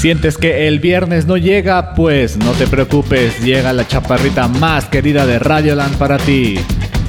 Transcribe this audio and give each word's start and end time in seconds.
¿Sientes 0.00 0.38
que 0.38 0.66
el 0.66 0.80
viernes 0.80 1.26
no 1.26 1.36
llega? 1.36 1.94
Pues 1.94 2.38
no 2.38 2.52
te 2.52 2.66
preocupes, 2.66 3.38
llega 3.40 3.74
la 3.74 3.86
chaparrita 3.86 4.48
más 4.48 4.86
querida 4.86 5.26
de 5.26 5.38
Radioland 5.38 5.98
para 5.98 6.16
ti. 6.16 6.58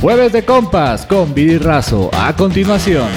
Jueves 0.02 0.34
de 0.34 0.44
compas 0.44 1.06
con 1.06 1.34
Viri 1.34 1.58
Razo. 1.58 2.12
A 2.12 2.36
continuación. 2.36 3.08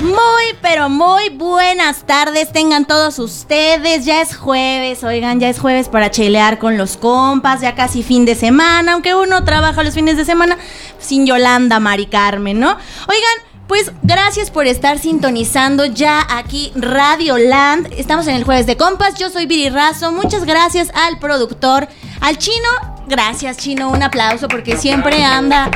Muy, 0.00 0.56
pero 0.62 0.88
muy 0.88 1.28
buenas 1.28 2.06
tardes 2.06 2.50
tengan 2.50 2.86
todos 2.86 3.18
ustedes. 3.18 4.06
Ya 4.06 4.22
es 4.22 4.34
jueves, 4.34 5.04
oigan, 5.04 5.38
ya 5.38 5.50
es 5.50 5.58
jueves 5.58 5.90
para 5.90 6.10
chelear 6.10 6.58
con 6.58 6.78
los 6.78 6.96
compas, 6.96 7.60
ya 7.60 7.74
casi 7.74 8.02
fin 8.02 8.24
de 8.24 8.36
semana, 8.36 8.94
aunque 8.94 9.14
uno 9.14 9.44
trabaja 9.44 9.82
los 9.82 9.92
fines 9.92 10.16
de 10.16 10.24
semana 10.24 10.56
sin 10.98 11.26
Yolanda, 11.26 11.78
Mari 11.78 12.06
Carmen, 12.06 12.58
¿no? 12.58 12.70
Oigan, 12.70 13.49
pues 13.70 13.92
gracias 14.02 14.50
por 14.50 14.66
estar 14.66 14.98
sintonizando 14.98 15.84
ya 15.84 16.26
aquí 16.28 16.72
Radio 16.74 17.38
Land. 17.38 17.92
Estamos 17.96 18.26
en 18.26 18.34
el 18.34 18.42
jueves 18.42 18.66
de 18.66 18.76
compas. 18.76 19.14
Yo 19.14 19.30
soy 19.30 19.46
Viri 19.46 19.68
Razo. 19.68 20.10
Muchas 20.10 20.44
gracias 20.44 20.90
al 20.92 21.20
productor, 21.20 21.86
al 22.20 22.36
chino. 22.36 22.68
Gracias, 23.06 23.58
chino. 23.58 23.88
Un 23.90 24.02
aplauso 24.02 24.48
porque 24.48 24.76
siempre 24.76 25.22
anda 25.22 25.70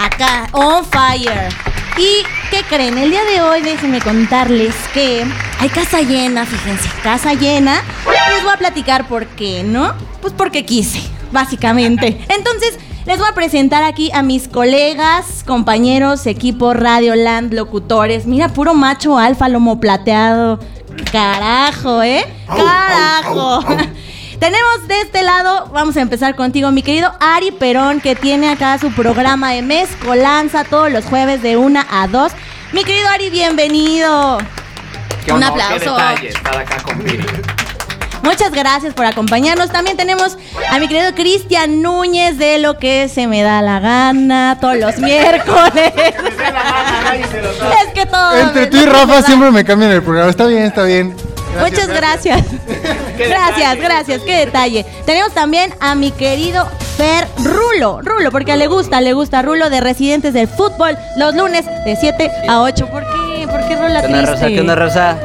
acá, 0.00 0.48
on 0.50 0.84
fire. 0.84 1.48
¿Y 1.96 2.24
qué 2.50 2.64
creen? 2.68 2.98
El 2.98 3.10
día 3.10 3.22
de 3.22 3.40
hoy 3.40 3.62
déjenme 3.62 4.00
contarles 4.00 4.74
que 4.92 5.24
hay 5.60 5.68
casa 5.68 6.00
llena, 6.00 6.44
fíjense, 6.44 6.88
casa 7.04 7.34
llena. 7.34 7.84
Les 8.34 8.42
voy 8.42 8.52
a 8.52 8.56
platicar 8.56 9.06
por 9.06 9.26
qué, 9.26 9.62
¿no? 9.62 9.94
Pues 10.20 10.34
porque 10.36 10.66
quise, 10.66 11.00
básicamente. 11.32 12.18
Entonces, 12.28 12.78
les 13.06 13.18
voy 13.18 13.28
a 13.30 13.34
presentar 13.34 13.84
aquí 13.84 14.10
a 14.12 14.22
mis 14.22 14.48
colegas, 14.48 15.44
compañeros, 15.46 16.26
equipo 16.26 16.74
Radio 16.74 17.14
Land, 17.14 17.54
locutores. 17.54 18.26
Mira, 18.26 18.48
puro 18.48 18.74
macho 18.74 19.16
alfa, 19.16 19.48
lomo 19.48 19.78
plateado. 19.78 20.58
Carajo, 21.12 22.02
¿eh? 22.02 22.26
Carajo. 22.48 23.60
Tenemos 24.40 24.88
de 24.88 25.00
este 25.00 25.22
lado, 25.22 25.70
vamos 25.72 25.96
a 25.96 26.02
empezar 26.02 26.34
contigo, 26.36 26.70
mi 26.70 26.82
querido 26.82 27.10
Ari 27.20 27.52
Perón, 27.52 28.00
que 28.00 28.14
tiene 28.14 28.50
acá 28.50 28.76
su 28.78 28.92
programa 28.92 29.52
de 29.52 29.62
mezcolanza 29.62 30.64
todos 30.64 30.90
los 30.90 31.04
jueves 31.06 31.42
de 31.42 31.56
1 31.56 31.80
a 31.88 32.08
2. 32.08 32.32
Mi 32.72 32.84
querido 32.84 33.08
Ari, 33.08 33.30
bienvenido. 33.30 34.38
Qué 35.24 35.32
Un 35.32 35.42
honor, 35.42 35.60
aplauso. 35.60 35.96
Qué 35.96 36.02
detalle 36.02 36.28
estar 36.28 36.58
acá 36.58 36.82
con 36.82 37.02
Viri. 37.02 37.24
Muchas 38.26 38.50
gracias 38.50 38.92
por 38.92 39.06
acompañarnos. 39.06 39.70
También 39.70 39.96
tenemos 39.96 40.36
a 40.68 40.80
mi 40.80 40.88
querido 40.88 41.14
Cristian 41.14 41.80
Núñez 41.80 42.36
de 42.38 42.58
lo 42.58 42.76
que 42.76 43.08
se 43.08 43.28
me 43.28 43.42
da 43.42 43.62
la 43.62 43.78
gana 43.78 44.58
todos 44.60 44.76
los 44.76 44.98
miércoles. 44.98 45.92
es 47.86 47.92
que 47.94 48.04
todo. 48.04 48.36
Entre 48.36 48.66
tú 48.66 48.78
y 48.78 48.84
Rafa 48.84 49.22
siempre 49.22 49.52
me 49.52 49.64
cambian 49.64 49.92
el 49.92 50.02
programa. 50.02 50.28
Está 50.28 50.46
bien, 50.46 50.64
está 50.64 50.82
bien. 50.82 51.14
Muchas 51.60 51.86
gracias. 51.86 52.42
gracias, 53.16 53.76
gracias. 53.80 54.22
Qué 54.22 54.38
detalle. 54.46 54.84
Tenemos 55.04 55.32
también 55.32 55.72
a 55.78 55.94
mi 55.94 56.10
querido 56.10 56.68
Fer 56.96 57.28
Rulo. 57.44 58.00
Rulo, 58.02 58.32
porque 58.32 58.56
le 58.56 58.66
gusta, 58.66 59.00
le 59.00 59.12
gusta 59.12 59.42
Rulo 59.42 59.70
de 59.70 59.80
Residentes 59.80 60.34
del 60.34 60.48
Fútbol 60.48 60.98
los 61.16 61.34
lunes 61.34 61.64
de 61.84 61.96
7 61.96 62.30
a 62.48 62.62
8. 62.62 62.88
¿Por 62.88 63.04
qué? 63.04 63.46
¿Por 63.46 63.68
qué 63.68 63.76
Rola 63.76 64.00
¿Qué 64.02 64.06
onda, 64.08 64.26
Rosa? 64.26 64.46
¿Qué 64.48 64.60
onda, 64.60 64.74
Rosa? 64.74 65.18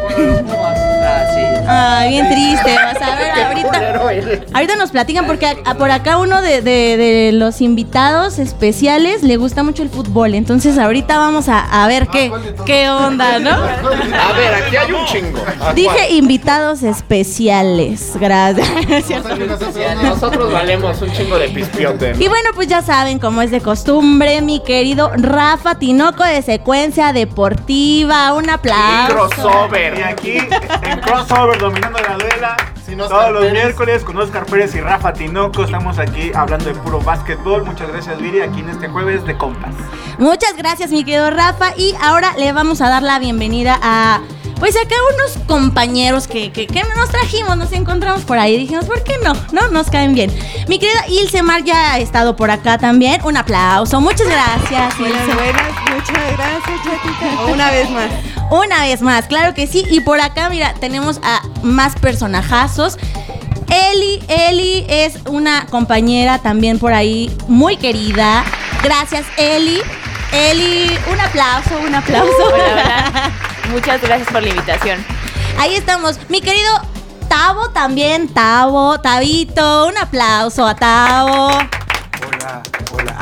Ah. 1.72 2.00
Ay, 2.02 2.10
bien 2.10 2.30
triste. 2.30 2.76
Vas 2.76 3.02
a 3.02 3.16
ver, 3.16 3.32
ahorita, 3.46 4.42
ahorita 4.54 4.76
nos 4.76 4.92
platican 4.92 5.26
porque 5.26 5.46
a- 5.64 5.76
por 5.76 5.92
acá 5.92 6.18
uno 6.18 6.42
de, 6.42 6.62
de- 6.62 6.98
de 6.98 7.32
los 7.34 7.62
invitados 7.62 8.40
especiales 8.40 9.24
le 9.24 9.38
gusta 9.38 9.64
mucho 9.64 9.84
el 9.84 9.90
fútbol. 9.90 10.34
Entonces 10.36 10.78
ahorita 10.78 11.18
vamos 11.18 11.48
a, 11.50 11.84
a 11.84 11.88
ver 11.88 12.08
qué, 12.08 12.32
qué 12.66 12.90
onda, 12.90 13.40
¿no? 13.40 13.52
A 14.22 14.34
ver, 14.34 14.54
aquí 14.56 14.76
hay 14.76 14.92
un 14.92 15.06
chingo. 15.06 15.40
Dije 15.76 16.12
invitados 16.12 16.84
especiales. 16.84 18.14
Gracias. 18.20 19.24
Nosotros 20.04 20.52
valemos 20.52 21.02
un 21.02 21.12
chingo 21.12 21.38
de 21.38 21.50
pispiote. 21.50 22.14
¿no? 22.14 22.22
Y 22.22 22.28
bueno, 22.28 22.50
pues 22.56 22.68
ya 22.68 22.82
saben, 22.82 23.20
como 23.20 23.42
es 23.42 23.52
de 23.52 23.62
costumbre, 23.62 24.42
mi 24.42 24.62
querido 24.62 25.12
Rafa 25.16 25.76
Tinoco 25.76 26.24
de 26.24 26.42
Secuencia 26.42 27.14
Deportiva. 27.14 28.34
Un 28.34 28.50
aplauso. 28.50 29.14
Crossover. 29.16 29.98
Y 29.98 30.02
aquí 30.02 30.38
en 30.38 31.00
Crossover 31.02 31.61
dominando 31.62 32.00
la 32.00 32.18
duela. 32.18 32.58
Todos 33.08 33.32
los 33.32 33.52
miércoles 33.52 34.04
con 34.04 34.18
Oscar 34.18 34.46
Pérez 34.46 34.76
y 34.76 34.82
Rafa 34.82 35.14
Tinoco 35.14 35.64
estamos 35.64 35.98
aquí 36.00 36.32
hablando 36.36 36.66
de 36.66 36.74
puro 36.74 37.00
básquetbol. 37.00 37.64
Muchas 37.64 37.88
gracias 37.90 38.20
Viri 38.20 38.42
aquí 38.42 38.60
en 38.60 38.70
este 38.70 38.90
jueves 38.90 39.24
de 39.26 39.38
compas. 39.38 39.74
Muchas 40.18 40.58
gracias, 40.58 40.92
mi 40.92 41.04
querido 41.06 41.30
Rafa. 41.30 41.74
Y 41.78 41.96
ahora 42.02 42.34
le 42.38 42.52
vamos 42.52 42.82
a 42.82 42.90
dar 42.90 43.04
la 43.04 43.20
bienvenida 43.20 43.80
a. 43.82 44.20
Pues 44.60 44.76
acá 44.76 44.94
unos 45.16 45.40
compañeros 45.48 46.28
que, 46.28 46.52
que, 46.52 46.68
que 46.68 46.84
nos 46.96 47.10
trajimos, 47.10 47.58
nos 47.58 47.72
encontramos 47.72 48.22
por 48.24 48.38
ahí. 48.38 48.58
Dijimos, 48.58 48.86
¿por 48.86 49.04
qué 49.04 49.16
no? 49.24 49.34
No, 49.52 49.70
nos 49.70 49.90
caen 49.90 50.14
bien. 50.14 50.32
Mi 50.68 50.78
querida 50.78 51.08
Ilse 51.08 51.42
Mar 51.42 51.64
ya 51.64 51.94
ha 51.94 52.00
estado 52.00 52.36
por 52.36 52.52
acá 52.52 52.78
también. 52.78 53.22
Un 53.24 53.38
aplauso. 53.38 54.00
Muchas 54.02 54.28
gracias, 54.28 55.00
Buenas, 55.00 55.20
Ilse. 55.28 55.36
buenas, 55.36 55.72
muchas 55.96 56.38
gracias, 56.38 56.80
Chatita. 56.84 57.46
Una 57.52 57.72
vez 57.72 57.90
más. 57.90 58.12
Una 58.52 58.82
vez 58.82 59.02
más, 59.02 59.28
claro 59.28 59.54
que 59.54 59.66
sí. 59.66 59.86
Y 59.90 60.02
por 60.02 60.20
acá, 60.20 60.50
mira, 60.50 60.74
tenemos 60.74 61.22
a 61.24 61.42
más 61.64 61.96
personajazos. 61.96 62.98
Eli, 63.70 64.22
Eli 64.28 64.86
es 64.90 65.20
una 65.28 65.66
compañera 65.68 66.38
también 66.40 66.78
por 66.78 66.92
ahí 66.92 67.34
muy 67.48 67.78
querida. 67.78 68.44
Gracias, 68.84 69.26
Eli. 69.38 69.82
Eli, 70.34 70.92
un 71.10 71.20
aplauso, 71.22 71.80
un 71.80 71.96
aplauso. 71.96 72.34
Hola, 72.54 72.66
hola. 72.74 73.32
Muchas 73.72 74.02
gracias 74.02 74.28
por 74.30 74.44
la 74.44 74.50
invitación. 74.50 75.06
Ahí 75.58 75.76
estamos. 75.76 76.20
Mi 76.28 76.42
querido 76.42 76.70
Tavo 77.30 77.70
también, 77.70 78.28
Tavo, 78.28 79.00
Tavito, 79.00 79.88
un 79.88 79.98
aplauso 79.98 80.68
a 80.68 80.76
Tavo. 80.76 81.52
Hola, 82.28 82.64
hola. 82.92 83.18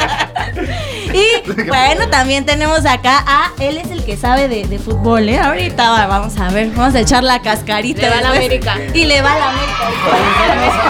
Y 1.16 1.62
bueno, 1.68 2.08
también 2.10 2.44
tenemos 2.44 2.84
acá 2.84 3.24
a 3.26 3.50
él 3.58 3.78
es 3.78 3.90
el 3.90 4.04
que 4.04 4.16
sabe 4.16 4.48
de, 4.48 4.66
de 4.66 4.78
fútbol, 4.78 5.28
¿eh? 5.28 5.38
Ahorita 5.38 5.90
va- 5.90 6.06
vamos 6.06 6.36
a 6.38 6.50
ver, 6.50 6.70
vamos 6.72 6.94
a 6.94 7.00
echar 7.00 7.22
la 7.24 7.40
cascarita. 7.40 8.02
Le 8.02 8.10
va 8.10 8.18
a 8.18 8.20
la. 8.20 8.28
América. 8.30 8.76
Y 8.92 9.04
le 9.06 9.22
va 9.22 9.32
a 9.32 9.38
la 9.38 9.48
América. 9.50 10.86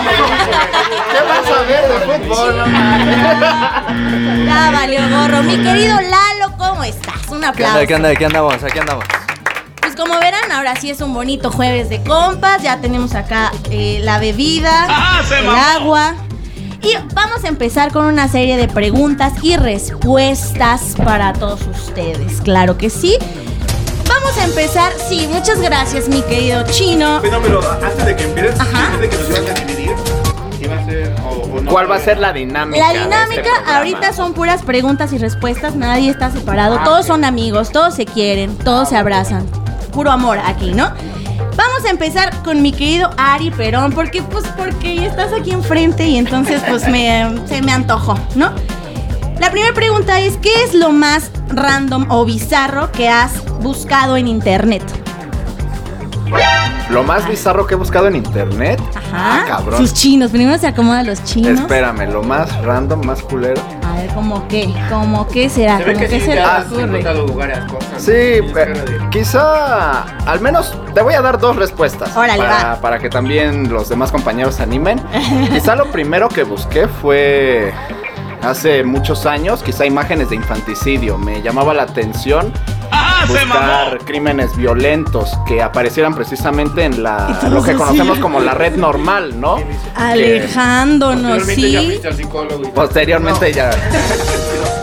¿Qué 1.12 1.22
vas 1.28 1.58
a 1.58 1.62
ver 1.62 1.88
de 1.88 1.98
fútbol? 2.28 2.58
no 2.58 2.66
mames? 2.66 4.46
Ya 4.46 4.70
valió 4.72 5.00
gorro. 5.10 5.42
Mi 5.42 5.56
querido 5.62 5.96
Lalo, 6.00 6.56
¿cómo 6.58 6.82
estás? 6.84 7.14
Un 7.28 7.40
¿Qué 7.40 7.46
aplauso. 7.46 7.86
¿Qué 7.86 7.94
onda? 7.94 8.14
¿Qué 8.14 8.26
andamos? 8.26 8.62
Aquí 8.62 8.78
andamos. 8.78 9.04
Pues 9.80 9.94
como 9.94 10.18
verán, 10.18 10.50
ahora 10.50 10.74
sí 10.76 10.90
es 10.90 11.00
un 11.00 11.14
bonito 11.14 11.50
jueves 11.52 11.88
de 11.88 12.02
compas. 12.02 12.62
Ya 12.62 12.78
tenemos 12.80 13.14
acá 13.14 13.52
eh, 13.70 14.00
la 14.02 14.18
bebida, 14.18 14.86
el 15.38 15.48
agua. 15.48 16.14
Y 16.86 16.96
vamos 17.14 17.42
a 17.44 17.48
empezar 17.48 17.90
con 17.90 18.04
una 18.04 18.28
serie 18.28 18.56
de 18.56 18.68
preguntas 18.68 19.32
y 19.42 19.56
respuestas 19.56 20.94
para 21.04 21.32
todos 21.32 21.60
ustedes. 21.66 22.40
Claro 22.42 22.78
que 22.78 22.90
sí. 22.90 23.16
Vamos 24.08 24.38
a 24.38 24.44
empezar. 24.44 24.92
Sí, 25.08 25.28
muchas 25.32 25.60
gracias, 25.60 26.08
mi 26.08 26.22
querido 26.22 26.64
chino. 26.70 27.20
No, 27.22 27.40
pero 27.42 27.60
antes 27.72 28.06
de 28.06 28.14
que 28.14 28.22
empieces, 28.22 28.60
Ajá. 28.60 28.86
antes 28.92 29.00
de 29.00 29.08
que 29.08 29.16
nos 29.16 29.28
ibas 29.30 29.50
a 29.50 29.64
dividir, 29.64 29.96
iba 30.60 30.76
a 30.76 30.84
ser 30.84 31.12
o, 31.24 31.56
o 31.56 31.60
no. 31.60 31.70
¿Cuál 31.72 31.90
va 31.90 31.96
a 31.96 32.00
ser 32.00 32.18
la 32.18 32.32
dinámica? 32.32 32.78
La 32.86 32.92
de 32.92 33.00
dinámica 33.00 33.40
este 33.40 33.50
programa? 33.50 33.76
ahorita 33.78 34.12
son 34.12 34.32
puras 34.32 34.62
preguntas 34.62 35.12
y 35.12 35.18
respuestas, 35.18 35.74
nadie 35.74 36.08
está 36.08 36.30
separado, 36.30 36.78
todos 36.84 37.04
son 37.04 37.24
amigos, 37.24 37.72
todos 37.72 37.94
se 37.94 38.06
quieren, 38.06 38.56
todos 38.58 38.90
se 38.90 38.96
abrazan. 38.96 39.44
Puro 39.90 40.12
amor 40.12 40.38
aquí, 40.44 40.72
¿no? 40.72 40.92
Vamos 41.56 41.84
a 41.86 41.90
empezar 41.90 42.42
con 42.42 42.62
mi 42.62 42.72
querido 42.72 43.10
Ari 43.16 43.50
Perón, 43.50 43.92
porque 43.92 44.22
pues 44.22 44.44
porque 44.56 45.06
estás 45.06 45.32
aquí 45.32 45.50
enfrente 45.50 46.06
y 46.06 46.16
entonces 46.16 46.62
pues 46.68 46.88
me, 46.88 47.40
se 47.46 47.62
me 47.62 47.72
antojó, 47.72 48.18
¿no? 48.34 48.52
La 49.38 49.50
primera 49.50 49.74
pregunta 49.74 50.20
es, 50.20 50.38
¿qué 50.38 50.64
es 50.64 50.74
lo 50.74 50.92
más 50.92 51.30
random 51.48 52.06
o 52.10 52.24
bizarro 52.24 52.90
que 52.90 53.08
has 53.08 53.44
buscado 53.60 54.16
en 54.16 54.28
internet? 54.28 54.82
Lo 56.90 57.02
más 57.02 57.28
bizarro 57.28 57.66
que 57.66 57.74
he 57.74 57.76
buscado 57.76 58.06
en 58.08 58.16
internet. 58.16 58.80
Ajá. 58.94 59.10
Ah, 59.12 59.44
cabrón. 59.46 59.78
Sus 59.80 59.92
chinos, 59.92 60.30
primero 60.30 60.56
se 60.58 60.66
acomodan 60.68 61.06
los 61.06 61.22
chinos. 61.24 61.58
Espérame, 61.60 62.06
lo 62.12 62.22
más 62.22 62.54
random, 62.64 63.04
más 63.04 63.22
culero. 63.22 63.60
A 63.84 63.96
ver, 63.96 64.08
¿cómo 64.14 64.46
qué? 64.48 64.72
¿Cómo 64.88 65.26
qué 65.28 65.48
será? 65.48 65.78
Se 65.78 65.84
ve 65.84 65.92
¿Cómo 65.94 66.04
que 66.04 66.10
qué 66.10 66.20
sí, 66.20 66.26
se 66.26 66.30
te 66.32 66.36
te 66.36 66.42
has 66.42 66.66
ocurre? 66.66 66.82
encontrado 66.84 67.26
lugares, 67.26 67.58
cosas. 67.70 67.88
Sí, 68.02 68.12
Tienes 68.12 68.52
pe- 68.52 68.64
cara 68.72 68.84
de- 68.84 69.10
quizá 69.10 70.02
al 70.30 70.40
menos 70.40 70.76
te 70.94 71.00
voy 71.02 71.14
a 71.14 71.22
dar 71.22 71.38
dos 71.38 71.56
respuestas 71.56 72.16
Órale, 72.16 72.38
para, 72.42 72.64
va. 72.74 72.80
para 72.80 72.98
que 72.98 73.08
también 73.08 73.72
los 73.72 73.88
demás 73.88 74.12
compañeros 74.12 74.54
se 74.56 74.62
animen. 74.62 75.00
quizá 75.52 75.74
lo 75.74 75.86
primero 75.90 76.28
que 76.28 76.44
busqué 76.44 76.86
fue 76.88 77.72
hace 78.42 78.84
muchos 78.84 79.26
años, 79.26 79.62
quizá 79.62 79.84
imágenes 79.86 80.30
de 80.30 80.36
infanticidio. 80.36 81.18
Me 81.18 81.42
llamaba 81.42 81.74
la 81.74 81.82
atención 81.84 82.52
buscar 83.28 83.98
crímenes 84.04 84.56
violentos 84.56 85.30
que 85.46 85.62
aparecieran 85.62 86.14
precisamente 86.14 86.84
en 86.84 87.02
la 87.02 87.38
lo 87.50 87.62
que 87.62 87.70
así. 87.72 87.78
conocemos 87.78 88.18
como 88.18 88.40
la 88.40 88.54
red 88.54 88.76
normal, 88.76 89.40
¿no? 89.40 89.56
Alejándonos, 89.94 91.38
Posteriormente 91.38 91.70
ya 91.70 91.80
sí. 91.80 91.86
fuiste 91.86 92.08
al 92.08 92.16
psicólogo 92.16 92.62
y- 92.64 92.70
Posteriormente 92.70 93.52
ya 93.52 93.70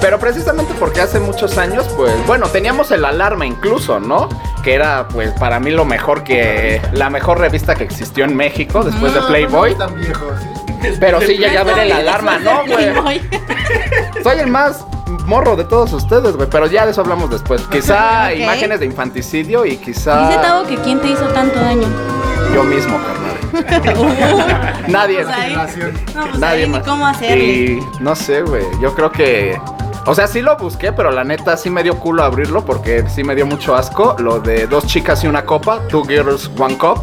Pero 0.01 0.19
precisamente 0.19 0.73
porque 0.79 0.99
hace 1.01 1.19
muchos 1.19 1.57
años, 1.57 1.87
pues, 1.95 2.11
bueno, 2.27 2.47
teníamos 2.47 2.91
el 2.91 3.05
alarma 3.05 3.45
incluso, 3.45 3.99
¿no? 4.01 4.27
Que 4.61 4.73
era, 4.73 5.07
pues, 5.07 5.31
para 5.39 5.59
mí 5.61 5.71
lo 5.71 5.85
mejor 5.85 6.23
que. 6.23 6.81
La 6.93 7.09
mejor 7.09 7.39
revista 7.39 7.73
que 7.75 7.83
existió 7.85 8.25
en 8.25 8.35
México 8.35 8.83
después 8.83 9.13
de 9.13 9.21
Playboy. 9.21 9.75
Pero 10.99 11.21
sí 11.21 11.37
llegué 11.37 11.57
a 11.57 11.63
ver 11.63 11.79
el 11.79 11.91
alarma, 11.93 12.37
¿no, 12.39 12.63
güey? 12.65 13.21
Soy 14.23 14.39
el 14.39 14.47
más 14.47 14.85
morro 15.25 15.55
de 15.55 15.63
todos 15.65 15.93
ustedes, 15.93 16.35
güey. 16.35 16.49
Pero 16.49 16.67
ya 16.67 16.85
de 16.85 16.91
eso 16.91 17.01
hablamos 17.01 17.29
después. 17.29 17.61
Quizá 17.63 18.33
imágenes 18.33 18.79
de 18.79 18.85
infanticidio 18.85 19.65
y 19.65 19.71
Dice 19.71 19.83
quizá 19.85 20.41
Tavo 20.41 20.67
que 20.67 20.75
quién 20.77 20.99
te 21.01 21.09
hizo 21.09 21.25
tanto 21.27 21.59
daño. 21.59 21.87
yo 22.53 22.63
mismo, 22.63 22.97
carnal. 22.97 23.33
Nadie. 24.87 25.23
Pues 25.23 25.35
ahí- 25.35 25.55
No, 26.15 26.21
pues 26.27 26.39
Nadie 26.39 26.63
ahí 26.63 26.69
ni 26.69 26.73
más. 26.77 26.83
cómo 26.87 27.05
hacerle. 27.07 27.43
Y 27.45 27.79
no 27.99 28.15
sé, 28.15 28.41
güey. 28.41 28.63
Yo 28.81 28.93
creo 28.95 29.11
que. 29.11 29.59
O 30.05 30.13
sea, 30.13 30.27
sí 30.27 30.41
lo 30.41 30.57
busqué, 30.57 30.91
pero 30.91 31.11
la 31.11 31.23
neta 31.23 31.55
sí 31.55 31.69
me 31.69 31.81
dio 31.81 31.97
culo 31.97 32.23
abrirlo 32.23 32.65
porque 32.65 33.05
sí 33.09 33.23
me 33.23 33.35
dio 33.35 33.45
mucho 33.45 33.73
asco. 33.75 34.15
Lo 34.19 34.39
de 34.39 34.67
dos 34.67 34.85
chicas 34.85 35.23
y 35.23 35.27
una 35.27 35.45
copa, 35.45 35.79
two 35.87 36.03
girls, 36.03 36.51
one 36.59 36.77
cup. 36.77 36.99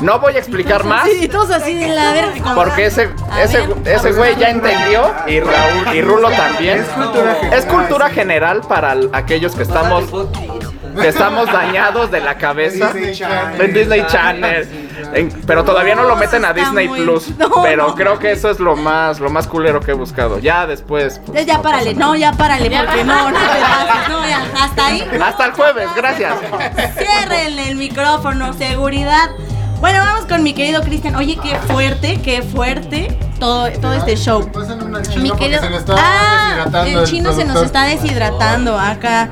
No 0.00 0.18
voy 0.18 0.34
a 0.36 0.38
explicar 0.38 0.84
más. 0.84 1.08
Sí, 1.08 1.28
todos 1.28 1.50
así 1.50 1.74
de 1.74 1.88
la 1.88 2.12
verga. 2.12 2.54
Porque 2.54 2.86
ese, 2.86 3.10
ese, 3.42 3.66
ver, 3.66 3.76
ese 3.96 4.12
güey 4.12 4.36
ya 4.36 4.48
entendió 4.50 5.12
y 5.26 5.40
Raúl 5.40 5.94
y 5.94 6.00
Rulo 6.02 6.30
también. 6.30 6.78
Es 6.80 6.86
cultura 6.88 7.34
general. 7.34 7.58
Es 7.58 7.66
cultura 7.66 8.10
general 8.10 8.60
para 8.62 8.94
aquellos 9.12 9.54
que 9.54 9.62
estamos 9.62 10.04
que 11.00 11.06
estamos 11.06 11.46
dañados 11.52 12.10
de 12.10 12.20
la 12.20 12.36
cabeza 12.36 12.92
Disney 12.92 13.14
Channel. 13.14 13.60
en 13.60 13.72
Disney 13.74 14.04
Channel. 14.08 14.68
En- 15.14 15.30
pero 15.46 15.64
todavía 15.64 15.94
no 15.94 16.02
lo 16.02 16.16
meten 16.16 16.44
a 16.44 16.52
Disney 16.52 16.88
muy- 16.88 17.02
Plus. 17.02 17.28
No, 17.38 17.62
pero 17.62 17.88
no. 17.88 17.94
creo 17.94 18.18
que 18.18 18.32
eso 18.32 18.50
es 18.50 18.58
lo 18.58 18.74
más 18.74 19.20
lo 19.20 19.30
más 19.30 19.46
culero 19.46 19.80
que 19.80 19.92
he 19.92 19.94
buscado. 19.94 20.38
Ya 20.40 20.66
después. 20.66 21.20
pues, 21.24 21.46
Ya, 21.46 21.58
no 21.58 21.62
párale, 21.62 21.94
no, 21.94 22.16
ya 22.16 22.32
párale, 22.32 22.70
porque 22.76 23.04
no, 23.04 23.30
no 23.30 23.38
te 23.38 23.44
pases, 23.60 24.08
no, 24.08 24.26
ya, 24.28 24.42
hasta 24.64 24.86
ahí. 24.86 25.08
Hasta 25.22 25.44
el 25.46 25.52
jueves, 25.52 25.88
gracias. 25.94 26.34
Ciérrenle 26.98 27.68
el 27.68 27.76
micrófono, 27.76 28.52
seguridad. 28.52 29.30
Bueno, 29.80 30.00
vamos 30.04 30.26
con 30.26 30.42
mi 30.42 30.52
querido 30.52 30.82
Cristian. 30.82 31.16
Oye, 31.16 31.36
qué 31.42 31.56
fuerte, 31.72 32.20
qué 32.22 32.42
fuerte 32.42 33.16
todo, 33.38 33.70
todo 33.80 33.94
este 33.94 34.16
show. 34.16 34.48
Mi 35.16 35.30
querido. 35.32 35.60
se 35.60 35.70
le 35.70 35.76
está 35.78 35.94
Ah, 35.96 36.48
deshidratando 36.64 37.00
el 37.00 37.06
chino 37.06 37.32
se 37.32 37.44
nos 37.44 37.62
está 37.62 37.84
deshidratando 37.84 38.78
acá. 38.78 39.28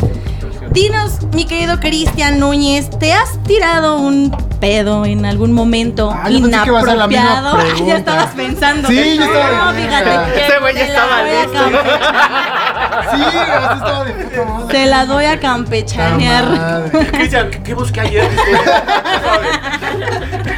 Dinos, 0.71 1.23
mi 1.33 1.45
querido 1.47 1.81
Cristian 1.81 2.39
Núñez, 2.39 2.91
¿te 2.99 3.13
has 3.15 3.43
tirado 3.45 3.97
un 3.97 4.31
pedo 4.61 5.07
en 5.07 5.25
algún 5.25 5.53
momento 5.53 6.11
Ah, 6.15 6.31
inapropiado? 6.31 7.57
ya 7.59 7.65
pregunta. 7.65 7.97
estabas 7.97 8.27
pensando. 8.35 8.89
Sí, 8.89 9.17
yo 9.17 9.25
estaba 9.25 9.73
No, 9.73 9.79
fíjate. 9.79 10.45
Ese 10.47 10.59
güey 10.61 10.75
ya 10.77 10.87
te 10.87 10.93
la 10.93 11.43
estaba 11.43 11.79
Sí, 13.11 13.23
así 13.23 13.79
estaba 13.79 14.05
de 14.05 14.13
puta 14.13 14.45
madre. 14.45 14.67
Te 14.75 14.87
la 14.87 15.07
doy 15.07 15.25
a 15.25 15.41
campechanear. 15.41 16.91
Cristian, 17.13 17.51
¿qué, 17.51 17.63
qué 17.63 17.75
busqué 17.75 18.01
ayer? 18.01 18.31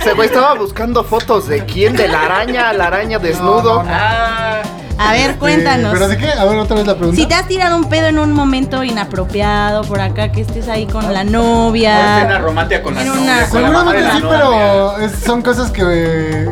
Ese 0.01 0.15
güey 0.15 0.29
estaba 0.29 0.55
buscando 0.55 1.05
fotos 1.05 1.47
de 1.49 1.65
quién, 1.67 1.95
de 1.95 2.09
la 2.09 2.23
araña, 2.23 2.73
la 2.73 2.87
araña 2.87 3.19
desnudo. 3.19 3.83
No, 3.83 3.83
no, 3.83 3.89
no. 3.89 3.91
Ah, 3.95 4.63
A 4.99 5.13
ver, 5.13 5.37
cuéntanos. 5.37 5.93
¿Pero 5.93 6.09
de 6.09 6.17
qué? 6.17 6.29
A 6.31 6.45
ver, 6.47 6.59
otra 6.59 6.77
vez 6.77 6.87
la 6.87 6.95
pregunta. 6.97 7.21
Si 7.21 7.27
te 7.27 7.35
has 7.35 7.47
tirado 7.47 7.77
un 7.77 7.85
pedo 7.89 8.07
en 8.07 8.19
un 8.19 8.33
momento 8.33 8.83
inapropiado 8.83 9.83
por 9.83 10.01
acá, 10.01 10.33
que 10.33 10.41
estés 10.43 10.69
ahí 10.69 10.87
con 10.87 11.13
la 11.13 11.25
novia. 11.25 12.19
escena 12.19 12.39
romántica 12.39 12.83
con 12.83 12.95
la 12.95 13.03
En 13.03 13.09
novia, 13.09 13.47
Seguramente 13.47 14.11
sí, 14.13 14.23
pero 14.29 14.99
es- 14.99 15.13
son 15.25 15.43
cosas 15.43 15.71
que 15.71 15.83
eh, 15.87 16.49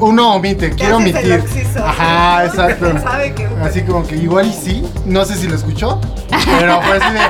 uno 0.00 0.34
omite, 0.34 0.70
quiero 0.70 0.96
omitir. 0.96 1.42
Ajá, 1.84 2.44
exacto. 2.46 2.98
Sabe 3.00 3.34
que- 3.34 3.48
Así 3.62 3.82
como 3.82 4.06
que 4.06 4.16
igual 4.16 4.46
y 4.46 4.52
sí, 4.52 4.82
no 5.04 5.24
sé 5.24 5.34
si 5.36 5.46
lo 5.48 5.54
escuchó, 5.56 6.00
pero 6.58 6.80
fue 6.82 6.96
así 6.96 7.12
de... 7.14 7.20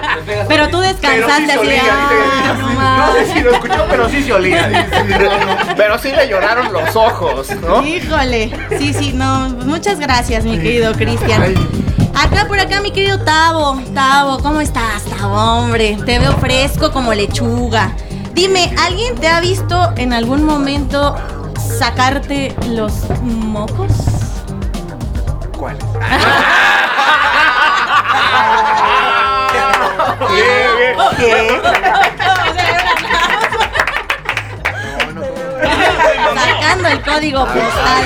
Pero 0.49 0.69
tú 0.69 0.79
descansaste 0.81 1.53
así 1.53 1.71
"Ah, 1.81 2.53
sí, 2.55 2.63
no 2.63 2.69
No 2.69 2.75
mames". 2.75 3.27
sé 3.27 3.33
si 3.33 3.41
lo 3.41 3.51
escuchó, 3.53 3.87
pero 3.91 4.09
sí 4.09 4.23
se 4.23 4.33
olía. 4.33 4.69
Sí, 4.69 4.97
sí, 5.09 5.15
no, 5.19 5.19
no. 5.47 5.77
Pero 5.77 5.99
sí 5.99 6.11
le 6.13 6.29
lloraron 6.29 6.73
los 6.73 6.95
ojos, 6.97 7.49
¿no? 7.61 7.85
Híjole. 7.87 8.51
Sí, 8.79 8.93
sí, 8.95 9.13
no. 9.15 9.51
pues 9.55 9.67
Muchas 9.67 9.99
gracias, 9.99 10.45
mi 10.45 10.57
querido 10.59 10.93
Cristian. 10.93 11.55
Acá 12.15 12.47
por 12.47 12.59
acá, 12.61 12.81
mi 12.81 12.91
querido 12.93 13.19
Tavo. 13.21 13.81
Tavo, 13.95 14.39
¿cómo 14.39 14.61
estás, 14.61 15.05
Tavo, 15.05 15.35
hombre? 15.35 15.97
Te 16.05 16.19
veo 16.19 16.33
fresco 16.39 16.93
como 16.93 17.13
lechuga. 17.15 17.93
Dime, 18.35 18.73
¿alguien 18.81 19.15
te 19.17 19.27
ha 19.29 19.41
visto 19.41 19.93
en 19.97 20.13
algún 20.13 20.45
momento 20.45 21.17
sacarte 21.81 22.55
los 22.69 23.09
mocos? 23.23 23.91
¿Cuál? 25.59 25.79
Sacando 36.35 36.89
el 36.89 37.01
código 37.01 37.47
postal. 37.47 38.05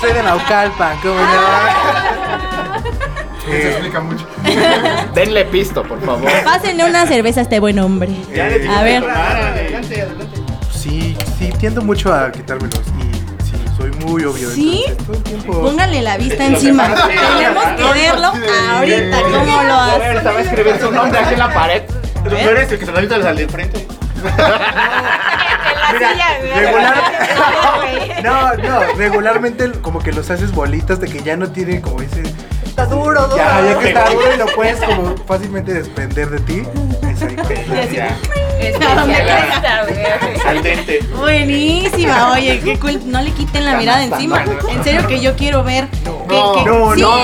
Soy 0.00 0.12
de 0.12 0.22
Naucalpan, 0.24 0.98
¿cómo 1.00 1.14
Se 3.46 3.68
explica 3.70 4.00
mucho. 4.00 4.26
Denle 5.14 5.44
pisto, 5.44 5.84
por 5.84 6.04
favor. 6.04 6.28
Pásenle 6.42 6.84
una 6.84 7.06
cerveza 7.06 7.38
a 7.38 7.42
este 7.44 7.60
buen 7.60 7.78
hombre. 7.78 8.10
A 8.68 8.82
ver. 8.82 9.04
Sí, 10.88 11.16
sí, 11.38 11.50
tiendo 11.58 11.82
mucho 11.82 12.14
a 12.14 12.32
quitármelos 12.32 12.80
y 12.98 13.44
sí, 13.44 13.56
soy 13.76 13.90
muy 13.90 14.24
obvio. 14.24 14.48
¿Sí? 14.50 14.84
entonces, 14.86 15.06
todo 15.06 15.16
el 15.16 15.22
tiempo. 15.22 15.60
Póngale 15.60 16.00
la 16.00 16.16
vista 16.16 16.46
encima. 16.46 16.94
Tenemos 17.38 17.64
que 17.76 18.00
verlo 18.00 18.32
ahorita. 18.70 19.22
¿Cómo 19.22 19.62
lo 19.64 19.74
hace? 19.74 20.16
Estaba 20.16 20.40
escribiendo 20.40 20.86
su 20.86 20.92
nombre 20.92 21.18
aquí 21.20 21.34
en 21.34 21.40
la 21.40 21.52
pared. 21.52 21.82
Lo 22.24 22.30
peor 22.30 22.56
es 22.56 22.72
el 22.72 22.78
que 22.78 22.86
se 22.86 22.92
lo 22.92 22.98
al 22.98 23.36
de 23.36 23.42
enfrente. 23.42 23.86
Mira, 25.92 26.38
regular... 26.54 28.22
no, 28.24 28.54
no, 28.54 28.80
regularmente 28.96 29.72
como 29.82 30.00
que 30.00 30.12
los 30.12 30.30
haces 30.30 30.52
bolitas 30.52 31.00
de 31.00 31.08
que 31.08 31.22
ya 31.22 31.36
no 31.36 31.50
tiene 31.50 31.80
como 31.80 32.00
ese... 32.02 32.22
Está 32.78 32.94
duro, 32.94 33.22
duro. 33.22 33.36
Ya, 33.36 33.60
ya 33.60 33.78
que 33.80 33.88
está 33.88 34.08
duro 34.08 34.34
y 34.34 34.36
lo 34.38 34.46
puedes 34.54 34.78
como 34.80 35.16
fácilmente 35.26 35.74
desprender 35.74 36.30
de 36.30 36.38
ti. 36.38 36.62
Ahí. 37.72 37.98
Buenísima, 41.18 42.32
oye, 42.34 42.60
qué 42.60 42.78
cool. 42.78 43.00
No 43.06 43.20
le 43.20 43.32
quiten 43.32 43.64
la 43.64 43.76
mirada 43.78 44.04
encima. 44.04 44.44
En 44.70 44.84
serio 44.84 45.08
que 45.08 45.18
yo 45.18 45.34
quiero 45.34 45.64
ver. 45.64 45.88
que- 45.88 45.98
que- 46.04 46.64
No, 46.70 46.94
sí. 46.94 47.00
no, 47.02 47.16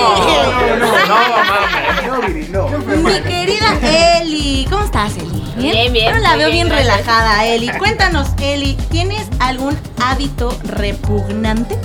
no, 0.75 0.75
no, 0.75 1.07
no, 1.07 2.17
no, 2.19 2.27
Viri, 2.27 2.47
no. 2.49 2.67
Mi 2.67 3.21
querida 3.21 4.19
Eli, 4.19 4.67
¿cómo 4.69 4.83
estás, 4.83 5.15
Eli? 5.15 5.41
Bien, 5.55 5.93
bien, 5.93 6.13
Yo 6.15 6.19
la 6.21 6.35
veo 6.35 6.49
bien, 6.51 6.67
bien, 6.67 6.77
relajada, 6.79 7.45
Eli. 7.45 7.69
Cuéntanos, 7.69 8.27
Eli, 8.41 8.75
¿tienes 8.91 9.25
algún 9.39 9.77
hábito 10.03 10.53
repugnante? 10.65 11.77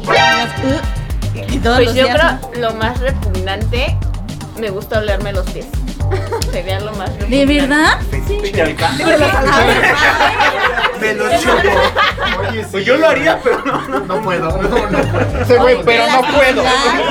Sí, 0.00 0.08
y 1.34 1.58
todos 1.58 1.76
Pues 1.76 1.88
los 1.88 1.96
yo 1.96 2.04
días, 2.04 2.38
creo 2.50 2.62
lo 2.62 2.74
más 2.74 2.98
repugnante, 3.00 3.96
me 4.58 4.70
gusta 4.70 4.98
olerme 4.98 5.32
los 5.32 5.48
pies. 5.50 5.66
Sería 6.52 6.80
lo 6.80 6.92
más 6.92 7.08
repugnante. 7.10 7.36
¿De 7.36 7.46
verdad? 7.60 8.00
Ver, 8.18 9.96
Me 11.00 11.14
lo 11.14 11.24
chupo. 11.38 12.48
Oye, 12.48 12.62
sí. 12.62 12.68
Pues 12.70 12.84
yo 12.84 12.96
lo 12.96 13.08
haría, 13.08 13.38
pero 13.42 13.62
no. 13.64 13.88
no. 13.88 14.00
No 14.00 14.22
puedo, 14.22 14.62
no, 14.62 14.68
no 14.68 14.78
güey, 15.60 15.74
Oye, 15.74 15.82
pero 15.84 16.06
no 16.06 16.20
puedo. 16.32 16.62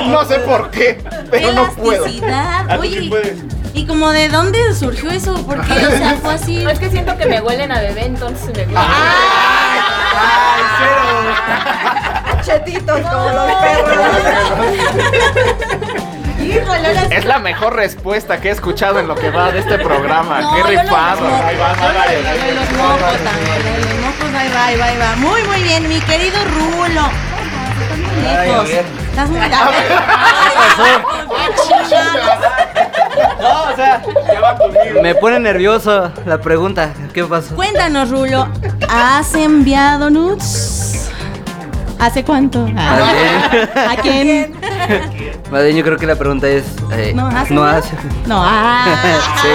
No 0.08 0.24
sé 0.24 0.38
por 0.40 0.70
qué, 0.70 1.02
pero 1.30 1.52
no 1.52 1.70
puedo. 1.72 2.04
elasticidad. 2.06 2.70
¿A 2.70 2.76
tú 2.76 2.82
sí 2.84 3.10
Oye? 3.12 3.36
¿y 3.74 3.86
como 3.86 4.10
de 4.10 4.28
dónde 4.28 4.74
surgió 4.74 5.10
eso? 5.10 5.34
Porque, 5.46 5.72
o 5.72 5.90
sea, 5.90 6.16
fue 6.20 6.34
así. 6.34 6.62
No, 6.62 6.70
es 6.74 6.78
que 6.78 6.90
siento 6.90 7.16
que 7.16 7.26
me 7.26 7.40
huelen 7.40 7.72
a 7.72 7.80
bebé, 7.80 8.06
entonces 8.06 8.46
me 8.48 8.64
viene. 8.64 8.74
Ay, 8.76 10.62
cero. 10.78 12.21
Chetitos 12.42 13.00
como 13.00 13.28
los 13.30 13.52
perros. 13.54 13.98
Es 17.10 17.24
la 17.24 17.38
mejor 17.38 17.76
respuesta 17.76 18.40
que 18.40 18.48
he 18.48 18.50
escuchado 18.52 18.98
en 18.98 19.06
lo 19.06 19.14
que 19.14 19.30
va 19.30 19.52
de 19.52 19.60
este 19.60 19.78
programa. 19.78 20.40
No, 20.40 20.54
Qué 20.54 20.62
mocos, 20.62 20.72
Ahí 20.72 21.56
va, 21.56 21.72
de- 22.08 22.54
los 22.54 22.72
mocos 22.72 23.18
también, 23.22 23.62
de 23.62 23.72
los 23.78 24.00
mocos, 24.00 24.34
ahí 24.36 24.50
va, 24.54 24.66
ahí 24.66 24.76
va, 24.78 24.84
ahí 24.86 24.98
va. 24.98 25.16
Muy, 25.16 25.42
muy 25.44 25.62
bien, 25.62 25.88
mi 25.88 26.00
querido 26.00 26.38
Rulo. 26.44 27.08
Estás 27.80 27.98
muy 27.98 28.22
lejos. 28.22 28.70
Estás 28.70 29.28
muy 29.30 29.40
No, 33.40 33.62
o 33.64 33.76
sea, 33.76 34.02
ya 34.32 34.40
va 34.40 34.56
conmigo. 34.58 35.02
Me 35.02 35.14
pone 35.14 35.38
nervioso 35.40 36.10
la 36.26 36.38
pregunta. 36.38 36.90
¿Qué 37.14 37.24
pasó? 37.24 37.54
Cuéntanos, 37.54 38.10
Rulo, 38.10 38.48
¿has 38.88 39.34
enviado 39.34 40.10
nudes? 40.10 40.91
¿Hace 42.02 42.24
cuánto? 42.24 42.66
¿A 42.76 43.94
quién? 44.02 44.52
Más 45.52 45.62
bien, 45.62 45.76
yo 45.76 45.84
creo 45.84 45.96
que 45.96 46.06
la 46.06 46.16
pregunta 46.16 46.48
es. 46.48 46.64
eh, 46.92 47.12
No, 47.14 47.28
¿has 47.28 47.48
no 47.50 47.62
hace. 47.64 47.90
No, 48.26 48.42
ah. 48.44 48.84
Sí. 49.40 49.48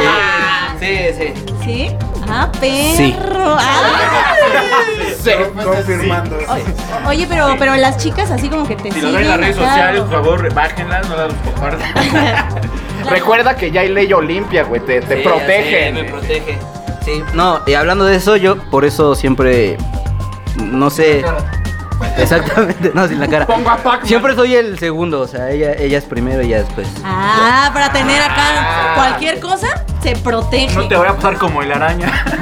Sí, 0.80 0.98
sí. 1.18 1.34
¿Sí? 1.66 1.90
Ah, 2.30 2.50
perro. 2.60 2.96
Sí. 2.96 3.16
Ah. 3.20 4.34
Sí. 5.22 5.32
Confirmando. 5.62 6.38
O- 6.48 7.10
Oye, 7.10 7.26
pero, 7.28 7.54
pero 7.60 7.76
las 7.76 7.98
chicas 7.98 8.32
así 8.32 8.48
como 8.48 8.66
que 8.66 8.76
te 8.78 8.92
Si 8.94 9.02
lo 9.02 9.12
ven 9.12 9.24
en 9.24 9.28
las 9.30 9.40
redes 9.40 9.56
sociales, 9.58 10.02
por 10.04 10.12
favor, 10.12 10.54
bájenlas, 10.54 11.10
no 11.10 11.18
las 11.18 11.34
compartan. 11.34 11.94
Recuerda 13.10 13.56
que 13.58 13.72
ya 13.72 13.82
hay 13.82 13.90
ley 13.90 14.12
Olimpia, 14.14 14.64
güey, 14.64 14.80
te, 14.86 15.02
te 15.02 15.18
Sí, 15.18 15.24
protege. 15.24 15.88
sí, 15.88 15.94
me 15.94 16.04
protege. 16.06 16.58
Sí, 17.04 17.24
no, 17.34 17.62
y 17.68 17.74
hablando 17.74 18.06
de 18.06 18.16
eso, 18.16 18.38
yo 18.38 18.58
por 18.70 18.86
eso 18.86 19.16
siempre. 19.16 19.78
No 20.58 20.90
sé. 20.90 21.24
Exactamente, 22.22 22.92
no, 22.94 23.08
sin 23.08 23.20
la 23.20 23.28
cara. 23.28 23.46
Pongo 23.46 23.70
a 23.70 23.78
Pac-Man. 23.78 24.08
Siempre 24.08 24.36
soy 24.36 24.56
el 24.56 24.78
segundo, 24.80 25.22
o 25.22 25.28
sea, 25.28 25.50
ella, 25.52 25.74
ella 25.74 25.98
es 25.98 26.06
primero 26.06 26.42
y 26.42 26.50
ya 26.50 26.58
después. 26.64 26.88
Ah, 27.04 27.70
para 27.74 27.92
tener 27.92 28.22
acá 28.22 28.36
Ah. 28.60 28.94
cualquier 28.96 29.40
cosa, 29.40 29.68
se 30.02 30.16
protege. 30.16 30.76
No 30.76 30.88
te 30.88 30.96
voy 30.98 31.08
a 31.08 31.16
pasar 31.16 31.38
como 31.38 31.62
el 31.62 31.72
araña. 31.72 32.24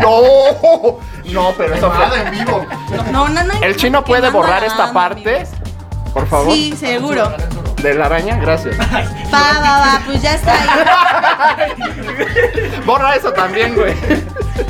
No, 0.00 0.98
no, 1.32 1.52
pero 1.58 1.74
eso 1.74 1.90
fue. 1.90 2.20
En 2.20 2.30
vivo. 2.30 2.66
No, 3.12 3.28
no, 3.28 3.42
no. 3.44 3.54
El 3.62 3.76
chino 3.76 4.02
puede 4.04 4.30
borrar 4.30 4.64
esta 4.64 4.92
parte, 4.92 5.46
por 6.14 6.26
favor. 6.26 6.52
Sí, 6.54 6.74
seguro. 6.78 7.32
De 7.82 7.94
la 7.94 8.06
araña, 8.06 8.36
gracias. 8.36 8.76
Va, 8.80 9.60
va, 9.60 9.78
va, 9.80 10.00
pues 10.06 10.20
ya 10.22 10.34
está 10.34 10.52
ahí. 10.52 11.70
Borra 12.84 13.14
eso 13.14 13.32
también, 13.32 13.74
güey. 13.74 13.94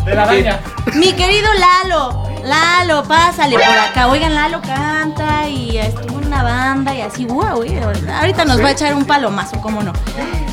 De 0.05 0.15
la 0.15 0.25
araña. 0.25 0.61
Mi 0.95 1.13
querido 1.15 1.49
Lalo, 1.55 2.28
Lalo, 2.45 3.03
pásale 3.05 3.55
por 3.55 3.79
acá. 3.79 4.09
Oigan, 4.09 4.35
Lalo 4.35 4.61
canta 4.63 5.49
y 5.49 5.79
estuvo 5.79 6.19
en 6.19 6.27
una 6.27 6.43
banda 6.43 6.95
y 6.95 7.03
así, 7.03 7.25
wow, 7.27 7.57
güey. 7.57 7.79
Ahorita 7.79 8.45
nos 8.45 8.63
va 8.63 8.69
a 8.69 8.71
echar 8.73 8.95
un 8.95 9.05
palomazo, 9.05 9.61
¿cómo 9.61 9.83
no? 9.83 9.93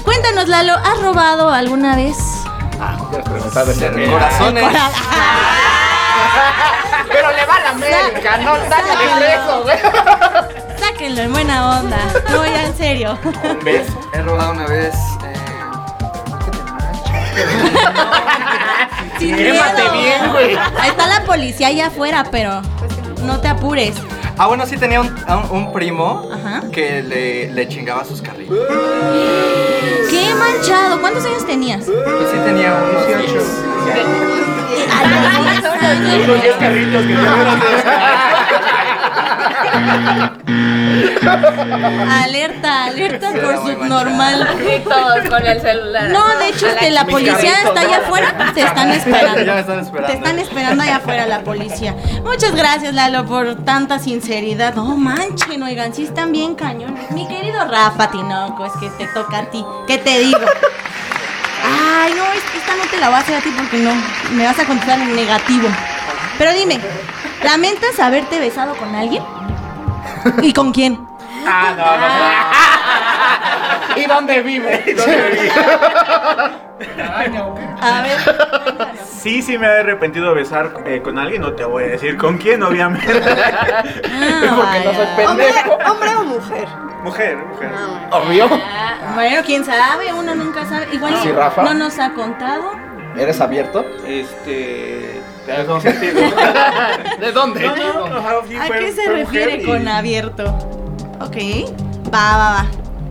Cuéntanos, 0.03 0.47
Lalo, 0.47 0.73
¿has 0.73 1.01
robado 1.01 1.49
alguna 1.49 1.95
vez? 1.95 2.17
Ah, 2.79 2.97
servir. 3.73 4.09
Corazones. 4.09 4.63
Pero 7.07 7.31
le 7.31 7.45
va 7.45 7.55
a 7.55 7.59
la 7.59 7.69
América, 7.69 8.37
no 8.37 8.57
dale 8.57 9.33
eso, 9.33 9.63
güey. 9.63 9.77
Sáquenlo 10.77 11.21
en 11.21 11.31
buena 11.31 11.79
onda. 11.79 11.97
No, 12.29 12.45
ya 12.45 12.65
en 12.65 12.77
serio. 12.77 13.17
Un 13.23 13.63
beso. 13.63 13.93
He 14.13 14.21
robado 14.21 14.51
una 14.51 14.67
vez. 14.67 14.93
Sin 19.25 19.35
Quémate 19.37 19.81
miedo. 19.81 19.93
bien, 19.93 20.31
güey. 20.31 20.55
Ahí 20.79 20.89
está 20.89 21.07
la 21.07 21.23
policía 21.25 21.67
allá 21.67 21.87
afuera, 21.87 22.25
pero 22.31 22.61
no 23.23 23.39
te 23.39 23.47
apures. 23.47 23.95
Ah, 24.37 24.47
bueno, 24.47 24.65
sí 24.65 24.77
tenía 24.77 24.99
un, 25.01 25.07
un- 25.07 25.51
un 25.51 25.73
primo 25.73 26.29
Ajá. 26.33 26.61
que 26.71 27.01
le, 27.01 27.51
le 27.51 27.67
chingaba 27.67 28.03
sus 28.05 28.21
carritos. 28.21 28.57
Qué 30.09 30.33
manchado. 30.35 30.99
¿Cuántos 30.99 31.25
años 31.25 31.45
tenías? 31.47 31.85
Pues 31.85 32.29
sí 32.31 32.37
tenía 32.45 32.73
unos 32.91 33.07
18. 33.07 33.41
A 34.91 35.07
los 35.07 35.21
10 35.21 35.33
años. 35.83 36.27
Unos 36.27 36.41
10 36.43 36.55
carritos 36.57 37.05
que 37.05 37.15
Alerta, 42.23 42.85
alerta 42.85 43.31
por 43.31 43.55
subnormal. 43.57 44.47
Y 44.75 44.79
todos 44.83 45.29
con 45.29 45.45
el 45.45 45.61
celular. 45.61 46.09
No, 46.09 46.37
de 46.37 46.49
hecho, 46.49 46.67
este, 46.67 46.89
la 46.91 47.05
policía 47.05 47.61
está 47.63 47.79
allá 47.81 47.97
¿no? 47.99 48.03
afuera. 48.05 48.51
Te 48.53 48.61
están 48.61 48.91
esperando. 48.91 49.41
Ya 49.45 49.53
me 49.55 49.59
están 49.61 49.79
esperando. 49.79 50.07
Te 50.11 50.17
están 50.17 50.39
esperando 50.39 50.83
allá 50.83 50.95
afuera 50.97 51.25
la 51.27 51.41
policía. 51.41 51.95
Muchas 52.23 52.55
gracias, 52.55 52.93
Lalo, 52.93 53.25
por 53.25 53.63
tanta 53.63 53.99
sinceridad. 53.99 54.73
No 54.75 54.95
manchen, 54.97 55.61
oigan, 55.63 55.93
sí 55.93 56.03
están 56.05 56.31
bien 56.31 56.55
cañones. 56.55 57.11
Mi 57.11 57.27
querido 57.27 57.65
Rafa 57.65 58.09
Tinoco, 58.11 58.65
es 58.65 58.73
que 58.79 58.89
te 58.89 59.07
toca 59.13 59.39
a 59.39 59.45
ti. 59.45 59.63
¿Qué 59.87 59.97
te 59.97 60.19
digo? 60.19 60.39
Ay, 61.63 62.13
no, 62.15 62.23
es- 62.33 62.55
esta 62.61 62.75
no 62.75 62.83
te 62.89 62.97
la 62.97 63.07
voy 63.09 63.17
a 63.17 63.19
hacer 63.21 63.35
a 63.35 63.41
ti 63.41 63.49
porque 63.55 63.77
no. 63.77 63.91
Me 64.33 64.45
vas 64.45 64.57
a 64.59 64.65
contestar 64.65 64.99
en 64.99 65.15
negativo. 65.15 65.67
Pero 66.37 66.53
dime, 66.53 66.79
¿lamentas 67.43 67.99
haberte 67.99 68.39
besado 68.39 68.75
con 68.75 68.93
alguien? 68.95 69.23
¿Y 70.41 70.53
con 70.53 70.71
quién? 70.71 71.07
Ah, 71.47 71.73
no, 71.77 71.85
no. 73.95 74.01
¿Y 74.01 74.05
dónde 74.07 74.41
vive? 74.41 74.95
A 77.81 78.01
ver. 78.01 78.19
Sí, 79.05 79.41
sí 79.41 79.57
me 79.57 79.67
he 79.67 79.79
arrepentido 79.79 80.29
de 80.29 80.35
besar 80.35 80.71
eh, 80.85 81.01
con 81.01 81.17
alguien, 81.17 81.41
no 81.41 81.53
te 81.53 81.63
voy 81.65 81.83
a 81.83 81.87
decir 81.87 82.17
con 82.17 82.37
quién, 82.37 82.61
obviamente. 82.63 83.21
Ah, 83.23 83.83
Porque 84.55 84.79
no 84.85 84.93
soy 84.93 85.05
vaya. 85.15 85.29
¿Hombre, 85.29 85.45
pendejo. 85.47 85.77
hombre 85.91 86.15
o 86.15 86.23
mujer? 86.25 86.67
Mujer, 87.03 87.37
mujer. 87.37 87.71
Obvio. 88.11 88.49
Ah, 88.51 89.11
Bueno, 89.13 89.41
quién 89.45 89.63
sabe, 89.63 90.13
uno 90.13 90.35
nunca 90.35 90.65
sabe. 90.65 90.87
Igual 90.91 91.15
Sí, 91.21 91.31
Rafa. 91.31 91.63
no 91.63 91.73
nos 91.73 91.97
ha 91.99 92.11
contado. 92.13 92.71
¿Eres 93.15 93.39
abierto? 93.39 93.85
Este. 94.05 95.21
¿De 95.45 97.31
dónde? 97.31 97.61
No, 97.61 97.75
no, 97.75 98.07
no, 98.09 98.21
no, 98.21 98.61
¿A 98.61 98.69
qué 98.69 98.91
se 98.93 99.07
refiere 99.11 99.63
con 99.63 99.87
abierto? 99.87 100.43
Ok. 101.21 101.37
Va, 102.13 102.37
va, 102.37 102.49
va. 102.51 102.65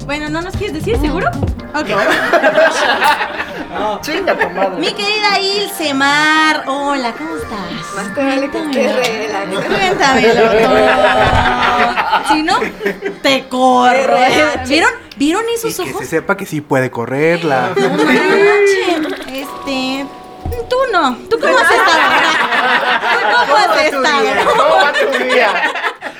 Bueno, 0.06 0.28
¿no 0.28 0.42
nos 0.42 0.54
quieres 0.56 0.74
decir, 0.74 0.96
seguro? 0.98 1.28
Ok. 1.74 1.86
Chinga 4.02 4.36
tu 4.36 4.50
madre. 4.50 4.76
Mi 4.78 4.92
querida 4.92 5.38
Ilse 5.40 5.94
Mar. 5.94 6.64
Hola, 6.66 7.12
¿cómo 7.16 7.36
estás? 7.36 7.94
Más 7.94 8.12
te 8.14 8.24
vale 8.24 8.50
que 8.50 8.58
estés 8.58 8.96
relax. 8.96 9.66
Cuéntamelo 9.66 10.50
todo. 10.50 10.78
Si 12.28 12.42
no, 12.42 12.58
te 13.22 13.46
corro. 13.48 14.16
¿Vieron? 14.66 14.90
¿Vieron 15.18 15.42
Y 15.50 15.54
esos 15.68 15.76
que 15.76 15.82
ojos? 15.90 16.00
se 16.00 16.06
sepa 16.06 16.36
que 16.38 16.46
sí 16.46 16.62
puede 16.62 16.90
correrla. 16.90 17.70
No 17.76 17.88
manchen. 17.90 19.14
Este. 19.28 20.06
Tú 20.68 20.76
no. 20.92 21.16
¿Tú 21.30 21.38
cómo 21.40 21.56
has 21.58 21.70
estado? 21.70 22.00
¿Tú 23.20 23.36
cómo 23.46 23.56
has 23.56 23.84
estado? 23.84 24.54
¿Cómo 24.56 24.74
va 24.76 24.92
tu 24.92 25.24
día? 25.24 25.72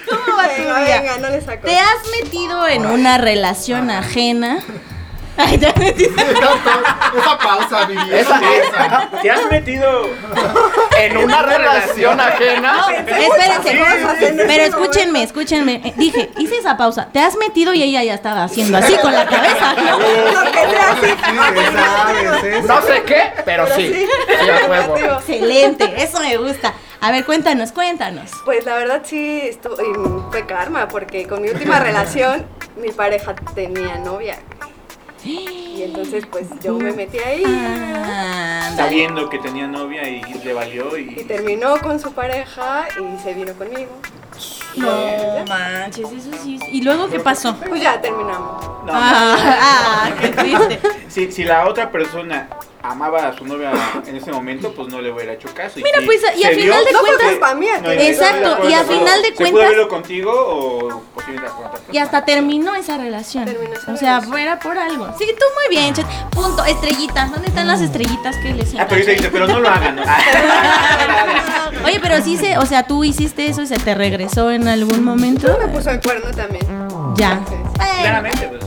¿Cómo 0.09 0.37
va 0.37 0.43
tu 0.49 0.63
Venga, 0.63 0.85
día? 0.85 1.01
venga, 1.01 1.17
no 1.19 1.29
le 1.31 1.41
saco. 1.41 1.67
¿Te 1.67 1.79
has 1.79 1.99
metido 2.23 2.67
en 2.69 2.87
una 2.87 3.19
relación 3.19 3.91
ajena? 3.91 4.59
Ay, 5.37 5.59
te 5.59 5.67
has 5.67 5.77
metido. 5.77 6.11
Esa 6.17 7.39
pausa, 7.39 7.85
Vivi. 7.87 8.15
Esa 8.15 8.41
pausa. 8.41 9.11
¿Te 9.23 9.31
has 9.31 9.51
metido 9.51 10.03
En 11.01 11.17
una 11.17 11.43
relación 11.43 12.21
ajena. 12.21 12.87
Espérense, 13.07 14.45
pero 14.47 14.65
escúchenme, 14.65 15.23
escúchenme. 15.23 15.81
Eh, 15.85 15.95
Dije, 15.97 16.31
hice 16.39 16.59
esa 16.59 16.77
pausa. 16.77 17.09
Te 17.13 17.21
has 17.21 17.37
metido 17.37 17.75
y 17.75 17.83
ella 17.83 18.03
ya 18.03 18.15
estaba 18.15 18.45
haciendo 18.45 18.79
así 18.79 18.97
con 18.99 19.13
la 19.13 19.27
cabeza, 19.27 19.75
¿no? 19.75 19.99
Sí, 22.41 22.51
sé 22.87 23.03
qué, 23.05 23.33
pero 23.45 23.67
sí. 23.75 24.07
Sí. 25.27 25.35
Excelente, 25.35 25.95
eso 25.97 26.21
me 26.21 26.37
gusta. 26.37 26.75
A 27.01 27.11
ver, 27.11 27.25
cuéntanos, 27.25 27.73
cuéntanos. 27.73 28.31
Pues 28.45 28.65
la 28.65 28.77
verdad 28.77 29.03
sí 29.05 29.41
estuvo, 29.43 29.77
y 29.81 30.31
fue 30.31 30.47
karma, 30.47 30.89
porque 30.89 31.27
con 31.27 31.43
mi 31.43 31.49
última 31.51 31.79
relación 31.81 32.47
mi 32.77 32.91
pareja 32.91 33.35
tenía 33.55 33.99
novia. 33.99 34.39
Y 35.25 35.83
entonces 35.83 36.25
pues 36.31 36.47
yo 36.63 36.79
me 36.79 36.93
metí 36.93 37.19
ahí 37.19 37.43
Ah, 37.47 38.73
sabiendo 38.77 39.29
que 39.29 39.39
tenía 39.39 39.67
novia 39.67 40.09
y 40.09 40.23
le 40.45 40.53
valió 40.53 40.97
y 40.97 41.15
y. 41.21 41.25
terminó 41.25 41.79
con 41.81 41.99
su 41.99 42.13
pareja 42.13 42.87
y 42.99 43.23
se 43.23 43.35
vino 43.35 43.53
conmigo. 43.55 43.91
no 44.77 45.45
manches, 45.49 46.11
eso 46.13 46.31
sí. 46.43 46.59
¿Y 46.71 46.83
luego 46.83 47.09
qué 47.09 47.21
pasó? 47.21 47.57
Pues 47.69 47.81
ya 47.83 48.01
terminamos. 48.01 48.63
No, 48.85 48.93
Ah, 48.95 49.37
ah, 49.41 50.11
qué 50.21 50.29
triste. 50.29 50.81
Si, 51.09 51.33
si 51.33 51.45
la 51.45 51.67
otra 51.69 51.91
persona 51.91 52.49
amaba 52.85 53.29
a 53.29 53.37
su 53.37 53.47
novia 53.47 53.73
en 54.07 54.15
ese 54.17 54.31
momento, 54.31 54.73
pues 54.75 54.89
no 54.89 55.01
le 55.01 55.11
hubiera 55.11 55.33
hecho 55.33 55.49
caso. 55.55 55.77
Mira, 55.77 56.01
si 56.01 56.07
pues, 56.07 56.21
y 56.37 56.43
se 56.43 56.47
a 56.47 56.51
final 56.51 56.85
de 56.85 56.93
No 56.93 56.99
fue 57.01 57.09
cuentas-. 57.17 57.81
No, 57.83 57.89
no, 57.89 57.91
Exacto, 57.91 58.59
no, 58.63 58.69
y 58.71 58.75
a 58.75 58.83
no, 58.83 58.89
final 58.89 59.23
de 59.23 59.29
¿Se 59.29 59.35
pudo 59.35 59.51
cuentas- 59.53 59.69
verlo 59.71 59.89
contigo 59.89 60.31
o 60.35 61.03
posiblemente 61.15 61.51
con 61.57 61.61
otra 61.65 61.71
persona? 61.73 61.93
Y 61.95 61.99
hasta 61.99 62.25
terminó 62.27 62.75
esa 62.75 62.99
relación. 62.99 63.47
Terminó 63.47 63.73
esa 63.73 63.93
o 63.93 63.97
sea, 63.97 64.11
relación. 64.21 64.31
fuera 64.33 64.59
por 64.59 64.77
algo. 64.79 65.07
Sí, 65.19 65.25
tú 65.39 65.45
muy 65.55 65.77
bien, 65.77 65.95
Chet. 65.95 66.07
Punto. 66.31 66.63
Estrellitas. 66.65 67.31
¿Dónde 67.33 67.49
están 67.49 67.67
las 67.69 67.81
estrellitas 67.81 68.37
que 68.37 68.53
les 68.53 68.75
Ah, 68.75 68.85
pero 68.89 68.99
dice, 69.01 69.13
dice, 69.15 69.31
pero 69.33 69.47
no 69.47 69.61
lo 69.61 69.69
hagan. 69.69 69.97
¿no? 69.97 70.03
Oye, 71.87 71.99
pero 72.01 72.23
sí 72.23 72.37
se, 72.37 72.59
o 72.59 72.67
sea, 72.67 72.83
tú 72.87 73.03
hiciste 73.05 73.47
eso 73.47 73.63
y 73.63 73.67
se 73.67 73.79
te 73.79 73.95
regresó 73.95 74.51
en 74.51 74.69
algún 74.69 75.03
momento. 75.05 75.57
Me 75.59 75.69
puso 75.69 75.91
el 75.91 76.01
cuerno 76.01 76.31
también. 76.33 76.67
Ya. 77.17 77.41
Claramente, 78.03 78.49
pues. 78.49 78.63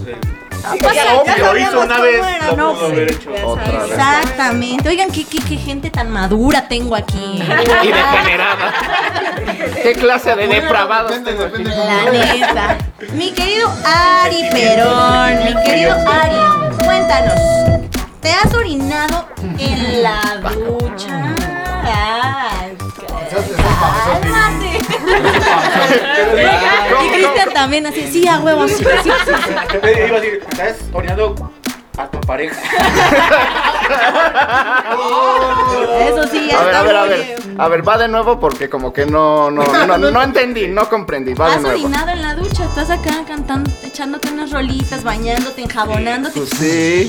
Sí, 0.72 0.78
pues, 0.82 0.96
ya- 0.96 1.04
ya 1.04 1.24
ya 1.26 1.38
lo 1.38 1.46
sabíamos 1.46 1.74
hizo 1.74 1.82
una 1.82 1.96
cómo 1.96 2.04
vez, 2.08 2.26
era, 2.36 2.46
lo 2.48 2.56
¿no? 2.58 2.74
pudo 2.74 2.86
haber 2.88 3.12
hecho 3.12 3.32
Ya 3.36 3.46
otra 3.46 3.66
sabes. 3.66 3.82
vez. 3.90 3.92
Exactamente. 4.00 4.90
Oigan, 4.90 5.12
qué, 5.12 5.26
qué, 5.26 5.40
qué 5.40 5.58
gente 5.58 5.90
tan 5.90 6.10
madura 6.12 6.68
tengo 6.68 6.96
aquí. 6.96 7.42
Y 7.84 7.88
degenerada. 7.88 8.74
¿Qué 9.84 9.94
clase 9.94 10.36
de 10.36 10.48
depravados 10.48 11.12
Depende, 11.12 11.32
tengo 11.32 11.46
aquí? 11.46 11.64
La 11.64 12.12
neta. 12.12 12.78
Mi 13.14 13.32
querido 13.32 13.72
Ari 13.86 14.44
Perón, 14.52 15.46
mi 15.46 15.64
querido 15.64 15.94
Ari, 15.94 16.76
cuéntanos. 16.86 17.40
¿Te 18.22 18.34
has 18.34 18.54
orinado 18.54 19.28
en 19.58 20.04
la 20.04 20.20
ducha? 20.42 21.36
Ay, 21.84 22.76
cálmate. 23.00 24.67
Y 27.04 27.10
Cristian 27.10 27.54
también 27.54 27.86
así, 27.88 28.08
sí, 28.12 28.28
a 28.28 28.40
huevos. 28.40 28.80
Iba 28.82 28.92
a 28.92 30.20
decir, 30.20 30.42
estás 30.50 30.78
orinando 30.94 31.36
a 31.98 32.08
pareja. 32.28 32.56
Eso 36.00 36.28
sí, 36.28 36.48
ya 36.50 36.60
A 36.60 36.64
ver, 36.64 36.68
está 36.74 36.80
a 36.80 36.84
ver, 36.84 36.96
a 36.96 37.04
ver. 37.04 37.26
bien. 37.26 37.56
A 37.60 37.68
ver, 37.70 37.88
va 37.88 37.98
de 37.98 38.08
nuevo 38.08 38.40
porque 38.40 38.70
como 38.70 38.94
que 38.94 39.06
no, 39.06 39.50
no, 39.50 39.64
no, 39.88 39.98
no 39.98 40.22
entendí, 40.22 40.68
no 40.68 40.88
comprendí. 40.90 41.34
Va 41.34 41.50
de 41.50 41.56
¿Has 41.56 41.62
nuevo. 41.62 41.86
orinado 41.86 42.10
en 42.12 42.22
la 42.22 42.36
ducha? 42.36 42.66
Estás 42.66 42.92
acá 42.92 43.12
cantando, 43.28 43.72
echándote 43.84 44.30
unas 44.32 44.52
rolitas, 44.52 45.04
bañándote, 45.04 45.64
enjabonándote. 45.64 46.40
Pues 46.40 46.50
sí, 46.52 47.08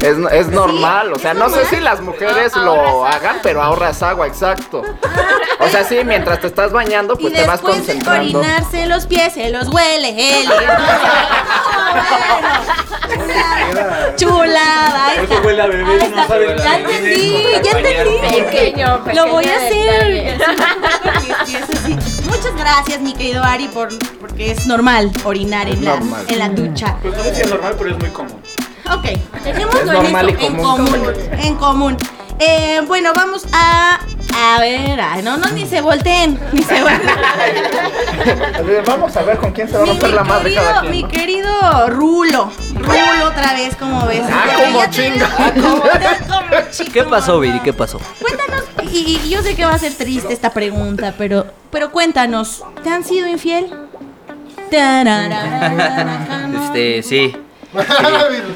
es, 0.00 0.16
es 0.32 0.48
normal, 0.48 1.12
o 1.12 1.18
sea, 1.18 1.32
¿Es 1.32 1.38
no 1.38 1.50
sé 1.50 1.64
si 1.66 1.76
las 1.80 2.00
mujeres 2.00 2.56
lo 2.56 2.72
ahorras 2.74 3.16
hagan, 3.16 3.36
pero 3.42 3.62
ahorras 3.62 4.02
agua, 4.02 4.26
exacto. 4.26 4.82
O 5.60 5.68
sea, 5.68 5.84
sí, 5.84 5.98
mientras 6.04 6.40
te 6.40 6.46
estás 6.46 6.72
bañando, 6.72 7.14
Y 7.18 7.22
pues 7.22 7.34
te 7.34 7.46
vas 7.46 7.60
después 7.60 7.86
de 7.86 7.92
concentrando. 7.94 8.38
orinarse 8.38 8.86
los 8.86 9.06
pies, 9.06 9.34
se 9.34 9.50
los 9.50 9.68
huele 9.68 10.40
él. 10.40 10.48
Chulada, 14.16 14.42
ahí 14.42 14.51
Por 14.52 15.24
eso 15.24 15.32
está. 15.34 15.46
huele 15.46 15.62
a 15.62 15.66
bebé, 15.66 15.84
Ahí 15.92 15.98
no 15.98 16.04
está. 16.04 16.28
saben 16.28 16.56
Ya 16.58 16.84
quién 16.84 16.88
es, 16.90 16.96
entendí, 16.96 17.42
no 17.42 17.62
ya 17.62 17.70
entendí. 17.78 18.40
Pequeño, 18.42 19.00
Lo 19.14 19.26
voy 19.28 19.44
a 19.44 19.58
pequeño 19.58 19.90
hacer. 19.90 20.38
detalle. 20.38 21.46
Sí, 21.46 21.56
eso 21.56 21.72
sí. 21.86 22.22
Muchas 22.28 22.54
gracias, 22.56 23.00
mi 23.00 23.12
querido 23.14 23.42
Ari, 23.42 23.68
por, 23.68 23.88
porque 24.20 24.50
es 24.52 24.66
normal 24.66 25.10
orinar 25.24 25.68
en, 25.68 25.84
la, 25.84 25.96
normal. 25.96 26.24
en 26.28 26.38
la 26.38 26.48
ducha. 26.48 26.96
Pues 27.02 27.16
no 27.16 27.22
sé 27.22 27.34
si 27.34 27.40
es 27.42 27.50
normal, 27.50 27.74
pero 27.78 27.90
es 27.90 27.98
muy 27.98 28.10
común. 28.10 28.40
Ok, 28.90 29.04
dejémoslo 29.44 29.80
Es 29.80 29.88
en, 29.88 29.92
normal 30.02 30.28
en 30.28 30.36
común. 30.36 30.62
común. 30.64 31.12
En 31.38 31.54
común. 31.56 31.96
Eh, 32.38 32.80
bueno, 32.86 33.12
vamos 33.14 33.46
a. 33.52 34.00
A 34.34 34.58
ver, 34.60 35.00
ay, 35.00 35.22
no, 35.22 35.36
no, 35.36 35.48
ni 35.50 35.66
se 35.66 35.80
volteen, 35.80 36.38
ni 36.52 36.62
se 36.62 36.80
volteen. 36.82 37.10
Vamos 38.86 39.16
a 39.16 39.22
ver 39.22 39.36
con 39.38 39.52
quién 39.52 39.68
se 39.68 39.76
va 39.76 39.82
a 39.82 39.86
romper 39.86 40.08
mi 40.10 40.14
la 40.14 40.24
madre 40.24 40.44
querido, 40.44 40.62
cada 40.62 40.80
quien. 40.80 40.92
mi 40.92 41.02
¿no? 41.02 41.08
querido 41.08 41.88
Rulo. 41.88 42.50
Rulo 42.74 43.26
otra 43.26 43.52
vez, 43.54 43.76
como 43.76 44.06
ves. 44.06 44.22
Ah, 44.30 44.44
Porque 44.46 44.64
como 44.72 44.86
chinga. 44.90 45.28
¿Qué 46.92 47.02
pasó. 47.04 47.40
Viri? 47.40 47.60
¿Qué 47.60 47.72
pasó? 47.72 48.00
Cuéntanos, 48.20 48.64
y, 48.92 49.20
y 49.24 49.30
yo 49.30 49.42
sé 49.42 49.54
que 49.54 49.64
va 49.64 49.74
a 49.74 49.78
ser 49.78 49.92
triste 49.94 50.32
esta 50.32 50.50
pregunta, 50.50 51.14
pero, 51.16 51.46
pero 51.70 51.90
cuéntanos, 51.92 52.62
¿te 52.82 52.90
han 52.90 53.04
sido 53.04 53.26
infiel? 53.28 53.72
Este, 56.64 57.02
sí. 57.02 57.36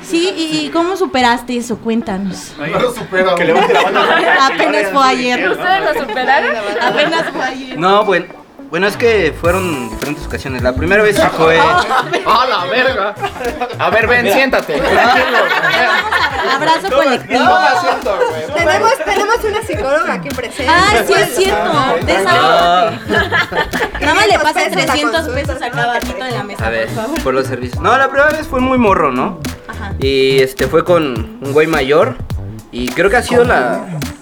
Sí, 0.02 0.32
y, 0.37 0.66
y 0.66 0.70
cómo 0.70 0.96
superaste 0.96 1.56
eso? 1.56 1.78
Cuéntanos. 1.78 2.52
No 2.58 2.66
lo 2.78 2.94
supero. 2.94 3.35
Que 3.35 3.44
levante 3.44 3.73
la 3.73 3.82
mano. 3.82 4.00
Apenas 4.40 4.92
fue 4.92 5.04
ayer. 5.06 5.49
¿Ustedes 5.50 5.94
lo 5.94 6.06
superaron? 6.06 6.50
Apenas 6.82 7.30
fue 7.32 7.42
ayer. 7.44 7.78
No, 7.78 8.04
bueno. 8.04 8.26
Bueno, 8.70 8.88
es 8.88 8.96
que 8.96 9.32
fueron 9.40 9.90
diferentes 9.90 10.26
ocasiones. 10.26 10.62
La 10.62 10.73
primera 10.75 11.02
vez 11.02 11.16
sí 11.16 11.23
fue. 11.37 11.58
¡Ah, 12.26 12.46
la 12.49 12.64
verga! 12.66 13.14
A 13.78 13.90
ver, 13.90 14.06
ven, 14.08 14.30
siéntate. 14.32 14.75
Abrazo 16.54 16.90
colectivo. 16.90 17.38
Toma 17.44 17.66
asiento, 17.66 18.18
güey. 18.28 18.46
Tenemos, 18.56 18.92
tenemos 19.04 19.44
una 19.44 19.62
psicóloga 19.62 20.12
aquí 20.14 20.28
presente. 20.30 20.68
Ay, 20.73 21.04
sí 21.06 21.12
es 21.12 21.37
cierto. 21.37 21.73
Desahógate. 22.04 22.99
Nada 24.00 24.14
más 24.14 24.26
le 24.26 24.32
500 24.38 24.42
pasan 24.42 24.54
pesos 24.54 24.76
la 24.76 24.87
300 24.87 25.12
consulta, 25.12 25.35
pesos 25.40 25.62
acá 25.62 25.76
¿no? 25.76 25.82
abajito 25.82 26.25
de 26.25 26.30
la 26.30 26.42
mesa, 26.42 26.66
A 26.66 26.70
ver, 26.70 26.87
por 26.88 26.94
favor. 27.04 27.23
por 27.23 27.35
los 27.35 27.46
servicios. 27.46 27.80
No, 27.80 27.96
la 27.96 28.08
primera 28.08 28.30
vez 28.32 28.46
fue 28.46 28.61
muy 28.61 28.78
morro, 28.78 29.12
¿no? 29.12 29.38
Ajá. 29.68 29.92
Y 29.99 30.40
este 30.40 30.66
fue 30.66 30.85
con 30.85 31.38
un 31.42 31.52
güey 31.52 31.66
mayor. 31.66 32.16
Y 32.73 32.88
creo 32.88 33.11
que 33.11 33.16
ha 33.16 33.23
sido 33.23 33.44
la. 33.44 33.80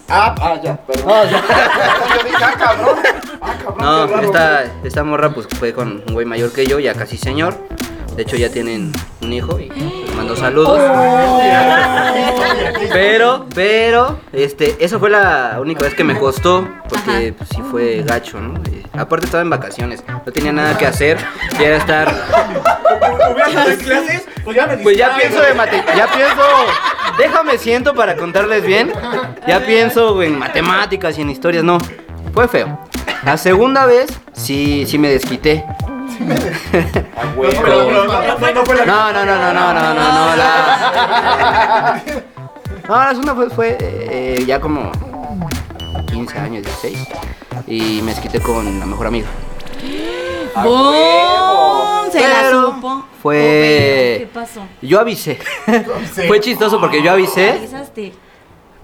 Ah, 0.08 0.34
ah, 0.40 0.60
ya, 0.62 0.76
perdón. 0.76 1.06
Yo 1.30 2.24
dije, 2.24 2.44
ah, 2.44 2.54
cabrón. 2.58 2.96
Ah, 3.40 3.54
cabrón. 3.62 3.78
No, 3.78 4.06
qué 4.06 4.12
raro. 4.12 4.26
esta, 4.26 4.64
esta 4.84 5.04
morra 5.04 5.30
pues 5.30 5.46
fue 5.58 5.72
con 5.72 6.02
un 6.06 6.14
güey 6.14 6.26
mayor 6.26 6.52
que 6.52 6.66
yo, 6.66 6.78
ya 6.78 6.94
casi 6.94 7.16
señor. 7.16 7.56
De 8.16 8.22
hecho 8.22 8.36
ya 8.36 8.48
tienen 8.48 8.92
un 9.22 9.32
hijo 9.32 9.58
y 9.58 9.70
les 9.70 10.14
mando 10.14 10.36
saludos. 10.36 10.80
Pero, 12.92 13.46
pero, 13.54 14.20
este, 14.32 14.76
eso 14.84 15.00
fue 15.00 15.10
la 15.10 15.58
única 15.60 15.82
vez 15.82 15.94
que 15.94 16.04
me 16.04 16.16
costó, 16.18 16.68
porque 16.88 17.34
pues, 17.36 17.48
sí 17.48 17.60
fue 17.70 18.02
gacho, 18.06 18.40
¿no? 18.40 18.54
Aparte 18.96 19.26
estaba 19.26 19.42
en 19.42 19.50
vacaciones, 19.50 20.04
no 20.08 20.32
tenía 20.32 20.52
nada 20.52 20.78
que 20.78 20.86
hacer, 20.86 21.18
ya 21.58 21.66
era 21.66 21.76
estar, 21.76 22.14
¿Hubiera 23.32 23.64
las 23.66 23.76
clases? 23.78 24.24
Pues 24.44 24.56
ya 24.56 24.66
me 24.66 24.76
pues 24.78 24.96
ya 24.96 25.16
pienso 25.16 25.40
de 25.40 25.54
mate, 25.54 25.82
ya 25.96 26.06
pienso, 26.06 26.42
déjame 27.18 27.58
siento 27.58 27.94
para 27.94 28.16
contarles 28.16 28.64
bien, 28.64 28.92
ya 29.46 29.60
pienso 29.60 30.22
en 30.22 30.38
matemáticas 30.38 31.18
y 31.18 31.22
en 31.22 31.30
historias, 31.30 31.64
no, 31.64 31.78
fue 32.32 32.46
feo. 32.46 32.78
La 33.24 33.36
segunda 33.36 33.86
vez 33.86 34.10
sí, 34.32 34.84
sí 34.86 34.98
me 34.98 35.08
desquité. 35.08 35.64
No, 36.20 36.34
no, 37.52 37.90
no, 37.90 38.06
no 38.06 38.84
No, 38.86 39.12
no, 39.12 39.24
no, 39.24 39.36
no, 39.36 39.52
no, 39.52 39.74
no, 39.74 39.94
no, 39.94 39.94
no, 39.94 40.36
la... 40.36 42.02
No, 42.88 42.96
la 42.96 43.10
segunda 43.10 43.34
fue, 43.34 43.50
fue 43.50 43.78
eh, 43.80 44.44
ya 44.46 44.60
como 44.60 44.92
15 46.10 46.38
años, 46.38 46.62
16. 46.64 47.08
Y 47.66 48.00
me 48.02 48.12
desquité 48.12 48.40
con 48.40 48.78
la 48.80 48.86
mejor 48.86 49.06
amiga. 49.06 49.26
¡Bum! 50.62 52.10
Se 52.12 52.20
la 52.20 52.42
Pero 52.42 52.66
supo. 52.74 53.04
fue- 53.22 54.16
¿Qué 54.20 54.28
pasó? 54.32 54.60
Yo 54.82 55.00
avisé. 55.00 55.38
fue 56.28 56.40
chistoso 56.40 56.80
porque 56.80 57.02
yo 57.02 57.10
avisé. 57.12 57.50
Avisaste. 57.50 58.12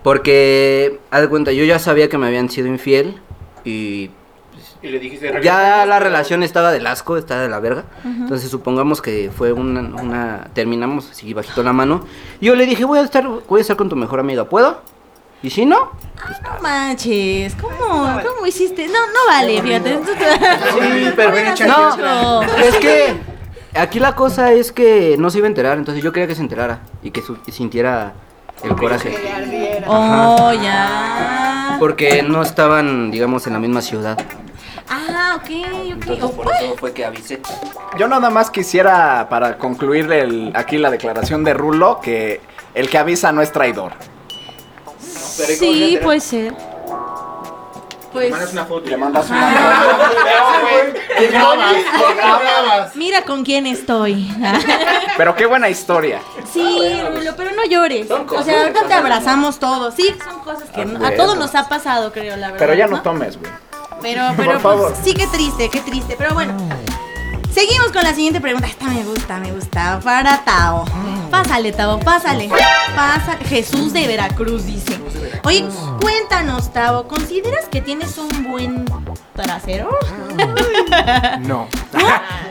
Porque, 0.03 0.99
haz 1.11 1.21
de 1.23 1.29
cuenta, 1.29 1.53
yo 1.53 1.65
ya 1.65 1.79
sabía 1.79 2.09
que 2.09 2.19
me 2.19 2.27
habían 2.27 2.49
sido 2.49 2.67
infiel. 2.67 3.21
Y 3.65 4.11
Y 4.83 4.89
le 4.89 4.99
dijiste, 4.99 5.31
ya 5.43 5.85
la 5.85 5.99
relación 6.01 6.43
estaba 6.43 6.73
del 6.73 6.87
asco, 6.87 7.19
estaba 7.19 7.43
de 7.43 7.49
la 7.51 7.61
verga. 7.61 7.85
Entonces 8.05 8.51
supongamos 8.51 9.03
que 9.03 9.31
fue 9.37 9.53
una, 9.53 9.81
una- 10.03 10.49
terminamos 10.55 11.11
así 11.11 11.35
bajito 11.35 11.63
la 11.63 11.73
mano. 11.75 12.05
Y 12.41 12.47
yo 12.47 12.55
le 12.57 12.65
dije, 12.67 12.85
voy 12.85 12.99
a 12.99 13.03
estar, 13.03 13.29
voy 13.47 13.59
a 13.59 13.61
estar 13.61 13.77
con 13.77 13.89
tu 13.91 13.97
mejor 13.97 14.21
amiga, 14.21 14.45
¿puedo? 14.49 14.81
Y 15.43 15.51
si 15.51 15.65
no, 15.65 15.93
No 16.43 16.61
manches, 16.61 17.55
¿cómo, 17.55 18.21
cómo 18.27 18.47
hiciste? 18.47 18.87
No, 18.89 18.93
no 19.07 19.27
vale, 19.29 19.63
fíjate. 19.63 19.99
sí, 20.05 21.13
pero 21.17 21.33
no, 21.67 22.43
es 22.43 22.77
que 22.77 23.15
aquí 23.75 23.99
la 24.01 24.15
cosa 24.15 24.53
es 24.53 24.71
que 24.71 25.17
no 25.19 25.31
se 25.31 25.39
iba 25.39 25.47
a 25.47 25.49
enterar, 25.49 25.79
entonces 25.79 26.05
yo 26.05 26.13
quería 26.13 26.27
que 26.27 26.35
se 26.35 26.43
enterara 26.43 26.81
y 27.03 27.11
que 27.11 27.23
sintiera 27.51 28.13
el 28.63 28.77
coraje. 28.77 29.17
Oh, 29.87 30.53
ya. 30.53 31.77
Porque 31.79 32.23
no 32.23 32.43
estaban, 32.43 33.11
digamos, 33.11 33.47
en 33.47 33.55
la 33.55 33.59
misma 33.59 33.81
ciudad. 33.81 34.19
Ah, 34.91 35.37
ok, 35.37 35.45
ok. 35.45 35.91
Entonces 35.93 36.25
Oh, 36.25 36.33
por 36.33 36.47
eso 36.53 36.75
fue 36.79 36.93
que 36.93 37.05
avisé. 37.07 37.41
Yo 37.97 38.09
nada 38.09 38.29
más 38.29 38.51
quisiera, 38.51 39.29
para 39.31 39.57
concluir 39.57 40.13
el- 40.13 40.53
aquí 40.55 40.77
la 40.77 40.91
declaración 40.91 41.45
de 41.45 41.55
Rulo, 41.55 42.01
que 42.03 42.41
el 42.75 42.91
que 42.91 42.99
avisa 42.99 43.33
no 43.33 43.41
es 43.41 43.53
traidor. 43.53 43.93
Sí, 45.21 45.99
puede 46.03 46.21
ser. 46.21 46.55
Pues, 48.13 48.31
Mandas 48.33 48.53
una 48.53 48.65
foto. 48.65 48.89
Le 48.91 48.97
mandas 48.97 49.31
una 49.31 49.55
¿Qué 51.17 51.29
grabas? 51.29 51.75
¿Qué 51.75 52.15
grabas? 52.17 52.97
mira 52.97 53.23
con 53.23 53.45
quién 53.45 53.67
estoy. 53.69 54.29
Pero 55.17 55.37
qué 55.37 55.47
buena 55.47 55.69
historia. 55.69 56.21
Sí, 56.53 57.01
Rulo, 57.15 57.37
pero 57.37 57.53
no 57.53 57.65
llores. 57.67 58.11
O 58.11 58.43
sea, 58.43 58.63
ahorita 58.63 58.87
te 58.89 58.95
abrazamos 58.95 59.59
todos. 59.61 59.95
Sí, 59.95 60.13
son 60.29 60.41
cosas 60.41 60.69
que 60.71 60.85
no- 60.85 61.05
a 61.07 61.13
todos 61.15 61.37
nos 61.37 61.55
ha 61.55 61.69
pasado, 61.69 62.11
creo, 62.13 62.37
la 62.37 62.49
verdad. 62.49 62.59
Pero 62.59 62.75
ya 62.75 62.87
no 62.89 63.01
tomes, 63.03 63.39
güey. 63.39 63.53
Pero, 64.03 64.23
pero 64.37 64.53
Por 64.53 64.61
favor. 64.61 64.93
pues, 64.93 65.05
sí, 65.05 65.15
qué 65.15 65.27
triste, 65.29 65.69
qué 65.69 65.81
triste. 65.81 66.15
Pero 66.19 66.33
bueno, 66.35 66.55
seguimos 67.53 67.93
con 67.93 68.03
la 68.03 68.15
siguiente 68.15 68.41
pregunta. 68.41 68.67
Esta 68.67 68.87
me 68.87 69.05
gusta, 69.05 69.37
me 69.39 69.53
gusta. 69.53 70.01
Para 70.03 70.43
Tao. 70.43 70.85
Pásale, 71.31 71.73
Tao, 71.73 71.99
pásale. 72.01 72.49
Pasa. 72.95 73.37
Jesús 73.49 73.93
de 73.93 74.07
Veracruz 74.07 74.67
dice. 74.67 74.99
Oye, 75.45 75.65
cuéntanos, 76.01 76.73
Tao. 76.73 77.07
¿Consideras 77.09 77.67
que 77.71 77.81
tienes 77.81 78.19
un 78.19 78.51
buen 78.51 78.85
trasero? 79.35 79.91
No. 81.41 81.69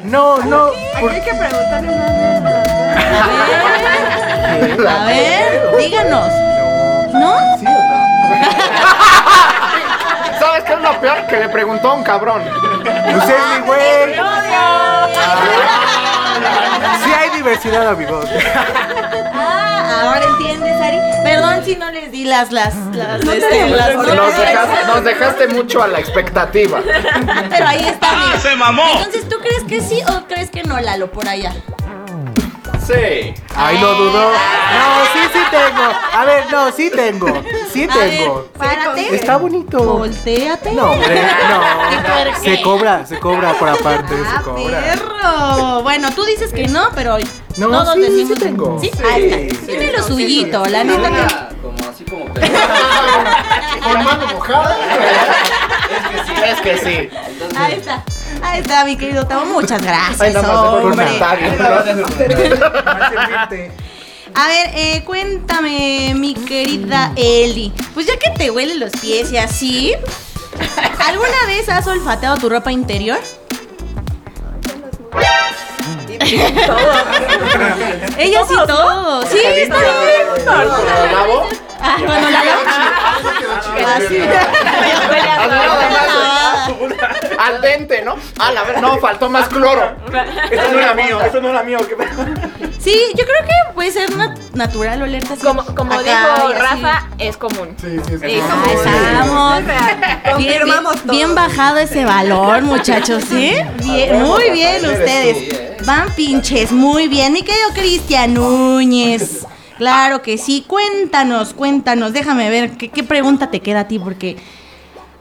No, 0.04 0.38
no. 0.40 0.68
Aquí 0.96 1.08
hay 1.08 1.22
que 1.22 1.34
preguntarle 1.34 1.94
A 4.40 4.58
ver, 4.58 4.88
a 4.88 5.06
ver, 5.06 5.78
díganos. 5.78 6.34
¿No? 7.14 7.36
¿Sí 7.60 7.66
o 7.66 7.70
no? 7.70 7.80
¿Sabes 10.40 10.64
qué 10.64 10.74
es 10.74 10.80
lo 10.82 11.00
peor? 11.02 11.28
Que 11.28 11.38
le 11.40 11.50
preguntó 11.50 11.90
a 11.90 11.94
un 11.96 12.04
cabrón. 12.04 12.42
Es 12.42 13.16
mi 13.16 13.66
güey. 13.66 14.16
Diversidad, 17.50 17.88
amigos. 17.88 18.30
Ah, 19.34 20.02
ahora 20.04 20.24
entiendes, 20.24 20.80
Ari. 20.80 20.98
Perdón 21.24 21.66
si 21.66 21.76
no 21.78 21.90
les 21.90 22.12
di 22.12 22.24
las, 22.26 22.52
las, 22.52 22.76
las, 22.94 23.22
este, 23.22 23.70
las 23.70 23.96
Nos 23.96 24.38
dejaste, 24.38 24.86
nos 24.86 25.04
dejaste 25.04 25.48
mucho 25.48 25.82
a 25.82 25.88
la 25.88 26.00
expectativa. 26.00 26.80
Pero 27.50 27.68
ahí 27.68 27.88
está, 27.88 28.12
mira. 28.18 28.40
¡Se 28.40 28.56
mamó! 28.56 28.84
Entonces, 28.98 29.28
¿tú 29.28 29.38
crees 29.40 29.64
que 29.64 29.82
sí 29.82 30.00
o 30.08 30.28
crees 30.28 30.52
que 30.52 30.62
no, 30.62 30.80
Lalo, 30.80 31.12
por 31.12 31.28
allá? 31.28 31.52
Sí. 32.90 33.34
Ay, 33.56 33.78
no 33.80 33.94
dudo. 33.94 34.32
No, 34.32 35.06
sí, 35.14 35.20
sí 35.32 35.40
tengo. 35.52 35.92
A 36.14 36.26
ver, 36.26 36.52
no, 36.52 36.72
sí 36.72 36.90
tengo. 36.90 37.28
Sí 37.72 37.88
A 37.90 37.96
ver, 37.98 38.10
tengo. 38.10 38.48
párate. 38.58 39.16
Está 39.16 39.38
bonito. 39.38 39.78
Voltéate. 39.84 40.72
No, 40.72 40.92
hombre, 40.94 41.22
¿Y 41.92 41.96
no. 41.96 42.02
por 42.02 42.42
qué? 42.42 42.50
Se 42.56 42.62
cobra, 42.64 43.06
se 43.06 43.20
cobra 43.20 43.54
por 43.54 43.70
aparte, 43.70 44.16
Ah, 44.26 44.38
se 44.40 44.44
cobra. 44.44 44.80
perro. 44.82 45.82
Bueno, 45.84 46.10
tú 46.16 46.24
dices 46.26 46.52
que 46.52 46.68
no, 46.68 46.90
pero 46.96 47.18
No, 47.58 47.68
todos 47.70 47.94
sí, 47.94 48.02
decimos 48.02 48.38
sí 48.40 48.44
tengo. 48.44 48.80
¿Sí? 48.82 48.92
Sí. 48.92 49.04
Ahí 49.12 49.48
está. 49.52 49.66
Tiene 49.68 49.92
lo 49.92 50.04
suyito, 50.04 50.66
la 50.66 50.84
neta 50.84 51.10
que... 51.12 51.56
Como 51.62 51.90
así 51.90 52.04
como 52.06 52.26
Con 53.84 54.04
mano 54.04 54.28
mojada. 54.34 54.78
Es 56.48 56.62
que 56.62 56.78
sí. 56.78 57.10
Ahí 57.58 57.74
está. 57.74 58.04
Ahí 58.42 58.62
está, 58.62 58.86
mi 58.86 58.96
querido 58.96 59.26
Tavo. 59.26 59.46
Muchas 59.46 59.82
gracias, 59.82 60.22
Ay, 60.22 60.36
hombre. 60.36 61.06
A 64.34 64.48
ver, 64.48 64.70
eh, 64.74 65.04
cuéntame, 65.06 66.14
mi 66.16 66.34
querida 66.34 67.12
Eli. 67.16 67.74
Pues 67.94 68.06
ya 68.06 68.18
que 68.18 68.30
te 68.32 68.52
huelen 68.52 68.80
los 68.80 68.92
pies 68.92 69.32
y 69.32 69.38
así, 69.38 69.94
¿alguna 71.06 71.46
vez 71.48 71.68
has 71.70 71.88
olfateado 71.88 72.38
tu 72.38 72.50
ropa 72.50 72.72
interior? 72.72 73.20
Ella 78.18 78.42
sí 78.48 78.56
todo. 78.68 79.26
Sí, 79.26 79.40
está 79.44 79.78
bien. 79.80 79.90
Ah, 81.82 81.98
bueno, 82.06 82.30
la. 82.30 82.42
Al 87.46 87.62
dente, 87.62 88.02
¿no? 88.04 88.16
A 88.38 88.52
la 88.52 88.64
ver, 88.64 88.82
no, 88.82 88.98
faltó 89.00 89.30
más 89.30 89.48
cloro. 89.48 89.96
Eso 90.52 90.72
no 90.72 90.80
era 90.80 90.94
mío, 90.94 91.22
eso 91.22 91.42
no 91.42 91.50
era 91.50 91.64
mío. 91.64 91.80
Sí, 92.80 92.98
yo 93.16 93.26
creo 93.26 93.46
que 93.46 93.74
puede 93.74 93.92
ser 93.92 94.10
nat- 94.12 94.38
natural 94.54 95.02
olerte 95.02 95.34
así. 95.34 95.42
Como, 95.46 95.64
como 95.66 95.94
acá 95.94 96.36
dijo. 96.48 96.54
Rafa, 96.60 97.08
es 97.18 97.38
común. 97.38 97.76
Sí, 97.80 97.98
sí, 98.08 98.14
es 98.16 98.24
Ahí 98.24 98.36
estamos. 98.40 99.66
Bien, 99.66 100.00
bien, 100.00 100.22
Confirmamos 100.60 100.96
todo. 101.02 101.12
bien 101.14 101.36
bajado 101.36 101.78
ese 101.78 102.06
valor, 102.06 102.62
muchachos, 102.62 103.24
¿sí? 103.30 103.54
Bien, 103.84 104.22
muy 104.22 104.50
bien 104.52 104.86
ustedes. 104.86 105.86
Van 105.86 106.10
pinches, 106.14 106.72
muy 106.72 107.08
bien. 107.08 107.34
Mi 107.34 107.42
querido 107.44 107.70
Cristian 107.74 108.34
Núñez. 108.34 109.46
Claro 109.80 110.22
que 110.22 110.38
sí. 110.38 110.64
Cuéntanos, 110.68 111.54
cuéntanos. 111.56 112.14
Déjame 112.14 112.50
ver 112.50 112.78
qué, 112.78 112.90
qué 112.90 113.02
pregunta 113.04 113.50
te 113.50 113.62
queda 113.62 113.80
a 113.80 113.88
ti, 113.88 113.98
porque. 113.98 114.38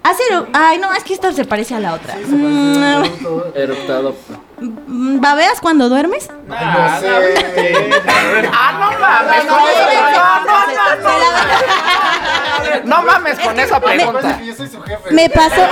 Hacer. 0.02 0.48
Ay, 0.52 0.78
no, 0.78 0.92
es 0.92 1.04
que 1.04 1.14
esta 1.14 1.32
se 1.32 1.44
parece 1.44 1.74
a 1.74 1.80
la 1.80 1.94
otra. 1.94 2.16
Mm, 2.16 3.54
Eructado. 3.54 4.10
mm, 4.12 4.47
¿Babeas 4.60 5.60
cuando 5.60 5.88
duermes? 5.88 6.28
Ah, 6.50 6.98
no 8.78 8.90
mames, 8.98 9.44
con 9.46 9.60
esa- 9.68 10.42
no 12.84 13.02
mames 13.02 13.38
con 13.38 13.58
esa 13.60 13.80
pregunta. 13.80 14.40
Yo. 14.40 14.54
Me 15.10 15.28
pasó. 15.30 15.62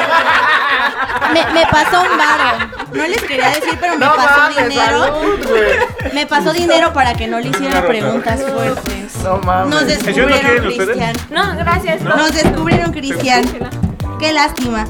Me, 1.32 1.66
pasó 1.66 2.02
un 2.02 2.16
varo. 2.18 2.58
No 2.92 3.06
les 3.06 3.22
quería 3.22 3.48
decir, 3.50 3.76
pero 3.80 3.94
me 3.96 4.04
No 4.06 4.14
pasó 4.14 4.38
mames, 4.40 4.68
dinero. 4.68 5.20
Me 6.12 6.26
pasó 6.26 6.52
dinero 6.52 6.92
para 6.92 7.14
que 7.14 7.26
no 7.26 7.40
le 7.40 7.48
hiciera 7.48 7.84
preguntas 7.86 8.40
fuertes. 8.42 9.16
No 9.24 9.38
mames. 9.38 9.74
Nos 9.74 9.82
¿En 9.92 10.00
serio 10.04 10.28
no 10.28 10.34
descubrieron? 10.36 10.72
Cristian. 10.72 11.16
No, 11.30 11.56
gracias. 11.56 12.02
Nos 12.02 12.32
descubrieron, 12.32 12.92
Cristian. 12.92 13.44
Qué 14.20 14.32
lástima. 14.32 14.86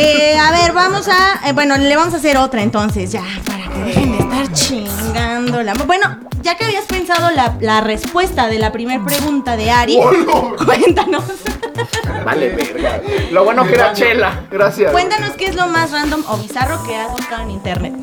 Eh, 0.00 0.38
a 0.38 0.52
ver, 0.52 0.72
vamos 0.72 1.08
a. 1.08 1.48
eh, 1.48 1.52
bueno, 1.52 1.76
le 1.76 1.96
vamos 1.96 2.14
a 2.14 2.18
hacer 2.18 2.36
otra 2.36 2.62
entonces, 2.62 3.10
ya, 3.10 3.22
para 3.46 3.68
que 3.68 3.80
dejen 3.84 4.12
de 4.12 4.18
estar 4.18 4.52
chingándola. 4.52 5.74
Bueno, 5.86 6.18
ya 6.42 6.56
que 6.56 6.64
habías 6.64 6.84
pensado 6.84 7.30
la, 7.32 7.56
la 7.60 7.80
respuesta 7.80 8.46
de 8.46 8.58
la 8.60 8.70
primera 8.70 9.04
pregunta 9.04 9.56
de 9.56 9.70
Ari, 9.72 9.98
cuéntanos. 10.64 11.24
Vale, 12.24 12.50
verga. 12.50 13.00
Lo 13.32 13.44
bueno 13.44 13.64
que 13.66 13.74
era 13.74 13.92
chela. 13.92 14.40
Gracias. 14.50 14.92
Cuéntanos 14.92 15.30
qué 15.32 15.46
es 15.46 15.56
lo 15.56 15.66
más 15.68 15.90
random 15.90 16.22
o 16.28 16.36
bizarro 16.36 16.82
que 16.84 16.96
has 16.96 17.10
buscado 17.10 17.42
en 17.42 17.50
internet. 17.50 17.94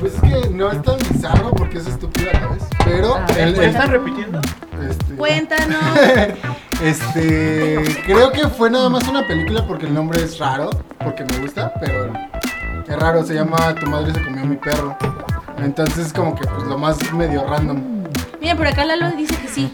Pues 0.00 0.14
es 0.14 0.20
que 0.20 0.48
no 0.50 0.70
es 0.70 0.82
tan 0.82 0.96
bizarro 0.98 1.50
porque 1.50 1.78
es 1.78 1.86
estúpida 1.86 2.30
a 2.32 2.40
la 2.40 2.46
vez. 2.48 2.62
Pero 2.84 3.18
el, 3.36 3.54
el- 3.58 3.64
¿Están 3.64 3.90
repitiendo? 3.90 4.40
Este, 4.88 5.14
Cuéntanos. 5.14 5.82
este, 6.82 7.82
creo 8.04 8.32
que 8.32 8.48
fue 8.48 8.70
nada 8.70 8.88
más 8.88 9.06
una 9.08 9.26
película 9.26 9.66
porque 9.66 9.86
el 9.86 9.94
nombre 9.94 10.22
es 10.22 10.38
raro, 10.38 10.70
porque 10.98 11.24
me 11.24 11.38
gusta, 11.38 11.72
pero 11.80 12.12
es 12.86 12.96
raro, 12.96 13.24
se 13.24 13.34
llama 13.34 13.74
Tu 13.74 13.86
madre 13.86 14.12
se 14.12 14.22
comió 14.22 14.42
a 14.42 14.46
mi 14.46 14.56
perro. 14.56 14.96
Entonces 15.58 16.06
es 16.06 16.12
como 16.12 16.34
que 16.34 16.46
pues 16.46 16.66
lo 16.66 16.78
más 16.78 17.12
medio 17.12 17.46
random. 17.46 17.91
Mira, 18.42 18.56
por 18.56 18.66
acá 18.66 18.84
Lalo 18.84 19.12
dice 19.12 19.36
que 19.36 19.46
sí. 19.46 19.72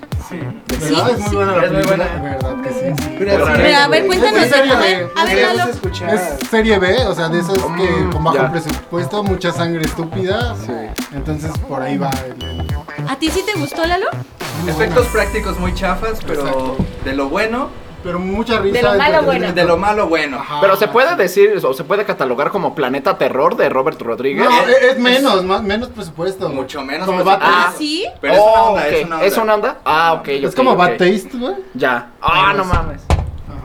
¿Verdad? 0.68 1.10
es 1.12 1.20
muy 1.20 1.36
buena 1.36 1.56
la 1.56 1.64
Es 1.64 1.72
muy 1.72 1.82
buena. 1.84 2.04
¿Verdad 2.22 2.56
que 2.62 2.68
sí? 2.68 3.02
sí. 3.02 3.14
Pero 3.18 3.46
a 3.46 3.88
ver, 3.88 4.06
cuéntanos. 4.06 4.42
Es 4.42 4.50
serie 4.50 4.72
A 4.74 4.78
ver, 4.78 5.08
a 5.16 5.24
ver, 5.24 5.56
Lalo. 5.56 5.72
Es 6.12 6.48
serie 6.50 6.78
B, 6.78 7.06
o 7.06 7.14
sea, 7.14 7.30
de 7.30 7.40
esas 7.40 7.56
que 7.56 8.10
con 8.12 8.22
bajo 8.24 8.36
ya. 8.36 8.52
presupuesto, 8.52 9.22
mucha 9.24 9.52
sangre 9.52 9.86
estúpida. 9.86 10.54
Entonces 11.14 11.50
por 11.66 11.80
ahí 11.80 11.96
va 11.96 12.10
el- 12.26 13.08
¿A 13.08 13.16
ti 13.16 13.30
sí 13.30 13.42
te 13.50 13.58
gustó, 13.58 13.86
Lalo? 13.86 14.06
muy 14.60 14.70
Efectos 14.70 15.06
prácticos 15.06 15.58
muy 15.58 15.74
chafas, 15.74 16.18
pero 16.26 16.40
Exacto. 16.42 16.76
de 17.06 17.14
lo 17.14 17.30
bueno, 17.30 17.70
Pero 18.02 18.18
mucha 18.20 18.60
risa. 18.60 18.76
De 18.76 18.82
lo 18.82 18.88
malo, 18.90 19.14
entretenimiento. 19.18 19.60
de 19.60 19.66
lo 19.66 19.76
malo 19.76 20.06
bueno. 20.08 20.38
Ajá. 20.38 20.60
Pero 20.60 20.76
se 20.76 20.86
puede 20.88 21.16
decir, 21.16 21.60
o 21.64 21.74
se 21.74 21.82
puede 21.84 22.04
catalogar 22.04 22.50
como 22.50 22.74
Planeta 22.74 23.18
Terror 23.18 23.56
de 23.56 23.68
Robert 23.68 24.00
Rodríguez. 24.00 24.44
No, 24.48 24.60
es, 24.68 24.82
es 24.92 24.98
menos, 24.98 25.44
más, 25.44 25.62
menos 25.62 25.88
presupuesto. 25.88 26.48
Mucho 26.48 26.82
menos 26.82 27.06
Como. 27.06 27.24
Bad 27.24 27.38
Ah. 27.42 27.72
¿Sí? 27.76 28.06
Pero 28.20 28.34
es 28.34 28.40
una 28.40 28.52
Oh, 28.52 28.70
onda, 28.72 28.88
es 28.88 29.04
una 29.04 29.14
onda. 29.16 29.26
¿Es 29.26 29.36
una 29.36 29.54
onda? 29.54 29.78
Ah, 29.84 30.12
ok. 30.14 30.28
Es 30.28 30.50
ok, 30.50 30.54
como 30.56 30.70
ok. 30.72 30.78
Bad 30.78 30.90
Taste, 30.96 31.30
güey. 31.34 31.54
Ya. 31.74 32.10
Ah, 32.22 32.52
no 32.56 32.64
mames. 32.64 33.02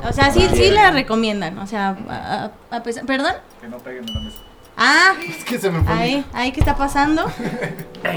O 0.08 0.12
sea, 0.12 0.32
sí, 0.32 0.48
sí 0.54 0.70
la 0.72 0.92
recomiendan. 0.92 1.58
O 1.60 1.68
sea, 1.68 1.96
a, 2.10 2.52
a- 2.72 2.76
a 2.78 2.84
pesar- 2.84 3.06
¿Perdón? 3.06 3.34
Que 3.62 3.68
no 3.70 3.78
peguen 3.78 4.04
en 4.08 4.14
la 4.14 4.20
mesa. 4.22 4.38
Ah, 4.76 5.14
Es 5.30 5.46
que 5.46 5.60
se 5.60 5.70
me 5.70 5.82
fue. 5.84 5.94
ahí, 5.94 6.26
ahí, 6.34 6.52
¿qué 6.52 6.60
está 6.60 6.76
pasando? 6.76 7.24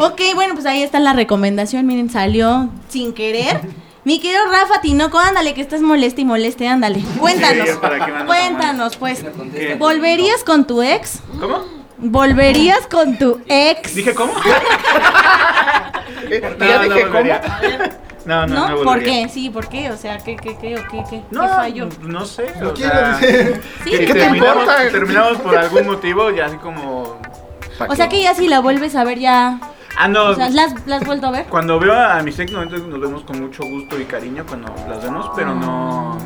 Ok, 0.00 0.20
bueno, 0.34 0.54
pues 0.54 0.66
ahí 0.66 0.82
está 0.82 0.98
la 0.98 1.12
recomendación. 1.12 1.86
Miren, 1.86 2.10
salió 2.10 2.70
sin 2.88 3.12
querer. 3.12 3.60
Mi 4.06 4.20
querido 4.20 4.40
Rafa 4.48 4.80
Tinoco, 4.80 5.18
ándale, 5.18 5.52
que 5.52 5.60
estás 5.60 5.80
moleste 5.80 6.20
y 6.20 6.24
moleste, 6.24 6.68
ándale. 6.68 7.00
Cuéntanos. 7.18 7.68
Sí, 7.68 7.74
para 7.82 8.06
que 8.06 8.12
me 8.12 8.18
ando 8.18 8.26
Cuéntanos, 8.32 8.96
pues. 8.98 9.24
¿Qué? 9.52 9.74
¿Volverías 9.74 10.44
con 10.44 10.64
tu 10.64 10.80
ex? 10.80 11.18
¿Cómo? 11.40 11.64
¿Volverías 11.98 12.86
con 12.86 13.18
tu 13.18 13.40
ex? 13.48 13.96
¿Dije 13.96 14.14
cómo? 14.14 14.32
Ya 16.30 16.82
dije 16.82 17.06
cómo. 17.10 17.24
No, 18.26 18.46
no, 18.46 18.54
¿No? 18.54 18.68
no. 18.68 18.82
¿Por 18.82 19.02
qué? 19.02 19.28
Sí, 19.28 19.50
¿por 19.50 19.68
qué? 19.68 19.90
O 19.90 19.96
sea, 19.96 20.18
¿qué, 20.18 20.36
qué, 20.36 20.56
qué, 20.56 20.76
o 20.76 20.88
qué, 20.88 21.04
qué? 21.10 21.22
No, 21.32 21.42
¿Qué 21.42 21.48
falló? 21.48 21.88
no 22.02 22.24
sé. 22.26 22.52
No 22.60 22.70
o 22.70 22.76
sea, 22.76 23.18
que 23.20 23.60
¿Qué 23.84 24.14
te 24.14 24.24
importa? 24.24 24.88
Terminamos 24.90 25.38
por 25.38 25.56
algún 25.56 25.86
motivo 25.86 26.30
y 26.30 26.38
así 26.40 26.56
como. 26.58 27.18
¿Pa' 27.78 27.86
O 27.88 27.96
sea 27.96 28.08
qué? 28.08 28.18
que 28.18 28.22
ya 28.22 28.34
si 28.34 28.46
la 28.48 28.60
vuelves 28.60 28.94
a 28.96 29.02
ver 29.04 29.18
ya... 29.18 29.60
Ah, 29.96 30.08
no. 30.08 30.24
O 30.26 30.34
sea, 30.34 30.50
¿la 30.50 30.64
has, 30.64 31.04
vuelto 31.04 31.26
a 31.28 31.30
ver? 31.30 31.46
Cuando 31.46 31.78
veo 31.78 31.94
a 31.94 32.22
mis 32.22 32.38
ex, 32.38 32.52
normalmente 32.52 32.88
nos 32.88 33.00
vemos 33.00 33.22
con 33.24 33.40
mucho 33.40 33.64
gusto 33.64 33.98
y 33.98 34.04
cariño 34.04 34.44
cuando 34.46 34.72
las 34.88 35.02
vemos, 35.02 35.30
pero 35.34 35.54
no. 35.54 36.18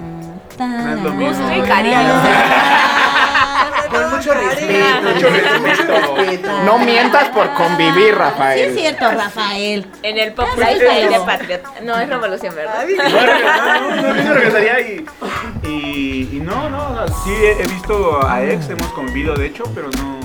No 0.58 0.94
es 0.94 1.02
lo 1.02 1.12
mismo. 1.12 1.44
Gusto 1.46 1.56
y 1.56 1.68
cariño. 1.68 1.96
Con 3.90 4.10
mucho 4.10 4.34
respeto. 4.34 4.84
Mucho 5.02 5.30
respeto. 5.30 6.62
No 6.64 6.78
mientas 6.78 7.28
por 7.30 7.52
convivir, 7.54 8.12
Sí 8.12 8.12
Rafael. 8.12 8.60
es 8.60 8.78
cierto, 8.78 9.10
Rafael. 9.10 9.86
En 10.02 10.18
el 10.18 10.32
pop 10.32 10.48
de 10.56 11.08
todo. 11.10 11.26
Patriot. 11.26 11.62
No, 11.82 11.98
es 11.98 12.08
revolución, 12.08 12.54
¿verdad? 12.54 12.84
No, 12.96 13.04
no, 13.80 13.96
no, 13.96 14.14
no, 14.14 14.22
no 14.24 14.34
regresaría 14.34 14.80
y, 14.80 15.06
y, 15.64 16.28
y 16.36 16.40
no, 16.40 16.68
no, 16.70 16.90
o 16.90 16.94
sea, 16.94 17.08
sí 17.24 17.30
he, 17.30 17.62
he 17.62 17.66
visto 17.66 18.24
a 18.26 18.42
ex, 18.44 18.68
hemos 18.68 18.86
convivido 18.88 19.34
de 19.34 19.46
hecho, 19.46 19.64
pero 19.74 19.88
no. 19.98 20.20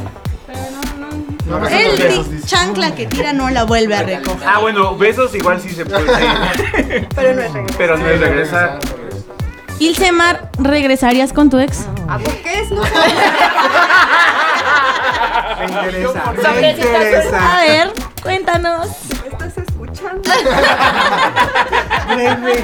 No 1.46 1.66
El 1.68 1.98
besos, 1.98 2.28
chancla 2.46 2.96
que 2.96 3.06
tira 3.06 3.32
no 3.34 3.50
la 3.52 3.66
vuelve 3.66 3.96
a 3.96 4.02
recoger. 4.04 4.48
Ah, 4.48 4.60
bueno, 4.60 4.96
besos 4.98 5.34
igual 5.36 5.62
sí 5.62 5.70
se 5.70 5.86
puede. 5.86 6.06
Pero 7.16 7.36
no 7.36 7.42
es 7.42 7.54
regresar. 7.54 7.78
pero 7.78 7.98
no 7.98 8.08
es 8.10 8.20
regresar. 8.20 8.80
Ilsemar, 9.80 10.50
¿regresarías 10.58 11.34
con 11.34 11.50
tu 11.50 11.60
ex? 11.60 11.86
¿A 12.08 12.18
por 12.18 12.34
qué 12.38 12.62
es? 12.62 12.72
No 12.72 12.82
Me 16.60 16.72
interesa. 16.72 17.58
A 17.58 17.62
ver, 17.62 17.94
cuéntanos. 18.24 18.88
¿Me 19.10 19.30
estás 19.30 19.58
escuchando? 19.58 20.22
Vuelve. 22.08 22.64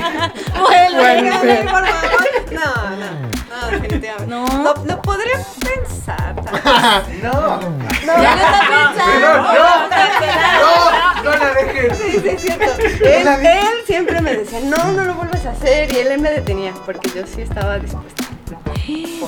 Vuelve. 0.59 1.21
Dígame, 1.21 1.55
por 1.69 1.85
favor. 1.87 2.21
No, 2.51 2.65
no. 2.97 3.30
No, 3.71 3.79
definitivamente. 3.79 4.27
No. 4.27 4.45
Lo, 4.63 4.85
lo 4.85 5.01
podría 5.01 5.37
pensar. 5.59 6.35
vez. 6.35 7.23
No. 7.23 7.59
Ya 8.05 8.35
lo 8.35 8.41
está 8.41 8.59
pensando. 8.69 9.27
No, 10.63 11.23
no 11.23 11.37
la 11.37 11.53
dejes. 11.53 11.97
Sí, 11.97 12.19
sí, 12.21 12.29
es 12.29 12.41
cierto. 12.41 12.65
Él, 13.05 13.27
él 13.27 13.67
siempre 13.85 14.21
me 14.21 14.35
decía, 14.35 14.59
no, 14.63 14.91
no 14.91 15.03
lo 15.03 15.13
vuelvas 15.15 15.45
a 15.45 15.51
hacer. 15.51 15.91
Y 15.91 15.97
él, 15.97 16.07
él 16.07 16.21
me 16.21 16.31
detenía 16.31 16.73
porque 16.85 17.09
yo 17.15 17.25
sí 17.27 17.41
estaba 17.41 17.79
dispuesta. 17.79 18.23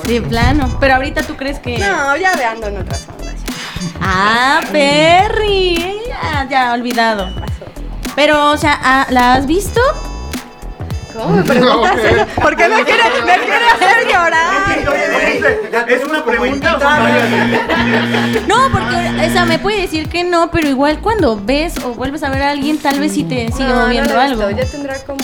De 0.07 0.21
plano. 0.21 0.77
Pero 0.79 0.95
ahorita 0.95 1.23
tú 1.23 1.35
crees 1.37 1.59
que. 1.59 1.77
No, 1.77 2.15
ya 2.17 2.35
veando 2.35 2.67
en 2.67 2.77
otras 2.79 3.07
ondas. 3.07 3.35
ya. 3.43 3.53
Ah, 4.01 4.59
Perry. 4.71 6.01
Ya, 6.07 6.47
ya, 6.49 6.73
olvidado. 6.73 7.29
Pero, 8.15 8.51
o 8.51 8.57
sea, 8.57 8.77
ah, 8.81 9.07
¿la 9.09 9.33
has 9.35 9.45
visto? 9.47 9.79
¿Cómo 11.13 11.29
me 11.35 11.43
preguntas 11.43 11.97
eso? 11.99 12.25
¿Por 12.41 12.55
qué 12.55 12.67
me 12.69 12.83
quiere, 12.83 13.03
me 13.25 13.45
quiere 13.45 13.65
hacer 13.69 14.07
llorar? 14.07 15.89
Es 15.89 16.03
una 16.05 16.23
pregunta. 16.25 16.77
No, 18.47 18.69
porque, 18.71 19.27
o 19.27 19.31
sea, 19.31 19.45
me 19.45 19.59
puede 19.59 19.81
decir 19.81 20.09
que 20.09 20.23
no, 20.23 20.49
pero 20.51 20.67
igual 20.67 20.99
cuando 20.99 21.39
ves 21.41 21.75
o 21.83 21.93
vuelves 21.93 22.23
a 22.23 22.29
ver 22.29 22.41
a 22.43 22.49
alguien, 22.51 22.77
tal 22.79 22.99
vez 22.99 23.13
sí 23.13 23.23
te 23.23 23.51
sigue 23.51 23.67
No, 23.69 23.81
moviendo 23.81 24.19
algo. 24.19 24.47
visto, 24.47 24.61
Ya 24.63 24.69
tendrá 24.71 24.95
como 25.05 25.19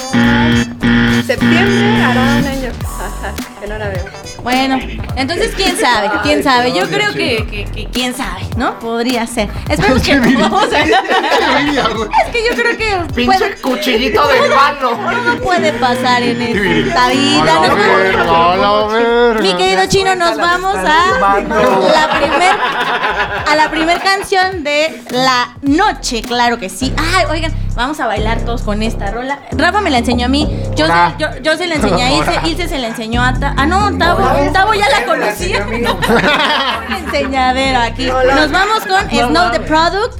septiembre 1.26 2.04
hará 2.04 2.22
un 2.22 2.46
año. 2.46 2.72
Ajá, 2.84 3.34
que 3.60 3.68
no 3.68 3.78
la 3.78 3.88
veo. 3.90 4.04
Bueno, 4.44 4.80
entonces 5.16 5.52
quién 5.56 5.78
sabe, 5.78 6.10
quién 6.24 6.44
sabe. 6.44 6.72
Yo 6.74 6.88
creo 6.90 7.12
que, 7.14 7.46
que- 7.50 7.66
que 7.66 7.86
quién 7.92 8.14
sabe, 8.16 8.42
¿no? 8.58 8.80
Podría 8.80 9.28
ser. 9.28 9.50
Esperemos 9.70 10.02
que 10.04 10.16
no. 10.16 10.40
Vamos 10.50 10.64
a 10.74 10.80
Es 10.80 12.32
que 12.32 12.44
yo 12.50 12.56
creo 12.56 12.78
que 12.78 13.14
Pinche 13.14 13.38
puede- 13.38 13.56
cuchillito 13.62 14.28
de 14.28 14.40
mano. 14.50 14.80
todo 14.80 15.38
puede 15.44 15.74
pasar 15.74 16.24
en 16.24 16.42
esta 16.42 17.10
vida. 17.10 17.44
La 17.46 18.86
verga. 18.88 19.42
Mi 19.42 19.54
querido 19.56 19.86
chino, 19.88 20.16
nos 20.16 20.38
vamos 20.38 20.76
a 20.76 21.20
la 21.94 22.20
primer 22.20 22.50
a 23.48 23.56
la 23.56 23.70
primer 23.72 24.02
canción 24.02 24.64
de 24.64 25.02
la 25.12 25.50
noche, 25.62 26.22
claro 26.22 26.60
que 26.60 26.70
sí. 26.70 26.94
Ay, 27.16 27.26
oigan, 27.32 27.52
vamos 27.76 28.00
a 28.00 28.06
bailar 28.08 28.40
todos 28.42 28.62
con 28.62 28.84
esta 28.84 29.10
rola. 29.12 29.40
Rafa 29.52 29.82
me 29.82 29.90
la 29.90 30.00
enseñó 30.00 30.26
a 30.26 30.30
mí, 30.30 30.48
yo, 30.76 30.86
se, 30.86 30.94
yo, 31.18 31.28
yo 31.42 31.58
se 31.58 31.66
la 31.68 31.76
enseñé 31.76 32.04
a 32.04 32.12
Ilse, 32.14 32.40
Ilse 32.46 32.68
se 32.68 32.78
la 32.78 32.88
enseñó 32.88 33.24
a 33.24 33.34
Ta- 33.34 33.54
Ah, 33.58 33.66
no, 33.66 33.98
Tavo, 33.98 34.22
Tavo 34.54 34.74
ya 34.74 34.90
la 34.90 35.06
conocía. 35.06 35.66
Un 35.66 36.96
enseñadero 37.06 37.80
aquí. 37.80 38.08
Nos 38.08 38.52
vamos 38.52 38.86
con 38.86 39.10
Snow 39.10 39.52
the 39.52 39.60
Product. 39.62 40.20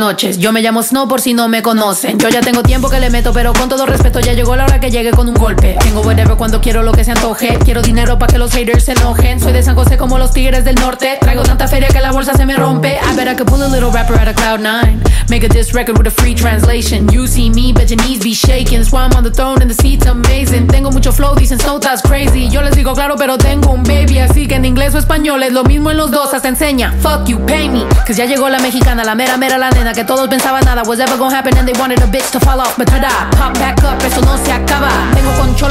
Yo 0.01 0.51
me 0.51 0.63
llamo 0.63 0.81
Snow 0.81 1.07
por 1.07 1.21
si 1.21 1.35
no 1.35 1.47
me 1.47 1.61
conocen. 1.61 2.17
Yo 2.17 2.27
ya 2.29 2.41
tengo 2.41 2.63
tiempo 2.63 2.89
que 2.89 2.99
le 2.99 3.11
meto 3.11 3.31
Pero 3.33 3.53
con 3.53 3.69
todo 3.69 3.85
respeto 3.85 4.19
ya 4.19 4.33
llegó 4.33 4.55
la 4.55 4.65
hora 4.65 4.79
que 4.79 4.89
llegue 4.89 5.11
con 5.11 5.29
un 5.29 5.35
golpe. 5.35 5.77
Tengo 5.79 6.01
whatever 6.01 6.35
cuando 6.37 6.59
quiero 6.59 6.81
lo 6.81 6.91
que 6.91 7.03
se 7.03 7.11
antoje. 7.11 7.59
Quiero 7.63 7.83
dinero 7.83 8.17
para 8.17 8.33
que 8.33 8.39
los 8.39 8.51
haters 8.51 8.85
se 8.85 8.93
enojen. 8.93 9.39
Soy 9.39 9.53
de 9.53 9.61
San 9.61 9.75
José 9.75 9.97
como 9.97 10.17
los 10.17 10.33
tigres 10.33 10.65
del 10.65 10.73
norte. 10.75 11.19
Traigo 11.21 11.43
tanta 11.43 11.67
feria 11.67 11.87
que 11.89 11.99
la 11.99 12.11
bolsa 12.11 12.33
se 12.33 12.47
me 12.47 12.55
rompe. 12.55 12.97
I 12.97 13.15
bet 13.15 13.27
I 13.27 13.35
could 13.35 13.47
pull 13.47 13.61
a 13.61 13.67
little 13.67 13.91
rapper 13.91 14.19
out 14.19 14.27
of 14.27 14.35
cloud 14.35 14.59
nine. 14.59 14.99
Make 15.29 15.45
a 15.45 15.49
diss 15.49 15.71
record 15.75 15.99
with 15.99 16.07
a 16.07 16.11
free 16.11 16.33
translation. 16.33 17.07
You 17.11 17.27
see 17.27 17.51
me, 17.51 17.71
bet 17.71 17.91
your 17.91 18.01
knees 18.03 18.23
be 18.23 18.33
shaking. 18.33 18.79
That's 18.79 18.91
I'm 18.91 19.13
on 19.15 19.23
the 19.23 19.31
throne 19.31 19.61
and 19.61 19.69
the 19.69 19.75
seat's 19.75 20.07
amazing. 20.07 20.67
Tengo 20.67 20.89
mucho 20.89 21.11
flow, 21.11 21.35
dicen 21.35 21.59
Snow 21.59 21.79
that's 21.79 22.01
crazy. 22.01 22.49
Yo 22.49 22.63
les 22.63 22.75
digo 22.75 22.95
claro, 22.95 23.15
pero 23.17 23.37
tengo 23.37 23.71
un 23.71 23.83
baby. 23.83 24.17
Así 24.17 24.47
que 24.47 24.55
en 24.55 24.65
inglés 24.65 24.95
o 24.95 24.97
español 24.97 25.43
es 25.43 25.53
lo 25.53 25.63
mismo 25.63 25.91
en 25.91 25.97
los 25.97 26.09
dos. 26.09 26.33
Hasta 26.33 26.47
enseña, 26.47 26.91
fuck 27.01 27.27
you, 27.27 27.39
pay 27.45 27.69
me. 27.69 27.85
Cause 28.07 28.15
ya 28.15 28.25
llegó 28.25 28.49
la 28.49 28.59
mexicana, 28.59 29.03
la 29.03 29.13
mera 29.13 29.37
mera 29.37 29.59
la 29.59 29.69
nena 29.69 29.90
Que 29.93 30.03
todos 30.05 30.27
pensaban 30.27 30.63
nada. 30.65 30.83
Was 30.83 30.99
ever 30.99 31.17
gonna 31.17 31.35
happen 31.35 31.55
And 31.57 31.67
they 31.67 31.77
wanted 31.79 32.01
a 32.01 32.07
bitch 32.07 32.31
to 32.31 32.39
fall 32.39 32.59
off 32.59 32.75
But 32.77 32.87
tada, 32.87 33.29
pop 33.37 33.53
back 33.59 33.77
up, 33.83 34.01
eso 34.03 34.21
no 34.21 34.37
se 34.37 34.51
acaba. 34.51 34.89
Tengo 35.13 35.31
con 35.37 35.55
cholos 35.55 35.70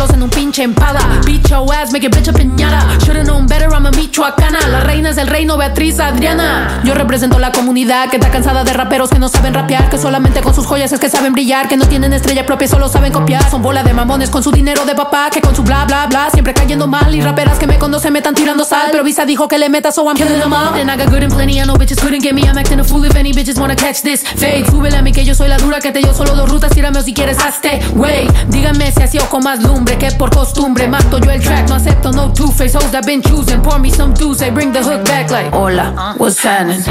your 0.61 1.75
ass, 1.75 1.93
make 1.93 2.05
a 2.05 2.11
bitch 2.11 2.29
a 2.29 2.33
piñata. 2.33 2.99
Should've 3.05 3.27
known 3.27 3.47
better, 3.47 3.69
I'm 3.73 3.87
a 3.87 3.91
michoacana 3.91 4.61
La 4.69 4.81
reina 4.81 5.11
es 5.11 5.19
el 5.19 5.27
reino, 5.27 5.57
Beatriz 5.57 5.99
Adriana. 5.99 6.83
Yo 6.85 6.95
represento 6.95 7.39
la 7.39 7.51
comunidad 7.51 8.11
que 8.11 8.17
está 8.17 8.31
cansada 8.31 8.63
de 8.63 8.73
raperos 8.73 9.11
que 9.11 9.19
no 9.19 9.29
saben 9.29 9.55
rapear 9.55 9.89
Que 9.89 9.99
solamente 9.99 10.41
con 10.43 10.55
sus 10.55 10.67
joyas 10.67 10.93
es 10.93 11.01
que 11.01 11.09
saben 11.09 11.33
brillar 11.33 11.69
Que 11.69 11.77
no 11.77 11.87
tienen 11.87 12.13
estrella 12.13 12.45
propia, 12.45 12.69
solo 12.69 12.89
saben 12.89 13.13
copiar. 13.13 13.49
Son 13.51 13.63
bola 13.63 13.83
de 13.83 13.95
mamones 13.95 14.31
con 14.31 14.43
su 14.43 14.51
dinero 14.51 14.85
de 14.85 14.95
papá 14.95 15.31
Que 15.31 15.41
con 15.41 15.55
su 15.57 15.63
bla 15.63 15.85
bla 15.87 16.07
bla 16.07 16.29
siempre 16.31 16.53
cayendo 16.55 16.87
mal. 16.87 17.15
Y 17.15 17.21
raperas 17.21 17.59
que 17.59 17.67
me 17.67 17.79
conocen 17.79 18.13
me 18.13 18.19
están 18.19 18.35
tirando 18.35 18.65
sal. 18.65 18.89
Pero 18.93 19.03
Visa 19.03 19.25
dijo 19.25 19.49
que 19.49 19.59
le 19.59 19.69
meta, 19.69 19.93
so 19.93 20.07
I'm 20.07 20.17
killing 20.17 20.41
them 20.41 20.53
I 20.53 20.97
got 20.97 21.11
good 21.11 21.23
and 21.23 21.33
plenty, 21.33 21.61
I 21.61 21.65
know 21.65 21.77
bitches 21.77 22.01
couldn't 22.01 22.23
get 22.23 22.35
me. 22.35 22.43
I'm 22.43 22.59
acting 22.59 22.81
a 22.81 22.85
fool 22.85 23.05
if 23.05 23.17
any 23.17 23.33
bitches 23.33 23.59
wanna 23.59 23.77
catch 23.77 24.03
this 24.03 24.23
Fade, 24.23 24.67
súbele 24.71 24.97
a 24.97 25.03
mí 25.03 25.13
que 25.13 25.25
yo 25.25 25.35
soy 25.35 25.49
la 25.49 25.57
dura 25.57 25.79
Que 25.81 25.93
te 25.93 26.01
dio 26.01 26.13
solo 26.13 26.35
dos 26.35 26.49
rutas, 26.51 26.73
tírame 26.73 26.99
o 26.99 27.03
si 27.03 27.15
quieres 27.15 27.39
hazte 27.39 27.81
Wey, 27.95 28.29
díganme 28.49 28.91
si 28.93 29.03
así 29.03 29.19
o 29.19 29.29
con 29.29 29.43
más 29.45 29.63
lumbre 29.63 29.97
Que 29.99 30.11
por 30.13 30.31
costumbre 30.51 30.89
mato 30.89 31.19
yo 31.19 31.31
el 31.31 31.41
track 31.41 31.69
No 31.69 31.77
acepto 31.77 32.13
no 32.13 32.33
two-face 32.33 32.77
hoes 32.77 32.91
that 32.91 33.07
been 33.07 33.23
choosing 33.23 33.63
Pour 33.63 33.79
me 33.79 33.91
some 33.91 34.13
juice, 34.15 34.43
I 34.43 34.51
bring 34.51 34.73
the 34.73 34.83
hook 34.83 35.05
back 35.05 35.31
like 35.31 35.53
Hola, 35.53 36.15
what's 36.19 36.43
happening? 36.43 36.83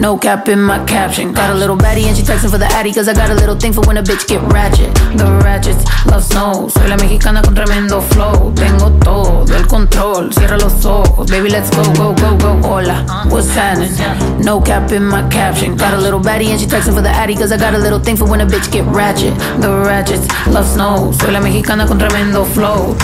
No 0.00 0.16
cap 0.16 0.48
in 0.48 0.60
my 0.60 0.78
caption 0.84 1.32
Got 1.32 1.50
a 1.50 1.54
little 1.54 1.76
baddie 1.76 2.06
and 2.06 2.16
she 2.16 2.22
texting 2.22 2.50
for 2.50 2.58
the 2.58 2.66
addy 2.66 2.92
Cause 2.92 3.08
I 3.08 3.14
got 3.14 3.30
a 3.30 3.34
little 3.34 3.56
thing 3.56 3.72
for 3.72 3.82
when 3.86 3.96
a 3.96 4.02
bitch 4.02 4.26
get 4.28 4.40
ratchet 4.52 4.94
The 5.16 5.24
ratchets 5.42 5.84
love 6.06 6.24
snow 6.24 6.68
Soy 6.68 6.88
la 6.88 6.96
mexicana 6.96 7.42
con 7.42 7.54
tremendo 7.54 8.00
flow 8.00 8.52
Tengo 8.54 8.90
todo 9.00 9.54
el 9.54 9.66
control 9.66 10.32
Cierra 10.32 10.56
los 10.56 10.84
ojos, 10.84 11.28
baby 11.30 11.50
let's 11.50 11.70
go, 11.70 11.82
go, 11.94 12.14
go, 12.14 12.36
go 12.38 12.68
Hola, 12.68 13.04
what's 13.28 13.50
happening? 13.50 13.92
No 14.44 14.60
cap 14.60 14.92
in 14.92 15.04
my 15.04 15.28
caption 15.28 15.76
Got 15.76 15.94
a 15.94 15.98
little 15.98 16.20
baddie 16.20 16.50
and 16.50 16.60
she 16.60 16.66
texting 16.66 16.94
for 16.94 17.02
the 17.02 17.10
addy 17.10 17.34
Cause 17.34 17.50
I 17.52 17.56
got 17.56 17.74
a 17.74 17.78
little 17.78 17.98
thing 17.98 18.16
for 18.16 18.28
when 18.28 18.40
a 18.40 18.46
bitch 18.46 18.70
get 18.70 18.84
ratchet 18.86 19.34
The 19.60 19.70
ratchets 19.70 20.26
love 20.46 20.66
snow 20.66 21.12
Soy 21.12 21.32
la 21.32 21.40
mexicana 21.40 21.86
con 21.86 21.98
tremendo 21.98 22.44
flow 22.44 22.94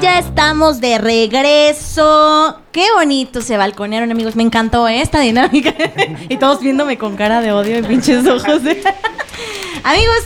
ya 0.00 0.18
estamos 0.18 0.80
de 0.80 0.98
regreso. 0.98 2.60
Qué 2.72 2.86
bonito 2.94 3.40
se 3.40 3.56
balconearon, 3.56 4.10
amigos. 4.10 4.36
Me 4.36 4.42
encantó 4.42 4.86
¿eh? 4.88 5.00
esta 5.00 5.20
dinámica. 5.20 5.74
y 6.28 6.36
todos 6.36 6.60
viéndome 6.60 6.98
con 6.98 7.16
cara 7.16 7.40
de 7.40 7.52
odio 7.52 7.78
y 7.78 7.82
pinches 7.82 8.26
ojos. 8.26 8.62
amigos, 9.84 10.18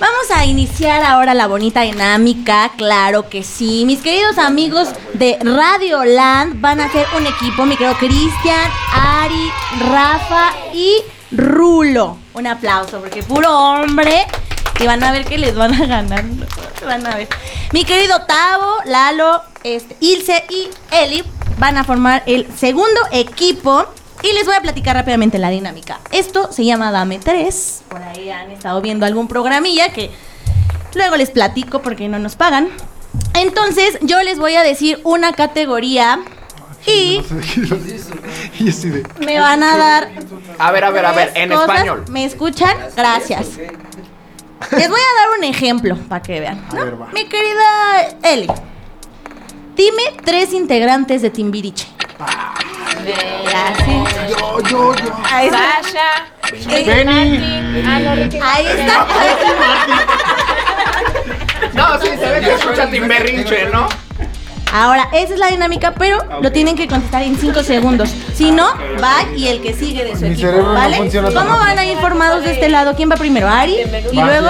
vamos 0.00 0.30
a 0.34 0.44
iniciar 0.46 1.02
ahora 1.02 1.34
la 1.34 1.46
bonita 1.46 1.82
dinámica. 1.82 2.72
Claro 2.76 3.28
que 3.28 3.42
sí. 3.42 3.84
Mis 3.86 4.00
queridos 4.00 4.38
amigos 4.38 4.88
de 5.14 5.38
Radio 5.40 6.04
Land 6.04 6.60
van 6.60 6.80
a 6.80 6.86
hacer 6.86 7.06
un 7.16 7.26
equipo. 7.26 7.66
Mi 7.66 7.76
querido 7.76 7.96
Cristian, 7.98 8.70
Ari, 8.92 9.52
Rafa 9.90 10.52
y 10.72 10.96
Rulo. 11.30 12.18
Un 12.34 12.46
aplauso, 12.46 13.00
porque 13.00 13.22
puro 13.22 13.50
hombre. 13.50 14.26
Y 14.80 14.86
van 14.86 15.02
a 15.04 15.12
ver 15.12 15.24
que 15.24 15.38
les 15.38 15.54
van 15.54 15.72
a 15.74 15.86
ganar. 15.86 16.24
Van 16.84 17.06
a 17.06 17.16
ver. 17.16 17.28
Mi 17.72 17.84
querido 17.84 18.20
Tavo, 18.22 18.76
Lalo, 18.86 19.42
este, 19.62 19.96
Ilse 20.00 20.44
y 20.50 20.68
Eli 20.90 21.24
van 21.58 21.76
a 21.78 21.84
formar 21.84 22.22
el 22.26 22.46
segundo 22.56 23.00
equipo. 23.12 23.86
Y 24.22 24.32
les 24.32 24.46
voy 24.46 24.54
a 24.54 24.60
platicar 24.60 24.96
rápidamente 24.96 25.38
la 25.38 25.50
dinámica. 25.50 26.00
Esto 26.10 26.50
se 26.50 26.64
llama 26.64 26.90
Dame 26.90 27.18
3. 27.18 27.82
Por 27.88 28.02
ahí 28.02 28.30
han 28.30 28.50
estado 28.50 28.80
viendo 28.80 29.04
algún 29.06 29.28
programilla 29.28 29.90
que 29.92 30.10
luego 30.94 31.16
les 31.16 31.30
platico 31.30 31.82
porque 31.82 32.08
no 32.08 32.18
nos 32.18 32.34
pagan. 32.34 32.68
Entonces, 33.34 33.98
yo 34.00 34.22
les 34.22 34.38
voy 34.38 34.54
a 34.54 34.62
decir 34.62 35.00
una 35.04 35.32
categoría 35.34 36.20
y 36.86 37.22
me 39.18 39.38
van 39.40 39.62
a 39.62 39.76
dar 39.76 40.10
A 40.58 40.70
ver, 40.72 40.84
a 40.84 40.90
ver, 40.90 41.06
a 41.06 41.12
ver, 41.12 41.32
en 41.34 41.50
cosas. 41.50 41.68
español. 41.68 42.04
¿Me 42.08 42.24
escuchan? 42.24 42.76
Gracias. 42.96 43.46
Les 44.72 44.88
voy 44.88 45.00
a 45.00 45.20
dar 45.20 45.38
un 45.38 45.44
ejemplo 45.44 45.96
para 46.08 46.22
que 46.22 46.40
vean. 46.40 46.64
¿no? 46.72 46.80
A 46.80 46.84
ver, 46.84 47.00
va. 47.00 47.06
Mi 47.12 47.24
querida 47.26 48.08
Eli, 48.22 48.48
dime 49.76 50.02
tres 50.24 50.52
integrantes 50.52 51.22
de 51.22 51.30
Timbiriche. 51.30 51.86
Gracias. 53.44 54.30
Yo, 54.30 54.60
yo, 54.60 54.94
yo. 54.94 55.16
Ahí 55.24 55.46
está. 55.46 55.82
Sasha. 55.82 56.26
Benny. 56.86 57.84
Ah, 57.86 57.98
no, 58.00 58.14
Ricky. 58.14 58.38
Ahí 58.42 58.66
está. 58.66 59.06
No, 61.74 62.00
sí, 62.00 62.06
se 62.06 62.30
ve 62.30 62.40
que 62.40 62.54
escucha 62.54 62.88
Timberrinche, 62.88 63.66
¿no? 63.66 63.88
Ahora, 64.76 65.08
esa 65.12 65.34
es 65.34 65.38
la 65.38 65.46
dinámica, 65.46 65.94
pero 65.96 66.18
lo 66.42 66.50
tienen 66.50 66.74
que 66.74 66.88
contestar 66.88 67.22
en 67.22 67.36
5 67.38 67.62
segundos. 67.62 68.12
Si 68.34 68.50
no, 68.50 68.66
va 69.00 69.22
y 69.36 69.46
el 69.46 69.62
que 69.62 69.72
sigue 69.72 70.04
de 70.04 70.16
su 70.16 70.22
Mi 70.22 70.32
equipo, 70.32 70.48
cerebro 70.48 70.66
no 70.68 70.74
¿vale? 70.74 70.96
funciona 70.96 71.30
tan 71.30 71.46
¿Cómo 71.46 71.58
van 71.60 71.78
a 71.78 71.84
ir 71.86 71.96
formados 71.98 72.42
de 72.44 72.52
este 72.52 72.68
lado? 72.68 72.94
¿Quién 72.96 73.08
va 73.08 73.14
primero? 73.16 73.48
¿Ari? 73.48 73.76
Y 74.10 74.16
luego 74.20 74.48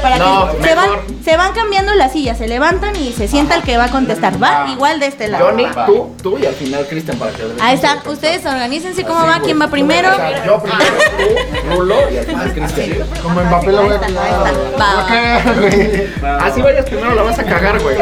para 0.00 0.18
No, 0.18 0.48
que 0.56 0.62
se 0.68 0.74
van, 0.76 0.90
mejor. 0.90 1.04
se 1.24 1.36
van 1.36 1.52
cambiando 1.54 1.92
las 1.96 2.12
sillas, 2.12 2.38
se 2.38 2.46
levantan 2.46 2.94
y 2.94 3.12
se 3.12 3.26
sienta 3.26 3.56
el 3.56 3.62
que 3.64 3.76
va 3.76 3.86
a 3.86 3.90
contestar. 3.90 4.40
Va 4.40 4.68
igual 4.70 5.00
de 5.00 5.06
este 5.06 5.26
lado. 5.26 5.46
Johnny, 5.46 5.66
tú, 5.86 6.10
tú 6.22 6.38
y 6.38 6.46
al 6.46 6.54
final 6.54 6.86
Cristian 6.88 7.18
para 7.18 7.32
que 7.32 7.42
Ahí 7.60 7.74
está, 7.74 8.00
ustedes 8.06 8.46
organícense 8.46 9.02
cómo 9.02 9.26
va, 9.26 9.40
quién 9.40 9.60
va 9.60 9.66
primero. 9.66 10.08
Yo 10.46 10.62
primero, 10.62 10.94
tú, 11.16 11.74
Rulo 11.76 11.96
y 12.12 12.16
al 12.18 12.24
final 12.26 12.52
Cristian. 12.52 13.08
Como 13.20 13.40
Mbappé 13.42 13.72
lo 13.72 13.82
voy 13.82 13.94
a 13.96 14.00
tirar. 14.00 14.54
Va. 14.80 14.92
Ok, 15.02 15.56
güey. 15.58 16.08
Así 16.40 16.62
vayas 16.62 16.84
primero, 16.84 17.14
la 17.16 17.22
vas 17.22 17.38
a 17.38 17.44
cagar, 17.44 17.80
güey. 17.80 17.96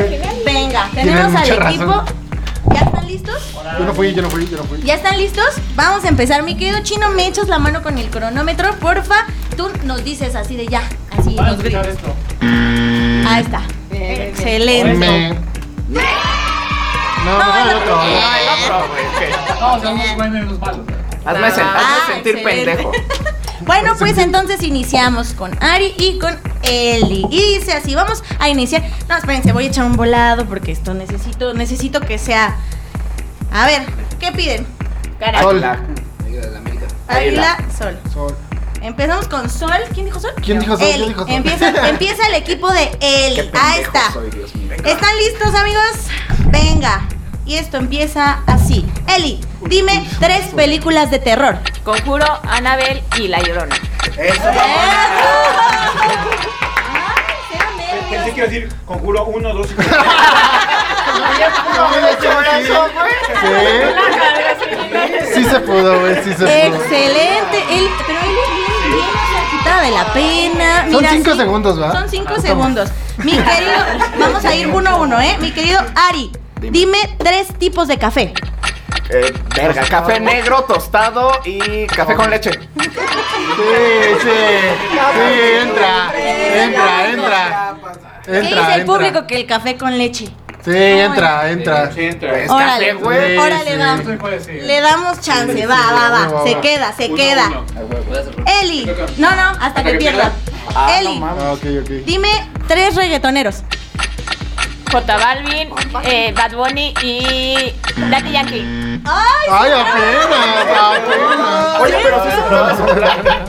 Venga, 0.44 0.88
tenemos 0.94 1.34
al 1.34 1.48
razón. 1.48 1.68
equipo. 1.68 2.02
¿Ya 2.74 2.80
están 2.80 3.06
listos? 3.06 3.42
Yo 3.78 3.84
no 3.84 3.94
fui, 3.94 4.14
yo 4.14 4.22
no 4.22 4.30
fui, 4.30 4.46
yo 4.48 4.56
no 4.58 4.64
fui. 4.64 4.80
¿Ya 4.82 4.94
están 4.94 5.16
listos? 5.18 5.46
Vamos 5.74 6.04
a 6.04 6.08
empezar. 6.08 6.42
Mi 6.42 6.56
querido 6.56 6.80
chino, 6.82 7.10
me 7.10 7.26
echas 7.26 7.48
la 7.48 7.58
mano 7.58 7.82
con 7.82 7.98
el 7.98 8.10
cronómetro, 8.10 8.74
porfa. 8.76 9.26
Tú 9.56 9.70
nos 9.84 10.04
dices 10.04 10.34
así 10.36 10.56
de 10.56 10.66
ya, 10.66 10.82
así 11.18 11.34
nos 11.34 11.58
gritas. 11.58 11.88
Ahí 12.40 13.42
está. 13.42 13.62
Excelente. 13.90 15.34
No, 15.88 16.00
No, 17.24 17.38
no, 17.38 17.70
el 17.70 17.76
otro. 17.76 18.00
Ay, 18.00 18.42
el 18.46 18.64
otro, 18.64 18.88
güey. 18.88 19.60
No, 19.60 19.82
somos 19.82 20.16
buenos 20.16 20.42
y 20.42 20.48
los 20.48 20.58
malos. 20.60 20.80
Hazme, 21.24 21.46
sen- 21.48 21.50
hazme 21.50 21.60
Ah, 21.76 21.98
sentir 22.06 22.36
excelente. 22.36 22.76
pendejo. 22.76 22.92
Bueno, 23.62 23.94
pues 23.98 24.18
entonces 24.18 24.62
iniciamos 24.62 25.34
con 25.34 25.56
Ari 25.62 25.94
y 25.98 26.18
con 26.18 26.38
Eli. 26.62 27.26
Y 27.30 27.58
dice 27.58 27.72
así, 27.72 27.94
vamos 27.94 28.22
a 28.38 28.48
iniciar. 28.48 28.82
No, 29.08 29.16
espérense, 29.16 29.52
voy 29.52 29.66
a 29.66 29.68
echar 29.68 29.84
un 29.84 29.96
volado 29.96 30.46
porque 30.46 30.72
esto 30.72 30.94
necesito, 30.94 31.54
necesito 31.54 32.00
que 32.00 32.18
sea. 32.18 32.56
A 33.52 33.66
ver, 33.66 33.82
¿qué 34.18 34.32
piden? 34.32 34.66
Sol. 35.40 35.62
Águila, 37.08 37.58
sol. 37.76 37.98
Sol. 38.12 38.36
Empezamos 38.82 39.28
con 39.28 39.50
Sol. 39.50 39.70
¿Quién 39.92 40.06
dijo 40.06 40.20
Sol? 40.20 40.32
¿Quién 40.42 40.58
dijo 40.58 40.76
Sol? 40.76 40.86
Eli. 40.86 40.96
¿Quién 40.98 41.08
dijo 41.08 41.24
Sol? 41.26 41.30
Empieza, 41.34 41.88
empieza 41.88 42.26
el 42.28 42.34
equipo 42.34 42.70
de 42.72 42.90
Qué 42.98 43.26
Eli. 43.26 43.36
pendejo 43.42 43.58
Ahí 43.66 43.80
está. 43.82 44.12
soy, 44.12 44.30
Dios 44.30 44.54
mío. 44.54 44.72
¿Están 44.72 45.16
listos, 45.18 45.54
amigos? 45.54 45.92
Venga. 46.46 47.06
Y 47.50 47.56
esto 47.56 47.78
empieza 47.78 48.42
así. 48.46 48.86
Eli, 49.08 49.40
dime 49.62 50.06
tres 50.20 50.46
películas 50.54 51.10
de 51.10 51.18
terror. 51.18 51.58
Conjuro, 51.82 52.24
Annabelle 52.48 53.02
y 53.18 53.26
La 53.26 53.40
Llorona. 53.40 53.74
Pensé 58.08 58.30
que 58.30 58.36
iba 58.36 58.46
a 58.46 58.48
decir 58.48 58.68
conjuro 58.86 59.24
1, 59.24 59.52
2 59.52 59.66
y 59.66 59.70
Sí. 65.30 65.34
Sí 65.34 65.44
se 65.44 65.58
pudo, 65.58 65.98
güey, 65.98 66.14
sí 66.22 66.30
se 66.30 66.36
pudo. 66.36 66.46
Excelente. 66.46 67.64
Él, 67.68 67.88
pero 68.06 68.20
él 68.20 68.30
es 68.30 68.36
bien, 68.54 68.92
bien, 68.92 69.10
quitada 69.58 69.82
de 69.82 69.90
la 69.90 70.04
pena. 70.12 70.82
Son 70.88 70.98
Mira, 70.98 71.10
cinco 71.10 71.32
sí, 71.32 71.36
segundos, 71.38 71.82
¿va? 71.82 71.90
Son 71.92 72.08
cinco 72.08 72.34
Estamos. 72.36 72.42
segundos. 72.42 72.90
Mi 73.18 73.32
querido, 73.32 73.72
vamos 74.20 74.44
a 74.44 74.54
ir 74.54 74.68
uno 74.68 74.88
a 74.90 74.94
uno, 74.96 75.20
¿eh? 75.20 75.36
Mi 75.40 75.50
querido 75.50 75.80
Ari, 75.96 76.30
dime 76.60 76.98
tres 77.18 77.48
tipos 77.58 77.88
de 77.88 77.98
café. 77.98 78.32
Eh, 79.12 79.32
verga, 79.56 79.82
café 79.88 80.20
negro, 80.20 80.62
tostado 80.64 81.32
y 81.44 81.86
café 81.86 82.14
con 82.14 82.30
leche. 82.30 82.50
Sí, 82.52 82.58
sí. 84.22 84.28
Sí, 84.90 85.40
entra. 85.62 86.12
Entra, 86.64 87.08
entra. 87.10 87.74
¿Qué 88.24 88.30
dice 88.32 88.46
Entra, 88.48 88.74
el 88.76 88.84
público 88.84 89.06
entra. 89.08 89.26
que 89.26 89.36
el 89.36 89.46
café 89.46 89.76
con 89.76 89.96
leche? 89.98 90.28
Sí, 90.64 90.76
entra, 90.76 91.50
entra. 91.50 91.90
Es 91.96 92.50
Órale, 92.50 92.88
café, 92.90 93.02
güey. 93.02 93.30
Sí, 93.32 93.36
órale, 93.38 93.70
sí. 93.72 93.76
va. 93.78 94.66
Le 94.66 94.80
damos 94.80 95.20
chance, 95.20 95.66
va, 95.66 95.92
va, 95.92 96.10
va, 96.10 96.44
Se 96.44 96.54
va. 96.54 96.60
queda, 96.60 96.92
se 96.92 97.12
queda. 97.14 97.50
Eli, 98.62 98.88
no, 99.16 99.30
no, 99.34 99.42
hasta 99.60 99.82
que 99.82 99.94
pierda. 99.94 100.30
Ah, 100.74 101.00
no 101.02 101.10
Eli, 101.10 101.18
mames. 101.18 101.42
Ah, 101.44 101.52
ok, 101.52 101.62
ok. 101.82 101.90
dime 102.04 102.28
tres 102.68 102.94
reggaetoneros. 102.94 103.62
J 104.90 105.16
Balvin, 105.18 105.70
eh, 106.02 106.32
Bad 106.36 106.52
Bunny 106.52 106.92
y 107.02 107.72
Daddy 108.10 108.32
Yankee. 108.32 109.00
¡Ay! 109.04 109.46
Ay, 109.50 109.70
apenas, 109.72 110.66
apenas. 110.80 111.80
Oye, 111.80 111.96
pero 112.02 112.24
sí 112.24 112.30
se 112.30 112.42
puede 112.42 112.76
soplar. 112.76 113.44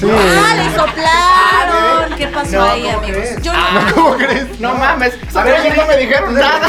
Sí. 0.00 0.06
¡Ah, 0.10 0.54
le 0.56 0.74
soplaron! 0.74 2.16
¿Qué 2.16 2.26
pasó 2.26 2.62
ahí, 2.64 2.88
amigos? 2.88 3.24
Yo 3.42 3.52
no. 3.52 3.94
¿Cómo 3.94 4.16
crees? 4.16 4.58
No 4.60 4.74
mames, 4.74 5.14
a 5.34 5.42
ver, 5.44 5.60
ellos 5.60 5.76
no 5.76 5.86
me 5.86 5.96
dijeron 5.96 6.34
nada. 6.34 6.68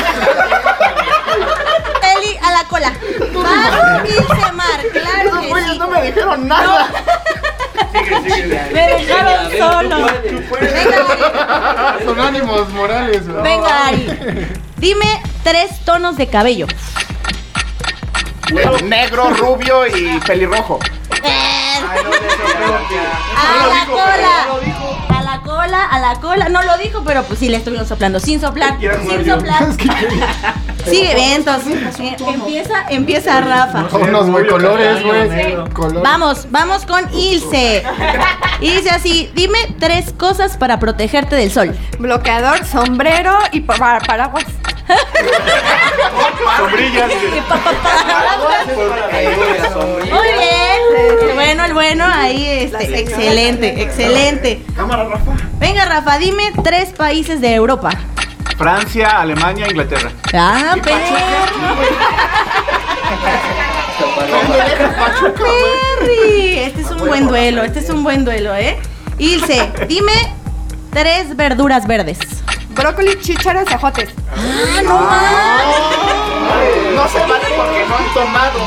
Eli, 2.17 2.38
a 2.38 2.51
la 2.51 2.63
cola. 2.65 2.91
Mar, 3.33 4.05
Ilse 4.07 4.51
Mar, 4.53 4.79
claro 4.93 5.27
Esos 5.29 5.39
que 5.39 5.47
güeyes 5.49 5.71
sí. 5.71 5.79
no 5.79 5.88
me 5.89 6.01
dijeron 6.03 6.47
nada. 6.47 6.88
Me 8.73 8.88
dejaron 8.88 9.51
solo. 9.57 9.97
Venga, 10.51 11.95
Ari. 11.95 12.05
Son 12.05 12.19
ánimos 12.19 12.69
morales, 12.69 13.27
güey. 13.27 13.43
Venga, 13.43 13.88
Ari. 13.88 14.07
Dime 14.77 15.21
tres 15.43 15.83
tonos 15.85 16.17
de 16.17 16.27
cabello. 16.27 16.67
Negro, 18.83 19.31
rubio 19.31 19.88
y 19.88 20.19
pelirrojo. 20.19 20.79
A 21.11 21.88
la 21.88 21.95
cola. 22.45 22.81
A 23.38 23.67
la 23.67 23.85
cola, 23.85 24.35
a 25.59 25.99
la 25.99 26.15
cola. 26.19 26.49
No 26.49 26.61
lo 26.63 26.77
dijo, 26.77 27.03
pero 27.05 27.23
pues 27.23 27.39
sí 27.39 27.49
le 27.49 27.57
estuvimos 27.57 27.87
soplando. 27.87 28.19
Sin 28.19 28.39
soplar. 28.41 28.77
Sin 28.79 29.25
soplar. 29.25 29.63
Es 29.69 29.77
que 29.77 29.89
Sigue 30.89 31.15
bien, 31.15 31.31
entonces. 31.33 31.77
Empieza, 31.99 32.73
empieza 32.89 33.41
Rafa. 33.41 33.87
Tonos, 33.87 34.29
güey, 34.29 34.47
colores, 34.47 35.03
güey. 35.03 35.57
Vamos, 36.03 36.47
vamos 36.51 36.85
con 36.85 37.11
Ilse. 37.13 37.83
Dice 38.61 38.89
así, 38.91 39.31
dime 39.33 39.57
tres 39.79 40.13
cosas 40.13 40.57
para 40.57 40.77
protegerte 40.79 41.35
del 41.35 41.51
sol. 41.51 41.75
Bloqueador, 41.97 42.63
sombrero 42.65 43.35
y 43.51 43.61
pa- 43.61 43.75
pa- 43.77 43.99
paraguas. 44.05 44.45
Sombrillas. 46.57 47.11
Muy 50.11 50.27
bien. 50.27 51.35
Bueno, 51.35 51.65
el 51.65 51.73
bueno, 51.73 52.05
ahí 52.05 52.47
este, 52.47 52.99
excelente, 52.99 53.81
excelente. 53.81 54.63
Cámara, 54.75 55.05
Rafa. 55.05 55.31
Venga, 55.59 55.85
Rafa, 55.85 56.17
dime 56.17 56.51
tres 56.63 56.91
países 56.91 57.41
de 57.41 57.53
Europa. 57.53 57.89
Francia, 58.57 59.19
Alemania, 59.19 59.67
Inglaterra. 59.67 60.11
Ah, 60.33 60.75
perro. 60.81 60.97
Perry. 65.35 66.57
Este 66.59 66.81
es 66.81 66.91
un 66.91 66.99
buen 66.99 67.27
duelo, 67.27 67.63
este 67.63 67.79
es 67.79 67.89
un 67.89 68.03
buen 68.03 68.23
duelo, 68.25 68.55
¿eh? 68.55 68.77
Ilse, 69.17 69.71
dime 69.87 70.33
tres 70.91 71.35
verduras 71.35 71.85
verdes. 71.87 72.19
Brócoli, 72.75 73.19
chícharos, 73.21 73.71
ajotes. 73.71 74.09
Ah, 74.35 74.81
no 74.83 74.99
más. 74.99 75.63
No 76.95 77.07
se 77.09 77.19
vale 77.19 77.45
porque 77.55 77.85
no 77.88 77.95
han 77.95 78.13
tomado. 78.13 78.59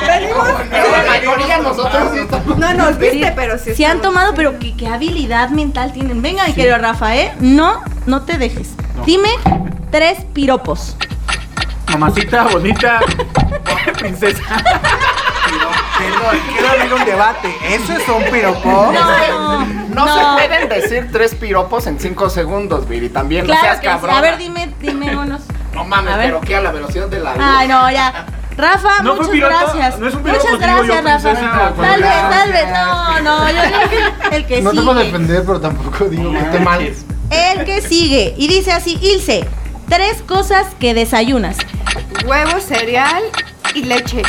Pero 0.70 0.90
la 0.90 1.04
mayoría 1.06 1.58
nosotros 1.58 2.10
sí 2.12 2.18
estamos. 2.18 2.58
No 2.58 2.74
nos 2.74 2.98
viste, 2.98 3.32
pero 3.34 3.58
sí. 3.58 3.74
Si 3.74 3.84
han 3.84 4.00
tomado, 4.00 4.34
pero 4.34 4.58
qué, 4.58 4.76
qué 4.76 4.88
habilidad 4.88 5.50
mental 5.50 5.92
tienen. 5.92 6.22
Venga, 6.22 6.46
mi 6.46 6.54
querido 6.54 6.78
Rafa, 6.78 7.16
¿eh? 7.16 7.34
No, 7.40 7.82
no 8.06 8.22
te 8.22 8.38
dejes. 8.38 8.70
Dime 9.04 9.30
tres 9.90 10.24
piropos. 10.32 10.96
Mamacita, 11.90 12.44
bonita, 12.44 13.00
princesa. 13.98 14.42
Perdón, 15.98 16.40
quiero 16.52 16.68
abrir 16.68 16.94
un 16.94 17.04
debate. 17.04 17.56
¿Eso 17.64 17.92
es 17.94 18.08
un 18.08 18.24
piropo? 18.30 18.92
No, 18.92 19.77
No, 19.88 20.06
se 20.06 20.46
pueden 20.48 20.68
decir 20.68 21.08
tres 21.12 21.34
piropos 21.34 21.86
en 21.86 21.98
cinco 21.98 22.28
segundos, 22.30 22.88
Viri. 22.88 23.08
También 23.08 23.46
no 23.46 23.54
seas 23.60 23.76
que 23.80 23.86
sí. 23.86 23.92
cabrón. 23.92 24.16
A 24.16 24.20
ver, 24.20 24.36
dime, 24.38 24.72
dime 24.80 25.16
unos. 25.16 25.40
No 25.74 25.84
mames, 25.84 26.14
a 26.14 26.16
ver. 26.16 26.26
pero 26.26 26.40
¿qué? 26.40 26.56
A 26.56 26.60
la 26.60 26.72
velocidad 26.72 27.08
de 27.08 27.20
la 27.20 27.34
luz. 27.34 27.44
Ay, 27.46 27.68
no, 27.68 27.90
ya. 27.90 28.26
Rafa, 28.56 29.02
No 29.04 29.14
muchas 29.14 29.28
piropo, 29.28 29.54
gracias. 29.54 29.98
no 30.00 30.08
es 30.08 30.14
un 30.14 30.22
piropo, 30.24 30.44
muchas 30.50 30.60
gracias, 30.60 31.04
Rafa. 31.04 31.30
princesa, 31.30 31.72
Tal 31.80 32.02
vez, 32.02 32.30
tal 32.30 32.52
vez. 32.52 32.68
No, 32.72 33.20
no, 33.20 33.48
yo 33.50 33.62
digo 33.62 33.78
que 34.30 34.36
el 34.36 34.46
que 34.46 34.62
No 34.62 34.70
te 34.72 34.78
sigue. 34.80 34.94
defender, 34.94 35.42
pero 35.46 35.60
tampoco 35.60 36.04
digo 36.06 36.32
que 36.32 36.38
esté 36.38 36.58
mal. 36.60 36.92
El 37.30 37.64
que 37.64 37.80
sigue. 37.82 38.34
Y 38.36 38.48
dice 38.48 38.72
así, 38.72 38.98
Ilse, 39.00 39.46
tres 39.88 40.22
cosas 40.22 40.66
que 40.80 40.92
desayunas. 40.94 41.56
Huevo, 42.26 42.58
cereal 42.60 43.22
y 43.74 43.82
leche. 43.84 44.22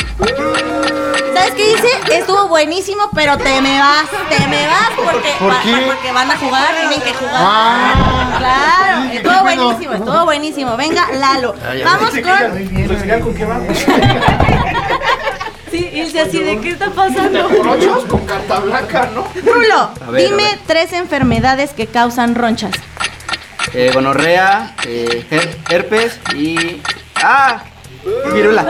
¿Sabes 1.33 1.51
qué 1.55 1.67
dice? 1.75 1.87
Estuvo 2.11 2.47
buenísimo, 2.47 3.09
pero 3.15 3.37
te 3.37 3.61
me 3.61 3.79
vas, 3.79 4.05
te 4.29 4.47
me 4.47 4.67
vas 4.67 4.89
porque, 4.95 5.29
¿Por 5.39 5.49
va- 5.51 5.61
qué? 5.63 5.83
porque 5.85 6.11
van 6.11 6.31
a 6.31 6.37
jugar, 6.37 6.75
tienen 6.79 7.01
que 7.01 7.13
jugar. 7.13 7.35
Ah. 7.37 8.35
Claro, 8.39 9.09
Sí, 9.11 9.17
estuvo 9.17 9.41
buenísimo, 9.41 9.93
estuvo 9.93 10.25
buenísimo. 10.25 10.77
Venga, 10.77 11.07
Lalo. 11.13 11.55
Vamos 11.85 12.09
con. 12.11 13.21
con 13.21 13.33
qué 13.35 13.45
va? 13.45 13.59
Sí, 15.71 15.87
Ilse, 15.93 16.21
así 16.21 16.39
de 16.39 16.59
qué 16.61 16.71
está 16.71 16.89
pasando. 16.89 17.47
Ocho 17.69 18.03
con 18.07 18.25
carta 18.25 18.59
blanca, 18.59 19.07
¿no? 19.13 19.27
Rulo, 19.45 19.91
ver, 20.09 20.23
dime 20.27 20.57
tres 20.65 20.93
enfermedades 20.93 21.73
que 21.73 21.85
causan 21.85 22.33
ronchas. 22.33 22.71
Eh, 23.75 23.91
gonorrea, 23.93 24.73
eh, 24.87 25.27
her- 25.29 25.57
herpes 25.69 26.19
y. 26.35 26.81
¡Ah! 27.21 27.61
Virula. 28.33 28.61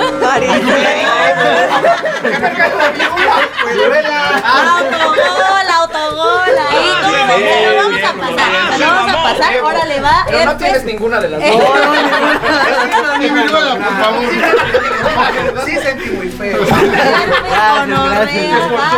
Autogol, 4.29 5.67
autogol. 5.75 6.55
Ahí, 6.69 6.91
¿cómo? 7.01 7.35
Te 7.37 7.65
lo 7.65 7.75
vamos 7.75 8.01
a 8.03 8.13
pasar. 8.13 8.79
Lo 8.79 8.85
vamos 8.87 9.11
a 9.13 9.23
pasar. 9.23 9.61
Órale, 9.63 9.99
va. 10.01 10.25
Pero 10.27 10.45
no 10.45 10.57
tienes 10.57 10.83
ninguna 10.83 11.19
de 11.19 11.29
las 11.29 11.39
dos. 11.51 11.51
Ni 13.19 13.29
virula, 13.29 13.75
por 13.75 13.97
favor. 13.99 14.23
Sí 15.65 15.75
sentí 15.77 16.09
muy 16.11 16.29
feo. 16.29 16.59
Gonorrea, 16.59 18.57
va. 18.73 18.91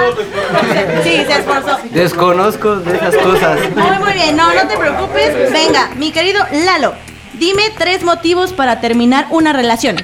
Sí, 1.03 1.25
se 1.25 1.33
esforzó. 1.33 1.79
Desconozco 1.89 2.75
de 2.77 2.95
esas 2.95 3.17
cosas. 3.17 3.59
Muy, 3.75 3.97
muy 3.99 4.13
bien. 4.13 4.35
No, 4.37 4.53
no 4.53 4.67
te 4.67 4.77
preocupes. 4.77 5.51
Venga, 5.51 5.89
mi 5.95 6.11
querido 6.11 6.45
Lalo. 6.51 6.93
Dime 7.41 7.71
tres 7.75 8.03
motivos 8.03 8.53
para 8.53 8.79
terminar 8.81 9.25
una 9.31 9.51
relación. 9.51 9.95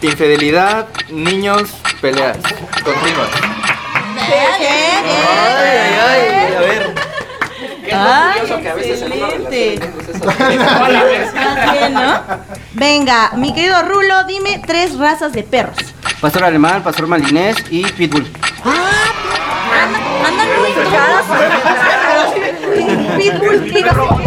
Infidelidad, 0.00 0.88
niños, 1.10 1.68
peleas. 2.00 2.38
Continuas. 2.82 3.28
Bien, 4.14 5.04
Ay, 5.04 5.78
ay, 6.08 6.54
a 6.54 6.60
ver. 6.60 6.94
Ay, 7.92 8.40
curioso 8.40 8.62
que 8.62 8.68
a 8.70 8.74
veces 8.76 9.02
en 9.02 9.12
una 9.12 9.28
excelente. 9.28 9.90
relación 10.16 11.44
Más 11.44 11.72
bien, 11.72 11.92
¿no? 11.92 12.22
Venga, 12.72 13.32
mi 13.36 13.52
querido 13.52 13.82
Rulo, 13.82 14.24
dime 14.24 14.62
tres 14.66 14.96
razas 14.96 15.34
de 15.34 15.42
perros. 15.42 15.76
Pastor 16.22 16.44
alemán, 16.44 16.82
pastor 16.82 17.06
malinés 17.06 17.56
y 17.68 17.84
pitbull. 17.84 18.26
Andan 20.26 20.48
muy 20.60 20.72
todos. 20.72 22.23
Pitbull, 23.16 23.64
digo. 23.64 24.18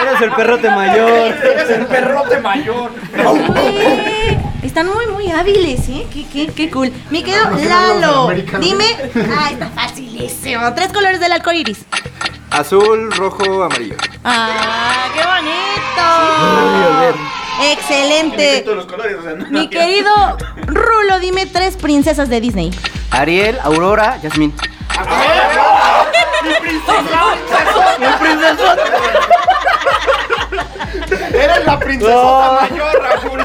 Eres 0.00 0.20
el 0.22 0.30
perrote 0.32 0.70
mayor. 0.70 1.10
Eres 1.10 1.70
el 1.70 1.86
perrote 1.86 2.38
mayor. 2.40 2.90
Oye, 3.26 4.38
Están 4.62 4.86
muy, 4.86 5.06
muy 5.06 5.30
hábiles, 5.30 5.88
¿eh? 5.88 6.06
Qué, 6.12 6.26
qué, 6.32 6.46
qué 6.52 6.70
cool. 6.70 6.92
Mi 7.10 7.22
querido 7.22 7.44
Lalo, 7.68 8.28
dime. 8.60 8.84
Ah, 9.36 9.50
está 9.50 9.68
facilísimo. 9.68 10.72
Tres 10.74 10.92
colores 10.92 11.20
del 11.20 11.32
arco 11.32 11.52
iris. 11.52 11.84
Azul, 12.50 13.12
rojo, 13.12 13.62
amarillo. 13.64 13.94
¡Ah, 14.24 15.08
qué 15.14 15.20
bonito! 15.22 17.18
Excelente. 17.72 18.62
Todos 18.62 18.76
los 18.78 18.86
colores, 18.86 19.16
o 19.18 19.22
sea, 19.22 19.34
no- 19.34 19.46
Mi 19.50 19.68
querido 19.68 20.10
Rulo, 20.66 21.18
dime 21.20 21.44
tres 21.46 21.76
princesas 21.76 22.28
de 22.28 22.40
Disney. 22.40 22.70
Ariel, 23.10 23.58
Aurora, 23.62 24.18
Yasmín. 24.22 24.54
Eres 31.32 31.64
la 31.64 31.78
princesota 31.78 32.60
mayor, 32.60 33.02
Raúl. 33.02 33.44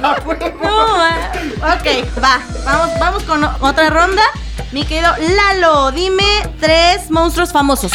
No, 0.61 0.95
ah, 0.95 1.31
ok, 1.79 1.87
va. 2.23 2.39
Vamos, 2.65 2.99
vamos 2.99 3.23
con 3.23 3.43
otra 3.43 3.89
ronda. 3.89 4.23
Mi 4.71 4.85
querido 4.85 5.11
Lalo, 5.35 5.91
dime 5.91 6.47
tres 6.59 7.09
monstruos 7.11 7.51
famosos. 7.51 7.91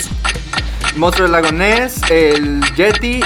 Monstruo 0.97 1.29
del 1.29 1.33
lago 1.33 1.53
Ness, 1.53 2.01
el 2.11 2.61
Yeti. 2.75 3.23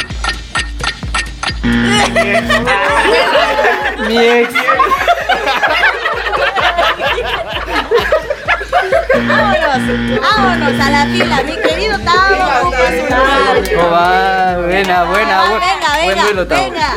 Mi 4.09 4.19
ex. 4.19 4.55
Vámonos, 9.15 10.21
vámonos 10.21 10.81
a 10.81 10.91
la 10.91 11.05
fila, 11.07 11.43
mi 11.43 11.57
querido 11.57 11.99
Tavo. 12.01 12.71
¿Cómo 13.77 13.91
va? 13.91 14.57
Buena, 14.59 15.05
buena, 15.05 15.43
Ah, 15.43 15.47
bu- 15.51 15.61
venga, 15.61 15.91
venga, 16.25 16.57
venga. 16.57 16.89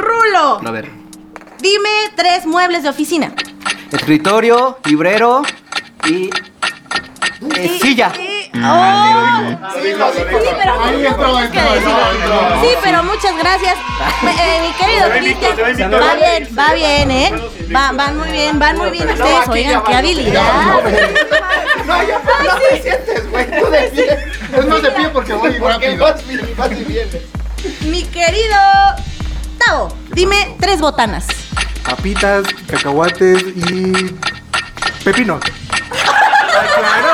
Rulo, 0.00 0.60
A 0.66 0.70
ver. 0.70 0.90
dime 1.60 1.88
tres 2.16 2.46
muebles 2.46 2.82
de 2.82 2.88
oficina. 2.88 3.32
Escritorio, 3.92 4.78
librero 4.84 5.42
y. 6.06 6.30
eh, 7.56 7.78
silla. 7.80 8.12
Oh, 8.52 9.46
sí, 12.60 12.68
pero 12.82 13.02
muchas 13.04 13.36
gracias. 13.38 13.76
Eh, 14.22 14.60
mi 14.66 14.72
querido 14.74 15.08
Cristian, 15.10 15.92
va 15.92 16.14
bien, 16.14 16.48
va 16.58 16.72
bien, 16.74 17.10
¿eh? 17.10 17.32
Va, 17.74 17.92
van 17.92 18.18
muy 18.18 18.30
bien, 18.30 18.58
van 18.58 18.76
muy 18.76 18.90
bien 18.90 19.08
ustedes. 19.08 19.48
Oigan, 19.48 19.82
qué 19.84 19.94
habilidad. 19.94 20.42
No, 21.86 22.02
ya 22.02 22.18
no 22.18 22.58
te 22.70 22.82
sientes, 22.82 23.30
güey. 23.30 23.46
Tú 23.46 23.70
de 23.70 23.80
pie. 23.94 24.18
Es 24.56 24.66
más 24.66 24.82
de 24.82 24.90
pie 24.90 25.08
porque 25.10 25.32
voy 25.34 25.52
Porque 25.52 25.86
rápido. 25.96 26.04
vas 26.04 26.22
y 26.28 26.54
vas 26.54 26.70
y 26.72 26.84
vienes. 26.84 27.22
Mi 27.82 28.02
querido 28.04 28.56
Tavo, 29.58 29.94
dime 30.10 30.56
tres 30.60 30.80
botanas. 30.80 31.26
Papitas, 31.84 32.44
cacahuates 32.66 33.42
y. 33.42 34.16
Pepino. 35.04 35.38
Ay, 35.42 36.68
claro. 36.76 37.10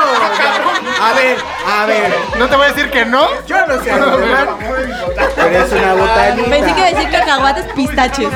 A 1.01 1.13
ver, 1.13 1.37
a 1.67 1.85
ver. 1.85 2.15
No 2.37 2.47
te 2.49 2.55
voy 2.55 2.65
a 2.65 2.69
decir 2.69 2.89
que 2.89 3.05
no. 3.05 3.27
Yo 3.45 3.65
no 3.67 3.75
sé 3.83 3.91
pero 5.35 5.65
es 5.65 5.71
una 5.71 5.93
botanita. 5.93 6.49
Pensé 6.49 6.73
que 6.73 6.79
iba 6.79 6.87
a 6.87 6.91
decir 6.93 7.11
cacahuates 7.11 7.65
pistaches. 7.73 8.29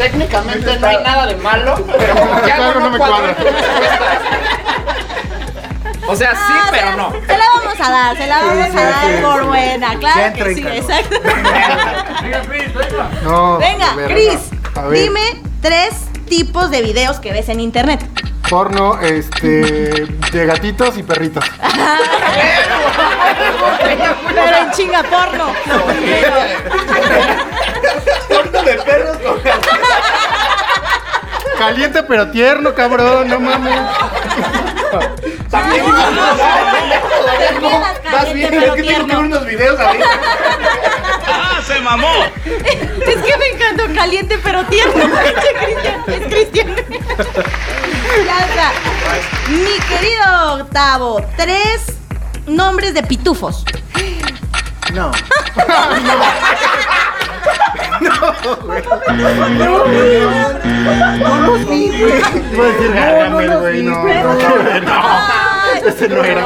Técnicamente 0.00 0.78
no 0.78 0.86
hay 0.86 0.96
nada 1.04 1.26
de 1.26 1.36
malo, 1.36 1.74
pero 1.98 2.14
como 2.16 2.40
que 2.42 2.52
algo 2.52 2.64
Algo 2.68 2.80
no 2.80 2.90
me 2.90 2.96
cuadra. 2.98 3.36
O 6.08 6.16
sea, 6.16 6.30
sí, 6.30 6.36
Ah, 6.40 6.64
se 6.70 6.72
pero 6.72 6.86
la- 6.90 6.96
no. 6.96 7.10
Se 7.12 7.38
la 7.38 7.44
vamos 7.54 7.80
a 7.80 7.90
dar, 7.90 8.16
se 8.16 8.26
la 8.26 8.38
vamos 8.38 8.66
sí, 8.70 8.78
a 8.78 8.82
dar 8.82 9.04
sí, 9.04 9.10
por 9.22 9.40
sí. 9.40 9.46
buena, 9.46 9.98
claro 9.98 10.32
que 10.34 10.54
sí, 10.54 10.64
exacto. 10.66 11.20
Venga, 13.60 13.90
a 13.92 13.96
ver, 13.96 14.08
Chris, 14.10 14.38
a 14.74 14.82
ver. 14.88 14.98
dime 15.02 15.42
tres 15.60 15.90
tipos 16.28 16.70
de 16.70 16.80
videos 16.82 17.20
que 17.20 17.32
ves 17.32 17.48
en 17.50 17.60
internet. 17.60 18.00
Porno, 18.48 18.98
este. 19.00 20.06
De 20.32 20.46
gatitos 20.46 20.96
y 20.98 21.02
perritos. 21.04 21.44
Pero 24.34 24.56
en 24.56 24.70
chinga 24.72 25.02
porno. 25.04 25.52
lo 25.66 25.84
primero. 25.84 26.34
Caliente 31.70 32.02
pero 32.02 32.28
tierno, 32.32 32.74
cabrón. 32.74 33.28
No 33.28 33.38
mames. 33.38 33.80
También 35.48 35.84
Vas 38.10 38.32
bien, 38.34 38.52
es 38.52 38.72
que 38.72 38.82
tengo 38.82 39.06
que 39.06 39.14
ver 39.14 39.18
unos 39.18 39.46
videos 39.46 39.78
ahorita. 39.78 40.06
Es 43.06 43.16
que 43.22 43.36
me 43.36 43.46
encantó 43.54 43.84
caliente 43.94 44.40
pero 44.42 44.64
tierno. 44.64 45.04
Es 46.08 46.26
Cristian. 46.26 46.74
Ya 48.26 48.38
está. 48.46 48.72
Mi 49.48 49.78
querido 49.88 50.54
Octavo, 50.54 51.24
tres 51.36 51.84
nombres 52.48 52.94
de 52.94 53.04
pitufos. 53.04 53.64
No. 54.92 55.12
Iba 62.52 62.64
a 62.64 62.68
decir 62.68 62.92
Gargamel, 62.92 63.58
güey. 63.58 63.82
No, 63.82 64.02
no, 64.02 64.08
Ay, 64.92 65.82
Ese 65.86 66.08
no 66.08 66.24
era. 66.24 66.44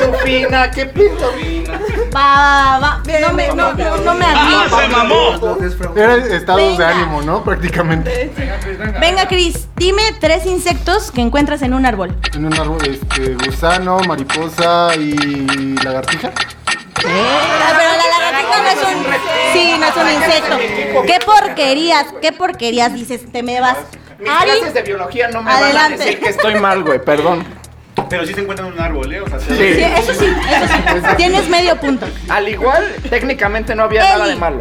Pitufina, 0.00 0.70
qué 0.70 0.86
pitufina. 0.86 1.80
Va, 2.14 2.78
va, 2.78 2.78
va. 2.80 3.02
No 3.20 3.32
me, 3.34 3.48
no, 3.48 3.72
no, 3.74 3.96
no 3.98 4.14
me 4.14 4.24
admiro. 4.24 5.58
Era 5.96 6.16
estados 6.16 6.78
de 6.78 6.84
ánimo, 6.84 7.22
¿no? 7.22 7.44
Prácticamente. 7.44 8.32
Venga, 9.00 9.28
Cris, 9.28 9.68
dime 9.76 10.02
tres 10.20 10.46
insectos 10.46 11.10
que 11.10 11.20
encuentras 11.20 11.62
en 11.62 11.74
un 11.74 11.86
árbol. 11.86 12.16
En 12.34 12.46
un 12.46 12.54
árbol, 12.54 12.78
este, 12.86 13.34
gusano, 13.34 14.00
mariposa 14.00 14.94
y 14.96 15.76
lagartija. 15.82 16.32
Pero 17.00 17.14
no 17.14 17.97
es 18.80 18.94
un. 18.96 19.04
Sí, 19.52 19.74
no 19.78 19.86
es 19.86 19.96
un 19.96 20.08
insecto. 20.22 20.58
¿Qué 21.06 21.18
porquerías? 21.24 22.06
¿Qué 22.20 22.32
porquerías 22.32 22.92
dices? 22.94 23.30
Te 23.32 23.42
me 23.42 23.60
vas. 23.60 23.76
Mis 24.18 24.28
Ari, 24.30 24.50
clases 24.50 24.74
de 24.74 24.82
biología 24.82 25.28
no 25.28 25.42
me 25.42 25.50
van 25.52 25.62
a 25.62 25.66
Adelante. 25.66 25.98
decir 26.04 26.18
que 26.20 26.28
estoy 26.30 26.54
mal, 26.56 26.82
güey, 26.82 26.98
perdón. 27.04 27.44
Pero 28.10 28.24
sí 28.26 28.32
se 28.34 28.40
encuentra 28.40 28.66
en 28.66 28.72
un 28.72 28.80
árbol, 28.80 29.12
¿eh? 29.12 29.20
O 29.20 29.28
sea, 29.28 29.38
sí, 29.40 29.52
eso 29.52 30.14
sí, 30.14 30.24
eso 30.26 30.66
sí. 30.68 31.06
Tienes 31.16 31.48
medio 31.48 31.76
punto. 31.76 32.06
Al 32.28 32.48
igual, 32.48 32.94
técnicamente 33.10 33.74
no 33.74 33.82
había 33.84 34.02
nada 34.04 34.24
de 34.24 34.30
Eli. 34.32 34.40
malo. 34.40 34.58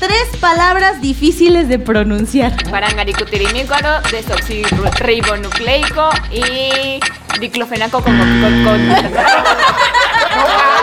Tres 0.00 0.28
palabras 0.40 1.00
difíciles 1.00 1.68
de 1.68 1.78
pronunciar. 1.80 2.52
Parangaricutirimícuaro, 2.70 4.00
desoxirribonucleico 4.12 6.08
y 6.30 7.00
diclofenaco 7.40 8.00
con... 8.02 8.16
con, 8.16 8.64
con- 8.64 8.80
Eli. 8.80 8.94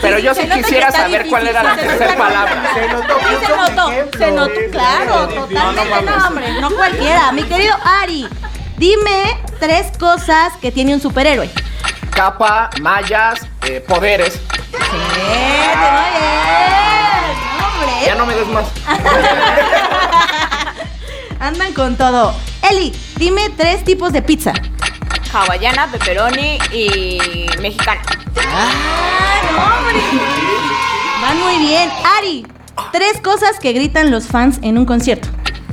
Pero 0.00 0.18
yo 0.18 0.34
sí 0.34 0.48
quisiera 0.48 0.90
saber 0.90 1.26
cuál 1.28 1.46
era 1.46 1.62
la 1.62 1.76
tercera 1.76 2.16
palabra. 2.16 2.62
Se 2.74 2.88
notó 2.88 3.18
Sí, 3.20 3.36
se 3.46 3.56
notó, 3.56 3.92
se 4.18 4.30
notó, 4.32 4.60
claro, 4.72 5.28
totalmente 5.28 6.10
no, 6.10 6.26
hombre, 6.26 6.52
no 6.60 6.70
cualquiera. 6.70 7.30
Mi 7.32 7.44
querido 7.44 7.74
Ari, 8.02 8.28
dime 8.78 9.38
tres 9.60 9.96
cosas 9.98 10.52
que 10.60 10.72
tiene 10.72 10.92
un 10.94 11.00
superhéroe. 11.00 11.48
capa, 12.10 12.70
mallas, 12.80 13.40
eh, 13.64 13.80
poderes. 13.86 14.40
Excelente, 14.72 15.76
muy 15.76 16.10
bien. 16.18 16.32
Hombre. 17.64 17.92
Ya 18.06 18.14
no 18.16 18.26
me 18.26 18.34
des 18.34 18.48
más. 18.48 18.64
Andan 21.42 21.72
con 21.72 21.96
todo. 21.96 22.32
Eli, 22.70 22.94
dime 23.16 23.50
tres 23.56 23.82
tipos 23.82 24.12
de 24.12 24.22
pizza. 24.22 24.52
Hawaiana, 25.32 25.90
pepperoni 25.90 26.56
y 26.72 27.48
mexicana. 27.60 28.00
¡Ah, 28.46 29.40
no, 29.50 29.58
hombre! 29.58 29.98
Van 31.20 31.40
muy 31.40 31.58
bien. 31.66 31.90
Ari, 32.16 32.46
tres 32.92 33.20
cosas 33.20 33.58
que 33.60 33.72
gritan 33.72 34.12
los 34.12 34.28
fans 34.28 34.60
en 34.62 34.78
un 34.78 34.86
concierto. 34.86 35.28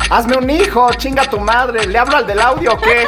Hazme 0.10 0.38
un 0.38 0.50
hijo, 0.50 0.92
chinga 0.96 1.30
tu 1.30 1.40
madre. 1.40 1.86
¿Le 1.86 2.00
hablo 2.00 2.18
al 2.18 2.26
del 2.26 2.40
audio 2.40 2.74
o 2.74 2.78
qué? 2.82 3.08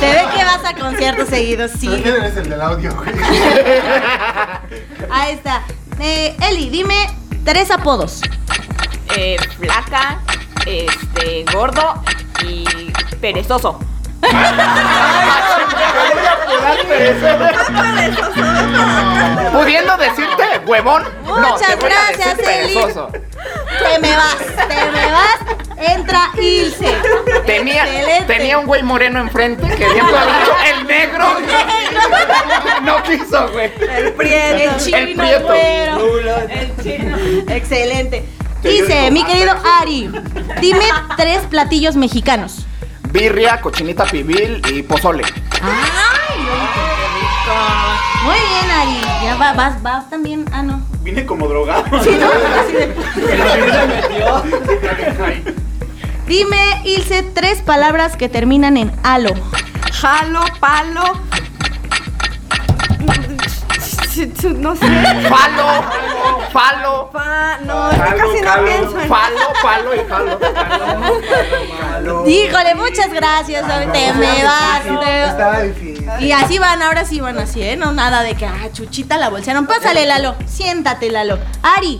Se 0.00 0.06
ve 0.06 0.24
que 0.34 0.42
vas 0.42 0.64
a 0.64 0.74
conciertos 0.74 1.28
seguidos, 1.28 1.70
sí. 1.78 1.86
¿Pero 1.86 2.02
quién 2.02 2.14
eres 2.16 2.36
el 2.38 2.48
del 2.48 2.62
audio, 2.62 2.96
güey? 2.96 3.14
Ahí 5.10 5.34
está. 5.34 5.64
Eh, 6.00 6.34
Eli, 6.48 6.70
dime 6.70 7.10
tres 7.44 7.70
apodos. 7.70 8.22
Eh, 9.16 9.36
flaca, 9.58 10.18
este, 10.66 11.44
gordo 11.52 12.02
y 12.44 12.64
perezoso. 13.20 13.78
Pudiendo 19.52 19.96
decirte 19.96 20.42
huevón. 20.66 21.04
no, 21.24 21.36
Muchas 21.52 21.68
te 21.68 21.74
voy 21.76 21.90
a 21.92 22.06
decir 22.08 22.24
gracias, 22.36 22.38
Eli. 22.38 22.74
perezoso. 22.74 23.06
Te 23.08 23.98
me 24.00 24.16
vas, 24.16 24.36
te 24.38 24.90
me 24.90 25.12
vas. 25.12 25.38
Entra 25.78 26.30
Ilse. 26.40 26.96
Tenía, 27.44 27.84
Excelente. 27.84 28.32
tenía 28.34 28.58
un 28.58 28.66
güey 28.66 28.82
moreno 28.84 29.18
enfrente 29.20 29.64
dicho 29.66 29.84
el 30.74 30.86
negro. 30.86 31.26
No 32.82 33.02
quiso, 33.02 33.48
güey. 33.50 33.72
El 33.80 34.12
prieto. 34.12 34.74
El 34.74 34.76
chino, 34.76 34.96
El 34.98 35.14
prieto. 35.16 35.46
güero. 35.46 36.38
El 36.48 36.76
chino. 36.82 37.16
Excelente. 37.48 38.24
Dice, 38.62 39.10
mi 39.10 39.24
querido 39.24 39.52
Ari, 39.80 40.10
dime 40.60 40.84
tres 41.16 41.40
platillos 41.50 41.96
mexicanos. 41.96 42.66
Birria, 43.10 43.60
cochinita 43.60 44.04
pibil 44.06 44.62
y 44.72 44.82
pozole. 44.82 45.24
¡Ay, 45.60 46.38
rico! 46.38 47.56
Muy 48.24 48.34
bien, 48.36 48.70
Ari. 48.70 49.00
Ya 49.24 49.36
va- 49.36 49.52
vas, 49.52 49.82
vas 49.82 50.08
también. 50.08 50.44
Ah, 50.52 50.62
no. 50.62 50.80
Vine 51.02 51.26
como 51.26 51.48
drogado. 51.48 51.84
Sí, 52.02 52.10
¿no? 52.18 52.26
Así 52.60 52.72
de- 52.72 52.94
Dime, 56.26 56.80
Ilse, 56.84 57.22
tres 57.34 57.60
palabras 57.60 58.16
que 58.16 58.28
terminan 58.28 58.76
en 58.76 58.92
alo. 59.02 59.34
Jalo, 59.92 60.40
palo. 60.60 61.02
No 64.58 64.76
sé. 64.76 64.86
Falo, 65.28 65.84
falo. 66.52 67.10
Pa, 67.10 67.58
no, 67.64 67.90
es 67.90 67.98
que 67.98 68.04
casi 68.16 68.40
no 68.42 68.64
pienso 68.64 69.00
en 69.00 69.08
Falo, 69.08 69.36
palo 69.62 69.94
y 69.94 69.98
falo. 70.08 70.38
Híjole, 72.28 72.74
muchas 72.74 73.12
gracias. 73.12 73.64
Te 73.66 74.12
me 74.12 74.44
vas. 74.44 74.82
te- 75.00 75.24
Estaba 75.24 75.60
difícil. 75.60 76.10
Y 76.20 76.32
así 76.32 76.58
van, 76.58 76.82
ahora 76.82 77.04
sí 77.04 77.20
van 77.20 77.38
así, 77.38 77.62
¿eh? 77.62 77.76
No 77.76 77.92
nada 77.92 78.22
de 78.22 78.34
que, 78.34 78.44
ah, 78.46 78.68
chuchita 78.72 79.16
la 79.16 79.30
bolsearon. 79.30 79.66
Pásale, 79.66 80.04
Lalo. 80.06 80.34
Siéntate, 80.46 81.10
Lalo. 81.10 81.38
Ari, 81.62 81.98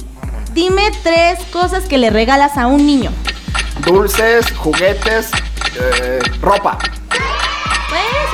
dime 0.52 0.90
tres 1.02 1.38
cosas 1.52 1.84
que 1.84 1.96
le 1.98 2.10
regalas 2.10 2.58
a 2.58 2.66
un 2.66 2.86
niño. 2.86 3.10
Dulces, 3.86 4.46
juguetes, 4.56 5.30
eh, 5.80 6.18
ropa. 6.40 6.78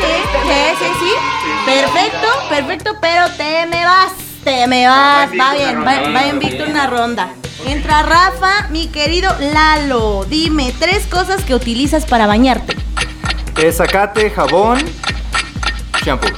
Pues 0.09 0.23
sí, 0.47 0.77
sí, 0.79 0.85
sí, 0.85 0.93
sí. 1.01 1.13
Perfecto, 1.67 2.29
perfecto, 2.49 2.97
pero 3.01 3.31
te 3.37 3.67
me 3.67 3.85
vas. 3.85 4.13
Te 4.45 4.67
me 4.67 4.87
vas. 4.87 5.31
Va 5.39 5.53
bien, 5.55 5.85
va, 5.85 6.11
va 6.11 6.27
invicto 6.27 6.65
una 6.65 6.87
ronda. 6.87 7.31
Entra 7.67 8.03
Rafa, 8.03 8.69
mi 8.71 8.89
querido 8.89 9.35
Lalo. 9.41 10.25
Dime 10.29 10.73
tres 10.79 11.07
cosas 11.07 11.45
que 11.45 11.55
utilizas 11.55 12.07
para 12.07 12.27
bañarte. 12.27 12.77
Eh, 13.57 13.73
zacate, 13.73 14.31
jabón, 14.31 14.79
shampoo. 16.05 16.31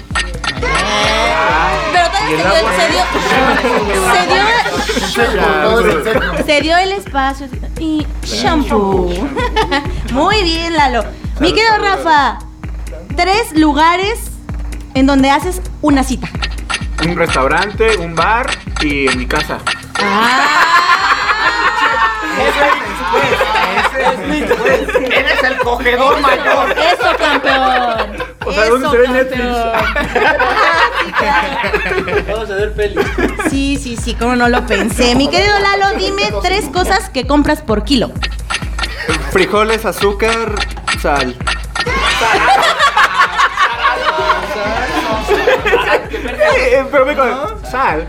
Pero 1.93 2.09
todavía 2.09 2.71
se 2.77 2.89
dio, 2.91 3.03
se 4.13 4.27
dio, 4.27 4.43
se 5.15 5.23
dio, 6.13 6.45
se 6.47 6.61
dio 6.61 6.77
el 6.79 6.93
espacio 6.93 7.49
y 7.79 8.07
shampoo. 8.23 9.11
Muy 10.13 10.43
bien, 10.43 10.75
Lalo. 10.75 11.05
Mi 11.41 11.53
querido 11.53 11.77
Rafa, 11.79 12.39
tres 13.17 13.53
lugares 13.57 14.19
en 14.95 15.07
donde 15.07 15.31
haces 15.31 15.61
una 15.83 16.03
cita. 16.05 16.29
Un 17.05 17.17
restaurante, 17.17 17.97
un 17.99 18.15
bar 18.15 18.51
y 18.83 19.09
en 19.09 19.19
mi 19.19 19.27
casa. 19.27 19.59
Eres 25.11 25.43
el 25.45 25.59
cogedor 25.59 26.21
mayor. 26.21 26.71
Eso, 26.73 27.17
campeón. 27.19 28.23
O 28.45 28.53
sea, 28.53 28.65
¿dónde 28.67 28.87
Eso, 28.87 28.91
se 28.91 28.99
ve 28.99 29.09
Netflix? 29.09 29.45
campeón. 31.13 32.25
Vamos 32.29 32.51
a 32.51 32.55
ver 32.55 32.73
peli. 32.75 32.95
Sí, 33.51 33.79
sí, 33.83 33.97
sí, 33.97 34.15
como 34.15 34.37
no 34.37 34.49
lo 34.49 34.67
pensé. 34.67 35.15
Mi 35.15 35.29
querido 35.29 35.59
Lalo, 35.59 35.99
dime 35.99 36.33
tres 36.43 36.67
cosas 36.67 37.11
que 37.11 37.27
compras 37.27 37.63
por 37.63 37.85
kilo. 37.85 38.11
Frijoles, 39.33 39.85
azúcar, 39.85 40.55
sal. 41.01 41.37
Pero 46.91 47.07
me 47.07 47.17
con 47.17 47.65
sal. 47.71 48.07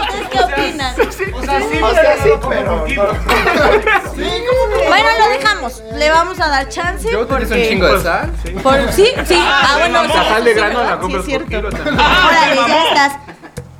¿Ustedes 0.00 0.28
qué 0.30 0.38
opinan? 0.40 0.94
O 0.94 1.42
sea, 1.42 1.60
sí, 1.60 1.80
O 1.82 1.90
sea, 1.94 2.16
sí, 2.22 2.30
pero. 2.48 2.84
Bueno, 4.88 5.08
lo 5.18 5.28
dejamos. 5.38 5.82
Le 5.94 6.10
vamos 6.10 6.38
a 6.40 6.48
dar 6.48 6.68
chance. 6.68 7.10
Yo 7.10 7.20
utilizo 7.20 7.54
un 7.54 7.60
porque- 7.60 7.68
chingo 7.68 7.86
de 7.96 8.02
sal. 8.02 8.30
Por, 8.62 8.92
sí, 8.92 9.06
sí. 9.26 9.38
Ah, 9.38 9.76
bueno, 9.78 10.02
La 10.02 10.08
sí, 10.08 10.28
sal 10.28 10.44
de 10.44 10.50
sí, 10.52 10.56
grano 10.60 10.78
¿verdad? 10.80 10.90
la 10.90 10.96
Sí, 10.96 11.00
compras 11.00 11.24
es 11.28 11.38
por 11.38 11.48
cierto. 11.48 11.48
kilo 11.48 11.70
también. 11.70 11.94
Órale, 12.28 12.56
ya 12.68 12.84
estás. 12.88 13.12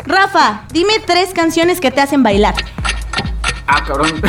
Rafa, 0.06 0.62
dime 0.70 0.94
tres 1.06 1.32
canciones 1.34 1.80
que 1.80 1.90
te 1.90 2.00
hacen 2.00 2.22
bailar. 2.22 2.54
Ah, 3.66 3.82
cabrón. 3.86 4.20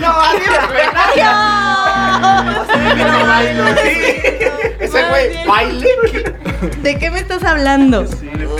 No, 0.00 0.10
adiós, 0.10 0.66
güey. 0.68 0.86
Ese 4.80 5.08
güey, 5.08 5.46
baile. 5.46 5.88
¿De 6.82 6.98
qué 6.98 7.10
me 7.10 7.18
estás 7.18 7.42
hablando? 7.44 8.04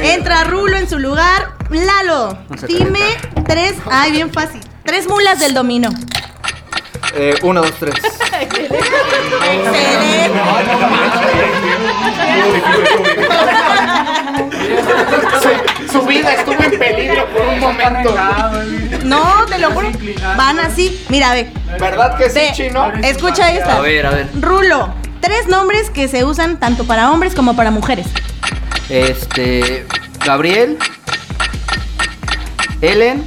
Entra 0.00 0.44
Rulo 0.44 0.76
en 0.76 0.88
su 0.88 0.98
lugar. 0.98 1.52
Lalo, 1.70 2.36
dime 2.66 3.16
tres. 3.46 3.74
Ay, 3.90 4.12
bien 4.12 4.32
fácil. 4.32 4.60
Tres 4.84 5.08
mulas 5.08 5.38
del 5.40 5.54
dominó. 5.54 5.90
Eh, 7.14 7.34
uno, 7.42 7.60
dos, 7.62 7.72
tres. 7.78 7.94
Excelente. 8.40 8.78
Su, 15.42 15.92
su 15.92 16.02
vida 16.06 16.32
estuvo 16.34 16.62
en 16.62 16.78
peligro 16.78 17.26
por 17.28 17.46
un 17.46 17.60
momento. 17.60 18.14
No, 19.04 19.44
te 19.46 19.58
lo 19.58 19.70
juro. 19.72 19.90
Van 20.36 20.58
así. 20.60 21.04
Mira, 21.08 21.32
ve. 21.34 21.50
¿Verdad 21.78 22.16
que 22.16 22.30
sí, 22.30 22.38
Ve. 22.38 22.50
chino? 22.54 22.92
Escucha 23.02 23.52
esta. 23.52 23.76
A 23.78 23.80
ver, 23.80 24.06
a 24.06 24.10
ver. 24.10 24.28
Rulo, 24.40 24.94
tres 25.20 25.48
nombres 25.48 25.90
que 25.90 26.08
se 26.08 26.24
usan 26.24 26.58
tanto 26.58 26.84
para 26.84 27.10
hombres 27.10 27.34
como 27.34 27.56
para 27.56 27.70
mujeres. 27.70 28.06
Este. 28.88 29.86
Gabriel. 30.24 30.78
Ellen. 32.80 33.24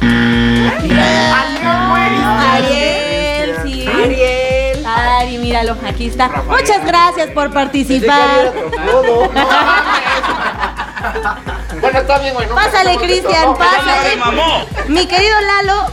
Ariel, 0.00 0.72
sí. 0.80 1.66
Ariel. 2.52 2.95
Míralo, 5.56 5.76
aquí 5.88 6.08
está. 6.08 6.28
Muchas 6.48 6.84
gracias 6.84 7.30
por 7.30 7.50
participar. 7.52 8.52
Bueno, 11.80 11.98
está 12.00 12.18
bien, 12.18 12.34
güey. 12.34 12.48
no 12.48 12.54
Pásale, 12.54 12.96
Cristian, 12.96 13.54
pásale. 13.56 14.18
Mi 14.88 15.06
querido 15.06 15.34
Lalo, 15.40 15.86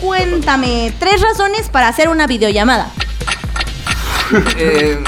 cuéntame 0.00 0.92
tres 0.98 1.22
razones 1.22 1.68
para 1.70 1.88
hacer 1.88 2.08
una 2.08 2.26
videollamada. 2.26 2.88
Eh, 4.56 5.02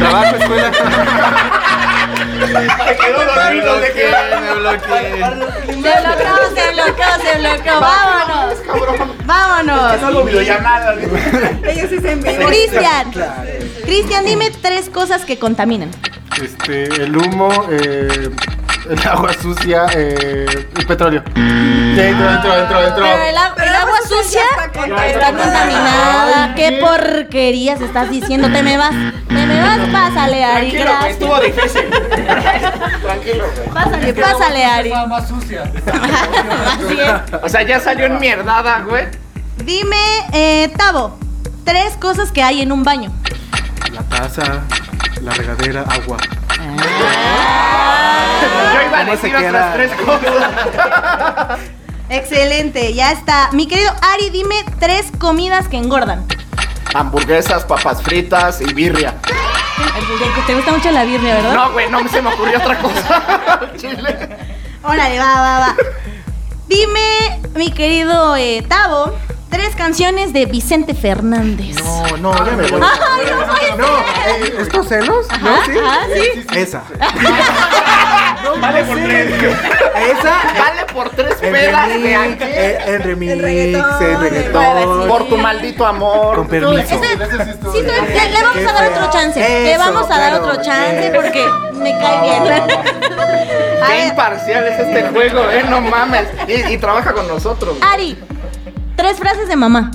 trabajo, 0.00 0.36
escuela. 0.36 0.72
Se 2.22 2.96
quedó 2.96 3.24
dormido, 3.24 3.80
le 3.80 3.92
quedó. 3.92 4.16
Me 4.40 4.54
bloqueé. 4.54 5.24
Se 5.66 6.00
bloqueó, 6.00 6.34
se 6.54 6.72
bloqueó, 6.72 7.06
se 7.22 7.38
bloqueó. 7.38 7.80
Vámonos. 7.80 8.54
Vámonos. 9.24 10.02
Hago 10.02 10.24
videollamada. 10.24 10.94
Ellos 11.64 11.90
sí 11.90 11.98
se 12.00 12.12
envían. 12.12 12.42
Cristian. 12.46 13.12
Cristian, 13.84 14.24
dime 14.24 14.50
tres 14.62 14.88
cosas 14.90 15.24
que 15.24 15.38
contaminan. 15.38 15.90
Este, 16.42 16.84
el 16.84 17.16
humo, 17.16 17.50
eh, 17.70 18.30
el 18.88 19.08
agua 19.08 19.32
sucia, 19.34 19.86
eh, 19.94 20.46
el 20.76 20.86
petróleo. 20.86 21.22
Sí, 21.34 21.40
dentro, 21.94 22.26
dentro, 22.30 22.54
dentro, 22.54 22.80
dentro. 22.80 23.04
Pero 23.04 23.24
el 23.24 23.36
agua 23.36 23.71
sucia? 24.22 24.42
Está 25.06 25.32
contaminada. 25.32 26.54
¿Qué 26.54 26.78
porquerías 26.80 27.80
estás 27.80 28.10
diciendo? 28.10 28.48
Te 28.50 28.62
me 28.62 28.76
vas. 28.76 28.90
Te 29.28 29.46
me 29.46 29.60
vas. 29.60 29.78
Pásale, 29.92 30.44
Ari. 30.44 30.70
Tranquilo, 30.72 30.92
Gracias. 30.92 31.12
estuvo 31.12 31.40
difícil. 31.40 31.90
Tranquilo, 33.02 33.44
güey. 33.56 33.68
Pásale, 33.70 34.14
pásale, 34.14 34.64
Ari. 34.64 34.90
más 35.08 35.28
sucia. 35.28 35.62
Así 36.66 36.98
es. 37.00 37.12
O 37.42 37.48
sea, 37.48 37.62
ya 37.62 37.80
salió 37.80 38.06
en 38.06 38.18
mierdada, 38.20 38.80
güey. 38.80 39.06
Dime, 39.64 39.96
eh, 40.32 40.72
Tavo, 40.76 41.18
tres 41.64 41.94
cosas 42.00 42.30
que 42.32 42.42
hay 42.42 42.62
en 42.62 42.72
un 42.72 42.82
baño. 42.84 43.12
La 43.92 44.02
taza, 44.02 44.62
la 45.20 45.32
regadera, 45.32 45.82
agua. 45.82 46.16
Yo 46.58 46.64
iba 48.88 48.98
a 48.98 49.04
¿Cómo 49.04 49.16
se 49.16 49.28
decir 49.28 49.36
otras 49.36 49.52
queda? 49.52 49.72
tres 49.74 49.92
cosas. 49.92 51.60
Excelente, 52.12 52.92
ya 52.92 53.10
está. 53.10 53.48
Mi 53.52 53.66
querido 53.66 53.90
Ari, 54.02 54.28
dime 54.28 54.54
tres 54.78 55.10
comidas 55.18 55.66
que 55.66 55.78
engordan. 55.78 56.26
Hamburguesas, 56.92 57.64
papas 57.64 58.02
fritas 58.02 58.60
y 58.60 58.74
birria. 58.74 59.14
Te 60.46 60.54
gusta 60.54 60.72
mucho 60.72 60.90
la 60.90 61.04
birria, 61.04 61.36
¿verdad? 61.36 61.54
No, 61.54 61.72
güey, 61.72 61.88
no 61.88 62.06
se 62.10 62.20
me 62.20 62.34
ocurrió 62.34 62.58
otra 62.58 62.78
cosa. 62.78 63.60
Chile. 63.78 64.28
Órale, 64.82 65.18
va, 65.18 65.34
va, 65.40 65.58
va. 65.60 65.76
Dime, 66.68 67.40
mi 67.54 67.70
querido 67.70 68.36
eh, 68.36 68.62
Tavo, 68.68 69.14
tres 69.52 69.76
canciones 69.76 70.32
de 70.32 70.46
Vicente 70.46 70.94
Fernández. 70.94 71.76
No, 71.84 72.16
no, 72.16 72.34
ya 72.44 72.52
me 72.56 72.66
voy. 72.68 72.80
Ay, 72.82 73.26
no 73.30 73.46
puede 73.46 73.76
No, 73.76 73.98
eh, 74.46 74.54
¿estos 74.62 74.88
celos? 74.88 75.26
Ajá, 75.30 75.40
¿No? 75.42 75.64
¿Sí? 75.66 75.78
ajá, 75.78 76.00
sí. 76.14 76.46
Esa. 76.58 76.82
Vale 78.60 78.84
por 78.84 78.96
tres. 78.96 79.28
Esa. 80.10 80.34
Vale 80.58 80.84
por 80.92 81.10
tres 81.10 81.34
pedas 81.40 81.88
de 81.88 82.14
eh, 82.40 82.78
en 82.86 83.02
remix, 83.02 83.38
reggaetón, 83.40 84.02
en 84.02 84.20
reggaetón. 84.20 85.08
Por 85.08 85.28
tu 85.28 85.36
maldito 85.36 85.86
amor. 85.86 86.36
Con 86.36 86.48
permiso. 86.48 86.80
Ese- 86.82 86.98
sí, 86.98 87.58
tú- 87.62 87.72
le, 87.72 88.30
le 88.30 88.42
vamos 88.42 88.66
a 88.68 88.72
dar 88.72 88.90
otro 88.92 89.10
chance. 89.10 89.40
le 89.64 89.78
vamos 89.78 90.10
a 90.10 90.18
dar 90.18 90.34
otro 90.34 90.62
chance 90.62 91.06
Eso. 91.08 91.14
porque 91.16 91.46
me 91.74 91.92
cae 91.98 92.20
bien. 92.22 92.64
Qué 93.86 94.06
imparcial 94.08 94.66
es 94.66 94.78
este 94.80 95.02
juego, 95.08 95.50
eh, 95.50 95.64
no 95.68 95.80
mames. 95.80 96.26
Y, 96.48 96.72
y 96.72 96.78
trabaja 96.78 97.12
con 97.12 97.26
nosotros. 97.28 97.76
Ari, 97.80 98.16
tres 99.02 99.18
frases 99.18 99.48
de 99.48 99.56
mamá. 99.56 99.90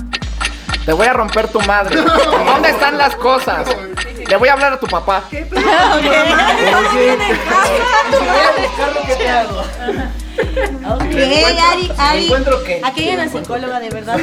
Te 0.84 0.92
voy 0.92 1.06
a 1.06 1.14
romper 1.14 1.48
tu 1.48 1.58
madre. 1.62 1.96
¿Dónde 2.46 2.68
están 2.68 2.98
las 2.98 3.16
cosas? 3.16 3.66
Le 4.28 4.36
voy 4.36 4.50
a 4.50 4.52
hablar 4.52 4.74
a 4.74 4.78
tu 4.78 4.86
papá. 4.86 5.22
Ok, 10.38 11.02
Ari, 11.02 11.92
Ari. 11.98 12.24
encuentro 12.26 12.62
qué? 12.64 12.80
Aquí 12.84 13.08
hay 13.08 13.14
una 13.16 13.28
psicóloga 13.28 13.80
de 13.80 13.90
verdad. 13.90 14.16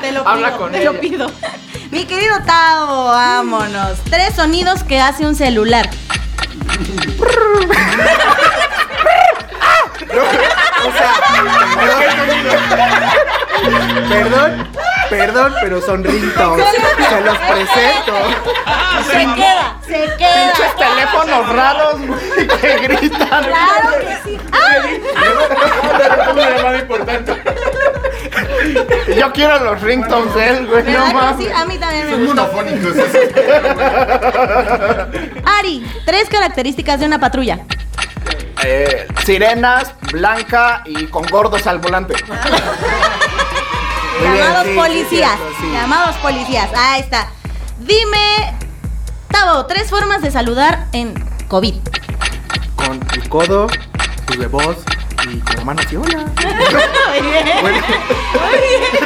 te 0.00 0.12
lo 0.12 0.20
pido, 0.20 0.28
Habla 0.28 0.56
con 0.56 0.72
te 0.72 0.84
lo 0.84 0.98
pido. 0.98 1.30
Mi 1.92 2.04
querido 2.04 2.36
Tavo, 2.44 3.04
vámonos. 3.04 3.98
Tres 4.10 4.34
sonidos 4.34 4.82
que 4.82 5.00
hace 5.00 5.24
un 5.24 5.36
celular. 5.36 5.88
O 10.12 10.92
sea, 10.92 11.12
perdón, 14.08 14.68
perdón, 15.08 15.54
pero 15.60 15.80
son 15.82 16.04
ringtones. 16.04 16.66
Se 17.08 17.20
los 17.20 17.38
presento. 17.38 18.14
Se 19.10 19.18
queda, 19.34 19.76
se 19.86 20.16
queda. 20.16 20.52
Pinches 20.52 20.76
teléfonos 20.76 21.48
raros, 21.54 21.94
güey, 22.06 22.46
que 22.48 22.78
gritan. 22.78 23.44
Claro 23.44 23.98
que 24.00 24.16
sí. 24.24 24.38
¡Ay! 24.52 25.02
Una 26.32 26.50
llamada 26.50 26.78
importante. 26.78 27.42
Yo 29.16 29.32
quiero 29.32 29.58
los 29.64 29.80
ringtones 29.80 30.34
de 30.34 30.48
él, 30.48 30.66
güey. 30.66 30.82
No 30.84 30.90
¿Verdad 30.90 31.06
que 31.08 31.14
mames. 31.14 31.46
sí? 31.46 31.52
A 31.54 31.64
mí 31.64 31.78
también 31.78 32.06
me 32.06 32.12
Son 32.12 32.24
monofónicos 32.26 32.96
esos. 32.96 33.28
Ari, 35.58 35.86
tres 36.06 36.28
características 36.28 37.00
de 37.00 37.06
una 37.06 37.18
patrulla. 37.18 37.58
Eh, 38.62 39.08
sirenas, 39.24 39.94
blanca 40.12 40.82
y 40.86 41.06
con 41.06 41.24
gordos 41.26 41.66
al 41.66 41.78
volante. 41.78 42.14
Bien, 42.14 42.38
Llamados 44.36 44.66
sí, 44.66 44.74
policías. 44.74 45.36
cierto, 45.36 45.54
sí. 45.60 45.70
Llamados 45.72 46.16
policías. 46.16 46.70
Ahí 46.76 47.00
está. 47.00 47.28
Dime, 47.78 48.54
Tavo, 49.28 49.66
tres 49.66 49.88
formas 49.88 50.22
de 50.22 50.30
saludar 50.30 50.86
en 50.92 51.14
COVID. 51.48 51.74
Con 52.76 53.00
el 53.14 53.28
codo, 53.28 53.66
pues 54.26 54.38
de 54.38 54.46
voz 54.46 54.76
y 55.28 55.38
con 55.38 55.56
la 55.56 55.64
mano 55.64 55.82
así, 55.84 55.96
hola. 55.96 56.24
Muy 56.26 57.30
bien. 57.30 57.46
Bueno, 57.60 57.78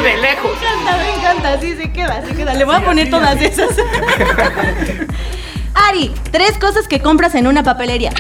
De 0.03 0.17
lejos. 0.19 0.51
Me 0.61 0.69
encanta, 0.69 0.97
me 0.97 1.15
encanta. 1.15 1.61
Sí, 1.61 1.77
se 1.77 1.93
queda, 1.93 2.23
se 2.27 2.35
queda. 2.35 2.55
Le 2.55 2.65
voy 2.65 2.77
a 2.77 2.85
poner 2.85 3.11
todas 3.11 3.41
esas. 3.41 3.71
Ari, 5.75 6.15
tres 6.31 6.57
cosas 6.59 6.87
que 6.89 7.01
compras 7.01 7.35
en 7.35 7.47
una 7.47 7.63
papelería. 7.63 8.13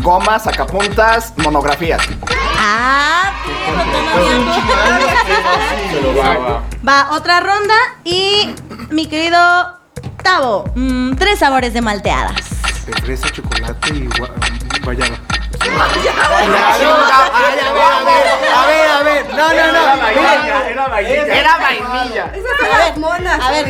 Gomas, 0.00 0.44
sacapuntas, 0.44 1.32
monografías. 1.36 2.02
Ah, 2.58 3.32
todavía 5.92 6.34
no. 6.38 6.62
Va, 6.86 7.08
otra 7.12 7.40
ronda. 7.40 7.74
Y 8.04 8.54
mi 8.90 9.06
querido 9.06 9.38
Tavo, 10.22 10.64
mm, 10.74 11.14
tres 11.16 11.38
sabores 11.40 11.72
de 11.74 11.80
malteadas. 11.82 12.34
de 12.86 12.92
fresa, 13.02 13.28
chocolate 13.30 13.90
y 13.94 14.08
gua- 14.08 14.30
guayaba. 14.84 15.16
A 15.60 15.64
ver, 18.66 18.90
a 18.90 19.02
ver, 19.02 19.26
no, 19.30 19.36
no, 19.36 19.50
Era 19.52 19.72
no. 19.72 19.96
vainilla, 20.02 20.68
era 20.68 20.86
vainilla. 20.88 21.40
Era 21.40 21.56
vainilla. 21.58 22.24
Esas 22.34 22.58
son 22.60 22.68
las 22.78 22.96
monas. 22.98 23.40
A 23.40 23.50
ver. 23.50 23.66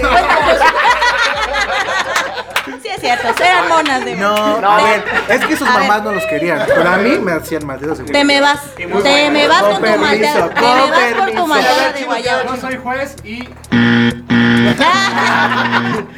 Sí, 2.83 2.89
es 2.89 3.01
cierto, 3.01 3.29
eran 3.43 3.69
monas 3.69 4.05
de 4.05 4.15
No, 4.17 4.61
No, 4.61 4.69
a 4.71 4.77
a 4.79 4.83
ver, 4.83 5.05
es 5.29 5.47
que 5.47 5.57
sus 5.57 5.69
a 5.69 5.73
mamás 5.73 5.97
ver. 5.97 6.03
no 6.05 6.13
los 6.13 6.25
querían, 6.27 6.63
pero 6.67 6.89
a 6.91 6.97
mí 6.97 7.19
me 7.19 7.33
hacían 7.33 7.67
malditos 7.67 7.97
seguro. 7.99 8.13
Te 8.13 8.25
me 8.25 8.41
vas. 8.41 8.61
Te 8.77 8.87
me 9.31 9.49
vas 9.49 9.61
Con 9.63 9.71
con 9.73 9.77
tu 9.77 9.83
permiso. 9.83 10.49
Te 10.49 10.61
con 10.61 10.75
me 10.75 10.81
vas 10.91 10.91
por 10.91 11.01
permiso. 11.25 11.41
tu 11.43 11.47
malteada 11.47 11.93
de 11.93 12.05
guayaba. 12.05 12.43
Yo 12.45 12.57
soy 12.57 12.77
juez 12.79 13.17
y 13.25 13.45
Y 13.73 14.75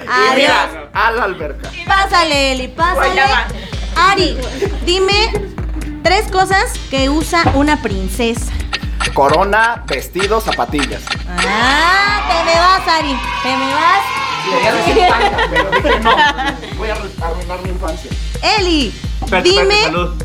Adiós. 0.07 0.35
mira, 0.37 0.69
a 0.93 1.11
la 1.11 1.25
alberca. 1.25 1.69
Pásale, 1.87 2.53
Eli, 2.53 2.69
pásale. 2.69 3.09
Guayaba. 3.09 3.47
Ari, 3.97 4.37
dime 4.85 5.33
tres 6.03 6.31
cosas 6.31 6.73
que 6.91 7.09
usa 7.11 7.43
una 7.55 7.81
princesa. 7.83 8.53
Corona, 9.13 9.85
vestido, 9.87 10.41
zapatillas. 10.41 11.03
Ah, 11.29 12.23
te 12.29 12.45
me 12.45 12.59
vas, 12.59 12.89
Ari. 12.89 13.17
Te 13.43 13.57
me 13.57 13.73
vas. 13.73 14.05
Quería 14.45 14.75
decir 14.75 14.97
tanga, 15.09 15.47
pero 15.51 15.71
dije 15.71 16.01
no. 16.01 16.17
Voy 16.79 16.89
a 16.91 16.93
arruinar 16.95 17.63
mi 17.63 17.71
infancia. 17.71 18.11
Eli, 18.59 18.93
Espérate, 19.23 19.49
espérate, 19.49 19.75
dime. 19.75 19.83
salud. 19.85 20.23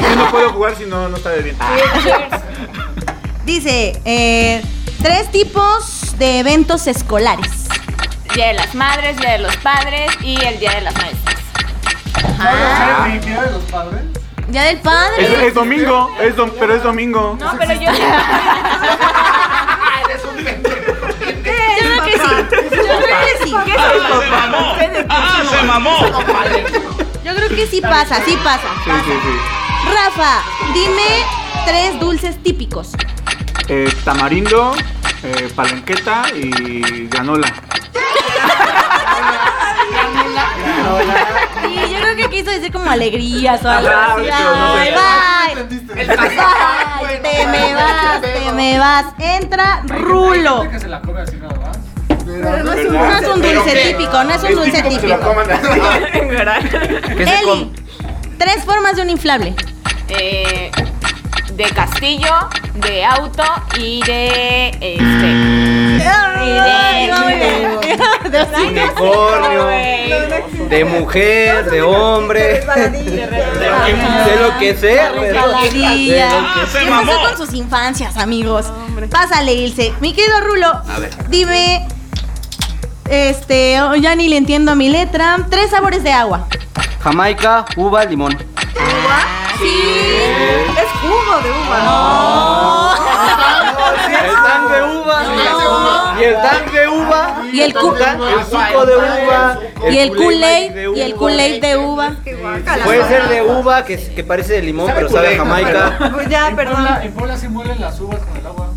Yo 0.00 0.16
no 0.16 0.30
puedo 0.30 0.50
jugar 0.52 0.76
si 0.76 0.84
no, 0.86 1.08
no 1.08 1.16
está 1.16 1.30
bebiendo. 1.30 1.62
Dice, 3.44 4.00
eh, 4.04 4.62
tres 5.02 5.30
tipos 5.30 6.16
de 6.18 6.38
eventos 6.38 6.86
escolares. 6.86 7.68
Día 8.34 8.48
de 8.48 8.54
las 8.54 8.74
madres, 8.74 9.16
día 9.18 9.32
de 9.32 9.38
los 9.38 9.54
padres 9.58 10.10
y 10.22 10.36
el 10.44 10.58
día 10.58 10.72
de 10.72 10.80
las 10.80 10.94
maestras. 10.94 11.36
¿El 12.16 13.20
día 13.20 13.42
de 13.42 13.50
los 13.50 13.62
padres? 13.64 14.02
Día 14.48 14.62
del 14.64 14.80
padre. 14.80 15.24
Es, 15.24 15.30
es 15.48 15.54
domingo, 15.54 16.10
es 16.20 16.36
dom- 16.36 16.52
pero 16.58 16.74
es 16.74 16.82
domingo. 16.82 17.36
No, 17.40 17.52
pero 17.58 17.72
yo. 17.74 17.90
Yo 21.76 21.80
creo 21.80 22.04
que 22.04 22.12
sí. 22.12 22.18
Yo 22.52 22.68
creo 22.70 23.18
que 23.26 23.44
sí. 23.44 23.54
¡Ah, 25.08 25.42
se 25.50 25.62
mamó! 25.66 25.96
Yo 27.24 27.34
creo 27.34 27.48
que 27.48 27.66
sí 27.66 27.80
pasa, 27.80 28.20
sí 28.24 28.36
pasa. 28.42 28.68
Sí, 28.84 28.90
sí, 29.06 29.12
sí. 29.22 29.90
Rafa, 29.92 30.42
dime 30.72 31.24
tres 31.66 31.98
dulces 32.00 32.42
típicos. 32.42 32.92
Eh, 33.68 33.92
tamarindo, 34.04 34.74
eh, 35.22 35.50
palenqueta 35.54 36.24
y 36.34 37.06
granola. 37.08 37.52
decir 42.54 42.72
como 42.72 42.90
alegrías 42.90 43.64
o 43.64 43.68
algo 43.68 43.88
Ajá, 43.88 44.14
así. 44.14 44.22
pero 44.24 44.54
no 44.54 44.74
sé. 44.76 44.80
Ay, 44.80 44.90
bye. 44.90 45.64
Bye. 47.08 47.18
Te 47.20 47.46
me 47.46 47.74
vas, 47.74 48.20
te 48.22 48.52
me 48.52 48.78
vas. 48.78 49.04
Entra 49.18 49.82
Rulo. 49.86 50.68
que 50.70 50.80
se 50.80 50.88
la 50.88 51.00
come 51.00 51.20
así 51.20 51.36
nada 51.36 51.54
más. 51.60 51.78
Pero 52.24 52.64
no 52.64 52.72
es 52.72 52.86
un 52.86 52.94
No 52.94 53.18
es 53.18 53.28
un 53.28 53.42
dulce 53.42 53.76
típico, 53.88 54.24
no 54.24 54.30
es 54.34 54.42
un 54.42 54.54
dulce 54.54 54.82
típico 54.82 55.18
típico. 55.18 55.34
Eli, 57.18 57.72
tres 58.38 58.64
formas 58.64 58.96
de 58.96 59.02
un 59.02 59.10
inflable. 59.10 59.54
Eh, 60.08 60.70
de 61.52 61.64
castillo, 61.64 62.48
de 62.74 63.04
auto 63.04 63.44
y 63.78 64.02
de. 64.04 64.68
Este. 64.80 65.83
No. 66.04 67.24
Unicornio. 68.66 69.66
de 70.68 70.84
mujer, 70.84 71.70
de 71.70 71.82
hombre, 71.82 72.64
de 72.64 74.36
lo 74.40 74.58
que 74.58 74.74
sea. 74.76 75.12
pero- 75.12 75.32
Resbaladilla. 75.32 76.28
de 76.28 76.40
lo 76.40 76.54
que 76.54 76.60
¿Qué 76.60 76.66
sea. 76.84 77.00
pasó 77.00 77.20
con 77.28 77.36
sus 77.46 77.54
infancias, 77.54 78.16
amigos? 78.16 78.66
Pásale, 79.10 79.52
Ilse. 79.54 79.92
Mi 80.00 80.12
querido 80.12 80.40
Rulo, 80.40 80.68
A 80.68 80.98
ver. 80.98 81.10
dime. 81.28 81.86
Este, 83.08 83.80
oh, 83.82 83.94
ya 83.94 84.14
ni 84.14 84.28
le 84.28 84.36
entiendo 84.38 84.72
a 84.72 84.74
mi 84.74 84.88
letra. 84.88 85.38
Tres 85.50 85.70
sabores 85.70 86.02
de 86.02 86.12
agua. 86.12 86.46
Jamaica, 87.02 87.64
uva, 87.76 88.04
limón. 88.04 88.32
Es 88.32 88.46
jugo 91.02 91.40
de 91.42 91.50
uva. 91.50 92.96
El 94.24 94.32
tan 94.42 94.68
de 94.68 94.82
uva. 94.98 95.22
El 96.24 96.34
tan 96.34 96.72
de 96.72 96.88
uva. 96.88 97.42
Y 97.52 97.60
el 97.60 97.74
cu- 97.74 97.94
El 97.94 98.44
suco 98.44 98.86
de 98.86 98.96
uva. 98.96 99.58
Y 99.90 99.98
el 99.98 100.10
Kool-Aid 100.10 100.72
Kool-Aid. 100.72 100.72
de 100.72 100.88
uva. 100.88 100.96
Y 100.98 101.00
el 101.02 101.14
Kool-Aid 101.16 101.60
de 101.60 101.76
uva. 101.76 102.12
Puede 102.84 103.04
ser 103.08 103.28
de 103.28 103.42
uva, 103.42 103.84
que, 103.84 103.96
que 104.14 104.24
parece 104.24 104.54
de 104.54 104.62
limón, 104.62 104.90
pero 104.94 105.08
sabe 105.08 105.34
a 105.34 105.38
Jamaica. 105.38 106.10
Pues 106.12 106.28
ya, 106.28 106.50
perdón. 106.54 106.86
En 107.02 107.12
Puebla 107.12 107.36
se 107.36 107.48
muelen 107.48 107.80
las 107.80 108.00
uvas 108.00 108.20
con 108.20 108.36
el 108.36 108.46
agua. 108.46 108.70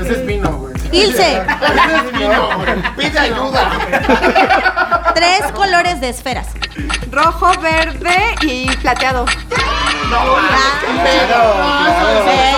Ese 0.00 0.12
es 0.12 0.26
vino, 0.26 0.50
güey. 0.52 0.72
Ilse, 0.92 1.32
Ese 1.32 1.96
es 1.96 2.12
vino, 2.18 2.48
güey. 2.56 2.82
Pide 2.96 3.18
ayuda. 3.18 3.70
tres 5.14 5.40
colores 5.54 6.00
de 6.00 6.08
esferas. 6.08 6.48
Rojo, 7.10 7.52
verde 7.60 8.34
y 8.42 8.68
plateado. 8.76 9.24
¿Eh? 12.26 12.54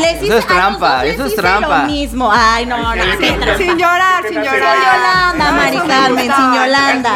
Le 0.00 0.10
hiciste- 0.12 0.26
Eso 0.26 0.38
es 0.38 0.46
trampa, 0.46 1.04
eso 1.04 1.24
es 1.26 1.34
trampa. 1.36 1.78
Lo 1.82 1.84
mismo. 1.86 2.30
Ay, 2.32 2.66
no, 2.66 2.76
no. 2.78 2.92
trampa. 2.92 3.56
Sin 3.56 3.76
llorar, 3.78 4.24
sin 4.28 4.42
llorar. 4.42 4.52
Sin 4.52 4.62
Yolanda, 4.62 5.52
Mari 5.52 5.78
Carmen, 5.88 6.32
sin 6.34 6.54
Yolanda. 6.54 7.12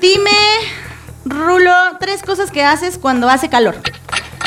Dime, 0.00 0.30
Rulo, 1.24 1.72
tres 2.00 2.22
cosas 2.22 2.50
que 2.50 2.64
haces 2.64 2.98
cuando 2.98 3.28
hace 3.28 3.48
calor. 3.50 3.76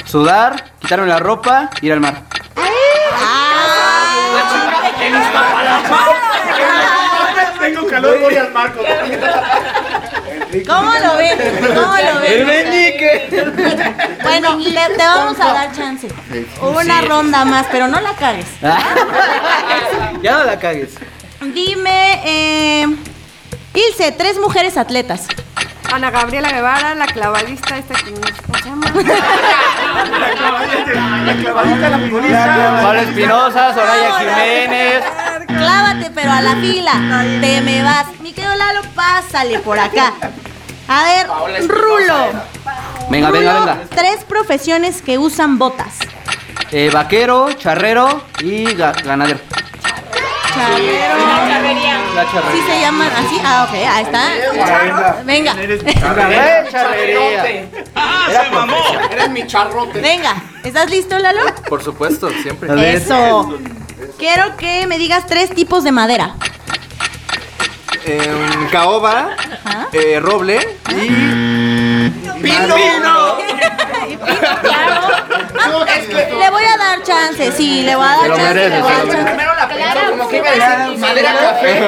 Sudar, 0.05 0.71
quitarme 0.79 1.07
la 1.07 1.19
ropa, 1.19 1.69
ir 1.81 1.93
al 1.93 1.99
mar. 1.99 2.23
Tengo 7.59 7.87
calor, 7.87 8.19
voy 8.19 8.35
al 8.35 8.51
marco. 8.51 8.81
¿Cómo 10.61 10.91
lo 10.93 11.17
ven? 11.17 11.37
¿Cómo 11.59 11.95
lo 11.97 12.19
ven? 12.19 12.31
El 12.31 12.45
meñique. 12.45 13.43
Bueno, 14.21 14.57
te, 14.57 14.71
te 14.71 15.03
vamos 15.03 15.39
a 15.39 15.53
dar 15.53 15.71
chance. 15.75 16.07
Una 16.61 17.01
ronda 17.01 17.43
más, 17.45 17.65
pero 17.71 17.87
no 17.87 17.99
la 17.99 18.13
cagues. 18.13 18.45
ya 20.21 20.37
no 20.37 20.43
la 20.43 20.59
cagues. 20.59 20.95
Dime, 21.41 22.21
eh, 22.25 22.87
Ilse, 23.73 24.11
tres 24.11 24.37
mujeres 24.39 24.77
atletas. 24.77 25.27
Ana 25.91 26.09
Gabriela 26.09 26.49
Guevara, 26.51 26.95
la 26.95 27.05
clavadista 27.05 27.77
esta 27.77 27.93
que 27.95 28.11
cómo 28.11 28.57
se 28.57 28.63
llama. 28.65 28.85
La 31.25 31.35
clavadita, 31.35 31.89
la 31.89 31.99
futbolista. 31.99 32.79
Pablo 32.81 33.01
Espinosa, 33.01 33.73
Soraya 33.73 34.19
Jiménez. 34.19 35.03
Clávate, 35.47 36.09
pero 36.11 36.31
a 36.31 36.41
la 36.41 36.55
fila. 36.55 36.93
Te 37.41 37.61
me 37.61 37.83
vas. 37.83 38.07
Mi 38.21 38.33
querido 38.33 38.55
Lalo, 38.55 38.81
pásale 38.95 39.59
por 39.59 39.77
acá. 39.77 40.13
A 40.87 41.03
ver, 41.03 41.27
Rulo. 41.67 42.15
Venga, 43.09 43.29
venga, 43.31 43.53
Rulo, 43.53 43.65
venga. 43.65 43.77
Tres 43.89 44.23
profesiones 44.23 45.01
que 45.01 45.17
usan 45.17 45.57
botas. 45.57 45.97
Eh, 46.71 46.89
vaquero, 46.91 47.51
charrero 47.53 48.23
y 48.39 48.65
ga- 48.65 49.01
ganadero. 49.03 49.39
La 52.15 52.25
charrería. 52.31 52.51
¿Sí 52.51 52.61
se 52.67 52.79
llaman 52.81 53.09
así? 53.15 53.41
Ah, 53.43 53.67
ok, 53.67 53.73
ahí 53.73 54.03
está. 54.03 55.23
Venga. 55.23 55.55
Eh, 55.59 56.67
charrería. 56.71 57.69
¡Ah, 57.95 58.27
se 58.29 58.51
mamó! 58.51 58.75
Eres 59.11 59.29
mi 59.31 59.47
charrote. 59.47 59.99
Venga, 59.99 60.35
¿estás 60.63 60.89
listo, 60.91 61.17
Lalo? 61.17 61.41
Por 61.67 61.83
supuesto, 61.83 62.29
siempre. 62.41 62.93
Eso. 62.95 63.57
Quiero 64.19 64.55
que 64.57 64.85
me 64.87 64.97
digas 64.97 65.25
tres 65.27 65.49
tipos 65.55 65.83
de 65.83 65.91
madera. 65.91 66.35
Eh, 68.05 68.67
caoba, 68.71 69.35
eh, 69.93 70.19
roble 70.19 70.59
y. 70.89 72.09
¡Pino! 72.43 72.75
Claro. 74.61 75.03
Le 76.03 76.49
voy 76.49 76.63
a 76.63 76.77
dar 76.77 77.03
chance, 77.03 77.51
sí, 77.53 77.83
le 77.83 77.95
voy 77.95 78.05
a 78.05 78.09
dar 78.09 78.27
lo 78.27 78.35
chance. 78.35 78.53
le 78.53 78.69
merece, 78.69 78.81
voy 78.81 78.91
a 78.91 78.95
dar 78.95 79.07
chance. 79.07 79.23
Primero 79.23 79.55
la 79.55 79.67
pensó 79.69 80.09
como 80.09 80.27
que 80.27 80.37
iba 80.37 80.49
a 80.49 80.87
decir 80.87 80.99
madera 80.99 81.33
café. 81.33 81.81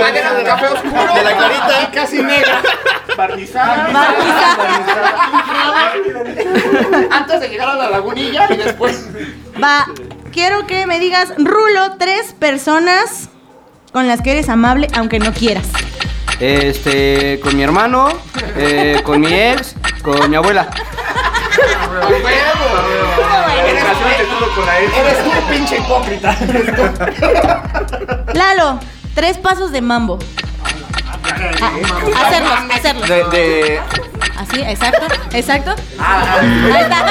Madera 0.00 0.34
de 0.34 0.44
café 0.44 0.66
oscuro. 0.66 1.14
De 1.14 1.22
la 1.22 1.36
clarita. 1.36 1.90
Casi 1.92 2.22
negra. 2.22 2.62
Barnizada. 3.16 3.88
Antes 7.10 7.40
de 7.40 7.48
llegar 7.48 7.68
a 7.68 7.74
la 7.74 7.90
lagunilla 7.90 8.48
y 8.50 8.56
después. 8.56 9.08
Va, 9.62 9.86
quiero 10.32 10.66
que 10.66 10.86
me 10.86 10.98
digas, 10.98 11.32
Rulo, 11.38 11.96
tres 11.98 12.32
personas 12.32 13.28
con 13.92 14.08
las 14.08 14.22
que 14.22 14.32
eres 14.32 14.48
amable 14.48 14.88
aunque 14.94 15.18
no 15.18 15.32
quieras. 15.32 15.68
Este, 16.40 17.38
con 17.40 17.56
mi 17.56 17.62
hermano, 17.62 18.08
eh, 18.56 19.00
con 19.04 19.20
mi 19.20 19.32
ex, 19.32 19.74
con 20.02 20.28
mi 20.28 20.36
abuela. 20.36 20.68
Relacionate 23.64 24.24
todo 24.24 24.54
con 24.54 24.66
la 24.66 24.80
ex. 24.80 24.92
Eres 24.96 25.24
tú, 25.24 25.30
pinche 25.52 25.78
hipócrita. 25.78 26.36
Lalo, 28.34 28.80
tres 29.14 29.38
pasos 29.38 29.70
de 29.70 29.82
mambo. 29.82 30.18
Ah, 31.24 31.72
hacerlos, 32.26 32.52
hacerlos. 32.74 33.08
De, 33.08 33.24
de- 33.24 33.80
Así, 34.38 34.60
exacto, 34.62 35.06
exacto. 35.32 35.74
Ahí 35.98 36.82
está. 36.82 37.06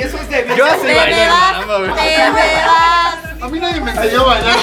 Eso 0.00 0.16
es 0.18 0.28
de 0.28 0.54
Yo 0.56 0.64
así 0.64 0.86
vas. 1.28 3.16
A 3.42 3.48
mí 3.48 3.58
nadie 3.58 3.80
me 3.80 3.90
enseñó 3.90 4.20
a 4.20 4.24
bailar. 4.24 4.56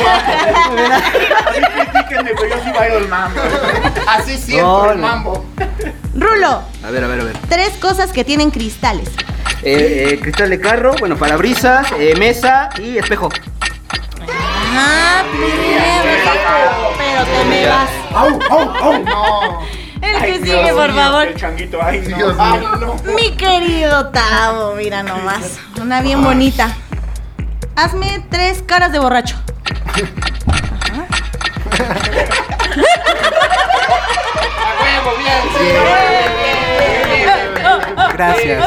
Critíquenme, 1.74 2.32
pero 2.39 2.47
yo 2.55 2.64
sí 2.64 2.72
bailo 2.72 2.97
el 2.99 3.07
mambo. 3.10 3.39
Así 4.07 4.38
siempre, 4.38 4.64
No, 4.64 4.91
el 4.91 4.97
mambo. 4.99 5.45
Rulo, 6.16 6.64
A 6.86 6.89
ver, 6.91 7.03
a 7.03 7.07
ver, 7.07 7.20
a 7.22 7.24
ver. 7.26 7.38
tres 7.49 7.70
cosas 7.82 8.12
que 8.12 8.24
tienen 8.24 8.51
cristales. 8.51 9.10
Eh, 9.64 10.12
eh, 10.14 10.20
cristal 10.22 10.49
de 10.49 10.60
carro, 10.62 10.93
bueno, 10.99 11.18
parabrisas, 11.18 11.88
eh, 11.99 12.16
mesa 12.18 12.70
y 12.82 12.97
espejo. 12.97 13.30
Ah, 14.72 15.24
pero, 15.32 16.93
pero 16.97 17.24
te 17.26 17.45
me 17.45 17.67
vas. 17.67 17.89
¡Au, 18.13 18.39
au, 18.49 18.70
au! 18.84 19.03
No. 19.03 19.59
El 20.01 20.22
que 20.24 20.34
sigue, 20.39 20.74
por 20.74 20.93
favor. 20.93 21.28
El 21.28 21.36
changuito, 21.36 21.80
ay, 21.82 21.99
no. 22.07 22.17
Dios 22.17 22.36
Ay, 22.39 22.59
mío. 22.59 22.70
no. 22.80 23.13
Mi 23.13 23.32
querido 23.36 24.07
Tavo, 24.09 24.74
mira 24.76 25.03
nomás. 25.03 25.59
Una 25.82 26.01
bien 26.01 26.24
bonita. 26.24 26.70
Hazme 27.76 28.24
tres 28.30 28.61
caras 28.65 28.91
de 28.91 28.99
borracho. 28.99 29.36
A 33.39 34.82
huevo, 34.82 35.11
bien, 35.17 35.41
Gracias. 38.13 38.63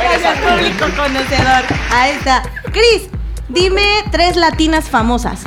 Gracias, 0.00 0.38
público 0.38 0.84
conocedor. 0.96 1.64
Ahí 1.90 2.12
está. 2.12 2.42
Cris, 2.72 3.08
dime 3.48 3.82
tres 4.10 4.36
latinas 4.36 4.88
famosas. 4.88 5.42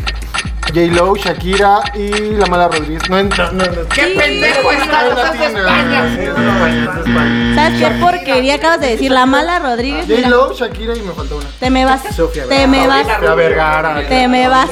J-Lo, 0.67 1.15
Shakira 1.15 1.79
y 1.95 2.09
la 2.35 2.45
mala 2.45 2.67
Rodríguez. 2.67 3.09
No 3.09 3.17
entra, 3.17 3.51
no, 3.51 3.65
no. 3.65 3.89
¡Qué 3.89 4.13
pendejo 4.15 4.71
estás! 4.71 5.05
Estás 5.05 5.39
de 5.39 5.45
España. 5.45 7.55
¿Sabes 7.55 7.79
qué 7.79 7.87
porquería 7.99 8.55
acabas 8.55 8.79
de 8.79 8.87
decir? 8.89 9.11
La 9.11 9.25
mala 9.25 9.57
Rodríguez. 9.57 10.05
J-Lo, 10.07 10.53
Shakira 10.53 10.95
y 10.95 11.01
me 11.01 11.11
falta 11.13 11.35
una. 11.35 11.47
te 11.59 11.69
me 11.71 11.85
vas. 11.85 12.01
Sofía 12.15 12.43
Te 12.47 12.67
me 12.67 12.85
vas. 12.87 13.07
Sofía 13.07 13.33
Vergara. 13.33 14.07
Te 14.07 14.27
me 14.27 14.47
vas. 14.47 14.69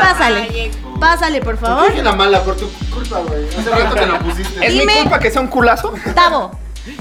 Pásale. 0.00 0.70
Pásale, 0.98 1.40
por 1.40 1.56
favor. 1.56 1.90
Dije 1.90 2.02
la 2.02 2.12
mala 2.12 2.42
por 2.42 2.56
tu 2.56 2.68
culpa, 2.92 3.20
güey. 3.20 3.46
Hace 3.48 3.70
rato 3.70 3.94
que 3.94 4.06
lo 4.06 4.18
pusiste. 4.18 4.66
¿Es 4.66 4.74
mi 4.74 4.92
culpa 5.02 5.18
que 5.20 5.30
sea 5.30 5.40
un 5.40 5.48
culazo? 5.48 5.94
Tavo, 6.14 6.50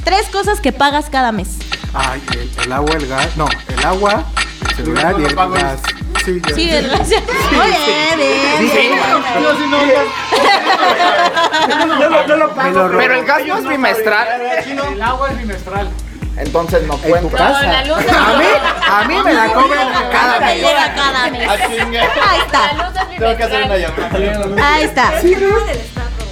tres 0.03 0.27
cosas 0.29 0.59
que 0.61 0.71
pagas 0.71 1.09
cada 1.09 1.31
mes. 1.31 1.57
Ay, 1.93 2.21
el, 2.33 2.49
el 2.65 2.71
agua, 2.71 2.95
el 2.95 3.07
gas. 3.07 3.35
No, 3.35 3.47
el 3.67 3.85
agua, 3.85 4.23
el 4.69 4.75
celular 4.75 5.15
y 5.19 5.25
el 5.25 5.35
gas. 5.35 5.79
Sí, 6.25 6.41
ya. 6.47 6.55
Sí, 6.55 6.67
gracias. 6.69 7.23
Muy 7.51 7.67
bien, 7.67 8.17
bien. 8.17 8.91
Yo 9.41 9.55
sí 9.57 9.63
no, 9.69 9.77
No 11.85 11.95
lo, 12.09 12.27
no 12.27 12.35
lo 12.35 12.55
pago. 12.55 12.89
Pero 12.97 13.13
el 13.15 13.25
gas 13.25 13.45
no 13.45 13.57
es 13.57 13.67
bimestral. 13.67 14.27
El 14.67 15.01
agua 15.01 15.29
es 15.31 15.37
bimestral. 15.37 15.89
Entonces 16.37 16.83
no 16.83 16.93
En 16.93 17.01
tu 17.01 17.09
cuenta. 17.09 17.37
casa. 17.37 17.63
la 17.63 17.83
luz 17.85 17.97
A 17.97 18.37
mí, 18.37 18.45
a 18.87 19.03
mí 19.07 19.15
me 19.25 19.33
la 19.33 19.47
cobran 19.53 19.87
cada 20.09 20.39
Te 20.39 20.45
mes. 20.45 20.55
llega 20.61 20.93
cada 20.95 21.29
mes. 21.31 21.49
Ahí 21.49 22.39
está. 22.45 22.93
Tengo 23.17 23.35
que 23.37 23.43
hacer 23.43 23.63
una 23.65 23.77
llamada. 23.77 24.73
Ahí 24.75 24.83
está. 24.83 25.11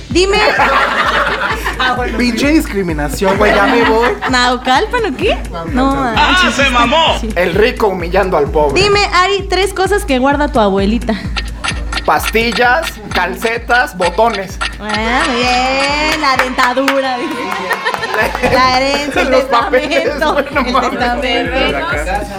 Dime, 0.10 0.38
Pinche 2.18 2.48
discriminación, 2.50 3.38
güey, 3.38 3.54
ya 3.54 3.66
me 3.68 3.84
voy. 3.84 4.10
¿Naucalpan 4.30 5.14
o 5.14 5.18
qué? 5.18 5.38
No, 5.74 5.96
manches. 5.96 6.56
se 6.56 6.70
mamó! 6.70 7.18
Sí. 7.20 7.30
El 7.36 7.54
rico 7.54 7.88
humillando 7.88 8.38
al 8.38 8.50
pobre. 8.50 8.82
Dime, 8.82 9.00
Ari, 9.14 9.48
tres 9.50 9.74
cosas 9.74 10.06
que 10.06 10.18
guarda 10.20 10.48
tu 10.48 10.60
abuelita. 10.60 11.14
Pastillas, 12.06 12.94
calcetas, 13.14 13.98
botones. 13.98 14.58
Ah, 14.80 15.24
muy 15.28 15.36
bien, 15.36 16.22
la 16.22 16.38
dentadura. 16.38 17.18
dice. 17.18 17.34
La 18.54 18.80
herencia, 18.80 19.22
el 19.22 19.30
Los 19.30 19.44
papeles, 19.44 19.90
testamento. 20.06 20.34
bueno, 20.34 20.62
el 20.66 20.74
mames. 20.74 20.90
testamento. 20.92 22.36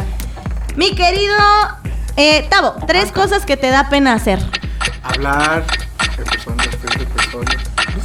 Mi 0.75 0.95
querido 0.95 1.37
eh, 2.17 2.47
Tavo, 2.51 2.75
tres 2.87 3.13
cosas 3.13 3.45
que 3.47 3.57
te 3.57 3.71
da 3.71 3.89
pena 3.89 4.15
hacer. 4.15 4.41
Hablar 5.05 5.65
de 5.67 6.68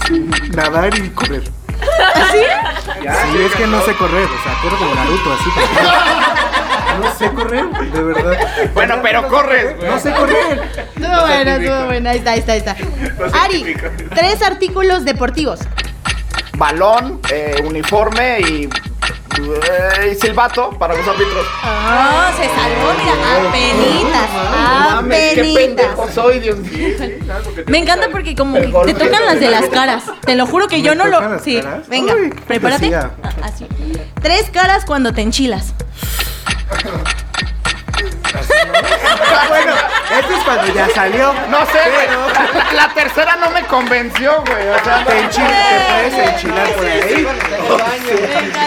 Sí, 0.07 0.29
nadar 0.55 0.97
y 0.97 1.09
correr. 1.09 1.43
Sí, 2.31 3.37
es 3.39 3.55
que 3.55 3.67
no 3.67 3.81
sé 3.83 3.95
correr, 3.95 4.25
o 4.25 4.43
sea, 4.43 4.61
corro 4.61 4.77
como 4.77 4.95
Naruto, 4.95 5.33
así. 5.33 5.49
No 7.01 7.13
sé 7.15 7.31
correr, 7.31 7.65
de 7.69 8.03
verdad. 8.03 8.37
Bueno, 8.73 8.99
pero 9.01 9.27
corres, 9.27 9.75
güey. 9.77 9.89
No 9.89 9.99
sé 9.99 10.13
correr. 10.13 10.61
Estuvo 10.95 11.21
buena, 11.21 11.55
estuvo 11.55 11.85
buena. 11.85 12.09
Ahí 12.11 12.17
está, 12.19 12.31
ahí 12.31 12.39
está, 12.39 12.51
ahí 12.53 12.59
está. 12.59 12.75
Ari, 13.43 13.75
tres 14.13 14.41
artículos 14.41 15.03
deportivos. 15.03 15.59
Balón, 16.57 17.19
eh, 17.31 17.63
uniforme 17.65 18.41
y, 18.41 18.69
eh, 19.37 20.15
silbato 20.19 20.69
para 20.71 20.95
los 20.95 21.07
árbitros. 21.07 21.45
Oh, 21.63 22.37
se 22.37 22.43
salvó, 22.49 22.93
mira, 22.97 23.49
apenitas, 23.49 24.29
Mames, 24.91 25.17
qué 25.33 25.39
apenitas. 25.39 25.63
pendejo 25.63 26.09
soy, 26.13 26.39
Dios 26.39 26.59
mío. 26.59 26.95
Me 27.67 27.77
encanta 27.79 28.07
porque 28.11 28.35
como 28.35 28.55
que 28.55 28.93
te 28.93 28.93
tocan 28.93 29.25
las 29.25 29.39
de 29.39 29.49
las 29.49 29.65
caras. 29.69 30.03
Te 30.21 30.35
lo 30.35 30.45
juro 30.45 30.67
que 30.67 30.81
yo 30.81 30.95
no 30.95 31.05
lo... 31.05 31.39
Sí, 31.39 31.61
venga, 31.89 32.13
prepárate. 32.47 32.93
Ah, 32.95 33.11
Así. 33.43 33.67
Tres 34.21 34.49
caras 34.51 34.85
cuando 34.85 35.13
te 35.13 35.21
enchilas. 35.21 35.73
Bueno, 39.49 39.73
esto 40.19 40.33
es 40.33 40.43
cuando 40.43 40.73
ya 40.73 40.89
salió. 40.89 41.33
No 41.49 41.65
sé, 41.67 41.79
güey. 41.93 42.07
La, 42.07 42.63
la- 42.63 42.73
la 42.73 42.93
tercera 42.93 43.35
no 43.37 43.49
me 43.51 43.63
convenció, 43.63 44.43
güey. 44.47 44.67
O 44.69 44.83
sea, 44.83 45.03
Te 45.05 45.19
enchilas, 45.19 45.49
te 45.49 46.11
puedes 46.11 46.29
enchilar 46.29 46.67
por 46.73 46.85
ahí. 46.85 47.27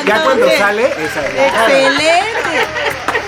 Ya 0.06 0.22
cuando 0.24 0.50
sale, 0.56 0.86
esa 0.86 1.20
es. 1.26 1.52
Excelente. 1.52 2.66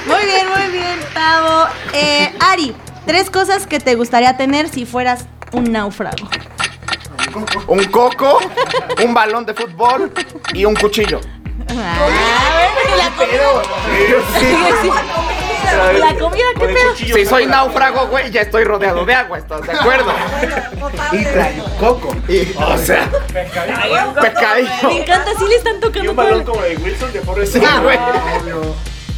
Muy 0.07 0.25
bien, 0.25 0.47
muy 0.49 0.67
bien, 0.73 0.99
Tavo. 1.13 1.67
Eh, 1.93 2.33
Ari, 2.41 2.75
tres 3.07 3.31
cosas 3.31 3.67
que 3.67 3.79
te 3.81 3.95
gustaría 3.95 4.37
tener 4.37 4.69
si 4.69 4.87
fueras 4.87 5.27
un 5.53 5.71
náufrago. 5.73 6.29
un 7.67 7.85
coco, 7.87 8.41
un 9.05 9.13
balón 9.15 9.45
de 9.45 9.55
fútbol 9.55 10.13
y 10.55 10.65
un 10.65 10.75
cuchillo. 10.77 11.21
Ah, 11.71 12.09
la 12.97 13.11
La 15.99 16.15
comida, 16.19 16.45
¿qué 16.59 16.67
pedo? 16.67 16.97
Si 16.97 17.27
soy 17.27 17.47
náufrago, 17.47 18.07
güey, 18.09 18.31
ya 18.31 18.43
estoy 18.43 18.65
rodeado 18.65 19.05
de 19.05 19.15
agua, 19.15 19.39
¿estás 19.39 19.63
de 19.63 19.73
acuerdo? 19.73 20.13
Y 21.13 21.25
trae 21.25 21.61
un 21.61 21.71
coco. 21.79 22.15
Y, 22.29 22.53
o 22.57 22.77
sea, 22.79 23.09
pecadillo. 23.33 24.89
Me 24.89 24.99
encanta, 25.03 25.31
sí 25.39 25.45
le 25.49 25.57
están 25.57 25.81
tocando 25.81 26.13
todo. 26.15 26.29
el- 26.29 26.45
como 26.45 26.61
de 26.63 26.77
Wilson 26.77 27.13
de 27.13 27.21
Forrest 27.21 27.53
Sí, 27.55 27.61
güey. 27.83 27.99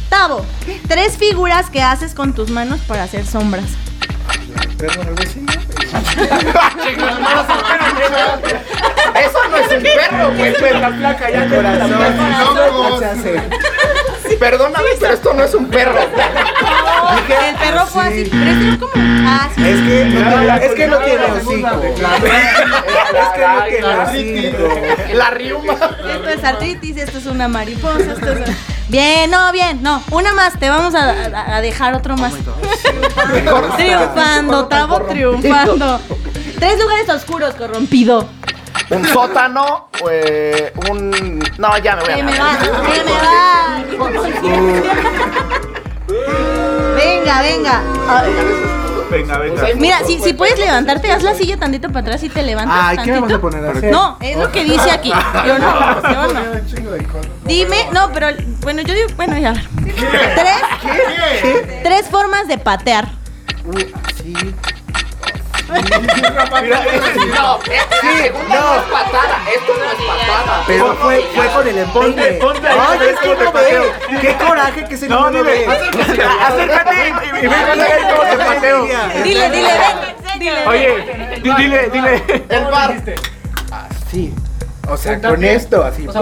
Tavo, 0.09 0.45
tres 0.87 1.17
figuras 1.17 1.69
que 1.69 1.81
haces 1.81 2.13
con 2.13 2.33
tus 2.33 2.49
manos 2.49 2.79
para 2.87 3.03
hacer 3.03 3.25
sombras. 3.25 3.65
Eso 9.15 9.39
no 9.49 9.57
es 9.57 9.71
un 9.71 9.83
perro, 9.83 10.31
güey. 10.35 10.53
La 10.81 10.89
placa 10.89 11.29
ya 11.29 11.47
Corazón. 11.49 11.91
Perdóname, 14.39 14.89
pero 14.99 15.13
esto 15.13 15.33
no 15.33 15.43
es 15.43 15.53
un 15.53 15.67
perro. 15.67 15.99
El 16.01 17.55
perro 17.55 17.85
fue 17.87 18.03
así, 18.03 18.27
pero 18.31 18.51
este 18.51 18.69
es 18.69 18.77
como. 18.77 18.91
Ah, 18.95 19.49
sí. 19.55 19.61
Es 19.63 19.79
que 19.81 20.05
no 20.05 20.19
tiene, 20.39 20.65
es 20.65 20.73
que 20.73 20.87
no 20.87 20.97
tiene 20.99 21.25
hocico. 21.25 21.67
Es 21.83 23.29
que 23.35 23.47
no 23.47 23.63
tiene 23.65 23.87
hocico. 23.97 25.13
La 25.13 25.29
riuma. 25.31 25.73
Esto 25.73 26.29
es 26.29 26.43
artritis, 26.43 26.97
esto 26.97 27.17
es 27.17 27.25
una 27.25 27.47
mariposa, 27.47 28.13
esto 28.13 28.31
es... 28.31 28.39
Bien, 28.89 29.29
no, 29.31 29.51
bien, 29.53 29.81
no. 29.81 30.03
Una 30.11 30.33
más, 30.33 30.59
te 30.59 30.69
vamos 30.69 30.95
a, 30.95 31.11
a- 31.11 31.55
a 31.57 31.61
dejar 31.61 31.93
otro 31.93 32.17
más. 32.17 32.33
triunfando, 33.77 34.67
Tavo, 34.67 35.01
triunfando. 35.03 35.99
Tres 36.59 36.79
lugares 36.79 37.09
oscuros, 37.09 37.55
corrompido. 37.55 38.27
Un 38.91 39.05
sótano, 39.05 39.87
eh, 40.11 40.73
un. 40.89 41.39
No, 41.57 41.77
ya 41.77 41.95
me 41.95 42.01
voy 42.03 42.11
a 42.11 42.15
Que 42.17 42.23
me 42.23 42.37
va, 42.39 42.57
que 42.59 43.03
me 43.03 43.11
va. 43.11 43.83
Venga, 46.95 47.41
venga. 47.41 47.81
Venga, 49.09 49.37
venga. 49.39 49.67
Mira, 49.75 49.99
si, 50.05 50.19
si 50.19 50.33
puedes 50.33 50.57
levantarte, 50.59 51.11
haz 51.11 51.23
la 51.23 51.33
silla 51.35 51.57
tantito 51.57 51.87
para 51.89 51.99
atrás 52.01 52.23
y 52.23 52.29
te 52.29 52.43
levantas 52.43 52.77
Ay, 52.81 52.97
¿qué 53.03 53.11
me 53.11 53.19
vas 53.19 53.31
a 53.31 53.33
tantito. 53.33 53.41
poner 53.41 53.65
a 53.65 53.71
hacer? 53.71 53.91
No, 53.91 54.17
es 54.21 54.37
lo 54.37 54.51
que 54.51 54.63
dice 54.63 54.89
aquí. 54.91 55.09
Yo 55.45 55.59
no, 55.59 56.01
yo 56.01 56.33
no. 56.33 56.41
Dime, 57.45 57.87
no, 57.91 58.11
pero 58.13 58.27
bueno, 58.61 58.81
yo 58.81 58.93
digo, 58.93 59.07
bueno, 59.15 59.37
ya. 59.37 59.53
Tres, 59.83 60.61
tres 61.83 62.07
formas 62.09 62.47
de 62.47 62.57
patear. 62.57 63.07
Sí. 64.21 64.33
Mira, 65.71 66.83
no, 67.33 67.59
sí, 67.63 68.29
no 68.49 68.75
es 68.75 68.83
patada. 68.83 69.41
Esto 69.53 69.73
no 69.77 69.85
es 69.85 70.05
patada. 70.05 70.63
Pero 70.67 70.95
fue, 70.97 71.25
fue 71.35 71.47
con 71.47 71.67
el 71.67 71.77
empalme. 71.77 72.23
ponte 72.33 72.67
ahí, 72.67 72.79
Ay, 72.89 72.99
es 73.09 73.19
que 73.19 73.35
no 73.43 73.51
pateo. 73.51 73.83
ve. 73.83 74.19
Qué 74.21 74.35
coraje 74.35 74.85
que 74.85 74.95
ese 74.95 75.07
No, 75.07 75.29
no 75.31 75.43
ve. 75.43 75.65
Acércate 75.67 76.95
y, 76.95 77.45
y 77.45 77.47
ver 77.47 78.01
cómo 78.09 78.23
te 78.29 78.37
pateo. 78.37 78.85
Dile, 79.23 79.49
dile, 79.49 79.69
ven, 79.79 80.39
dile. 80.39 80.67
Oye, 80.67 81.39
di- 81.41 81.53
dile, 81.55 81.89
dile. 81.89 82.23
El 82.49 82.65
bar. 82.65 82.93
Sí. 84.11 84.33
O 84.91 84.97
sea, 84.97 85.19
con 85.21 85.43
esto, 85.43 85.83
así. 85.83 86.07
O 86.07 86.11
sea. 86.11 86.21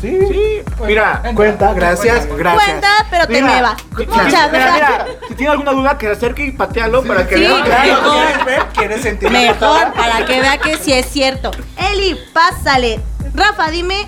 Sí, 0.00 0.18
sí. 0.30 0.62
Mira, 0.86 1.22
Cuenta, 1.34 1.72
gracias, 1.72 2.26
gracias. 2.36 2.64
Cuenta, 2.64 2.88
pero 3.10 3.26
te 3.26 3.32
Mira, 3.34 3.46
me 3.46 3.62
va. 3.62 3.76
si- 3.96 4.06
Muchas 4.06 4.52
gracias. 4.52 4.74
mira, 4.74 5.06
si 5.28 5.34
tiene 5.34 5.52
alguna 5.52 5.72
duda, 5.72 5.98
que 5.98 6.06
se 6.06 6.12
acerque 6.12 6.44
y 6.46 6.52
patealo 6.52 7.02
para 7.02 7.26
que 7.26 7.36
Sí, 7.36 7.40
vea. 7.42 7.64
Claro, 7.64 7.86
mejor. 8.02 8.14
¿quieres 8.26 8.44
ver? 8.44 8.62
¿Quieres 8.76 9.02
sentir? 9.02 9.30
Mejor, 9.30 9.92
para 9.94 10.24
que 10.26 10.40
vea 10.40 10.58
que 10.58 10.76
sí 10.76 10.92
es 10.92 11.06
cierto. 11.06 11.50
Eli, 11.78 12.16
pásale. 12.32 13.00
Rafa, 13.34 13.70
dime 13.70 14.06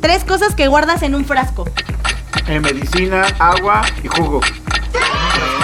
tres 0.00 0.24
cosas 0.24 0.54
que 0.54 0.68
guardas 0.68 1.02
en 1.02 1.14
un 1.14 1.24
frasco. 1.24 1.64
Eh, 2.46 2.60
medicina, 2.60 3.24
agua 3.38 3.82
y 4.02 4.08
jugo. 4.08 4.40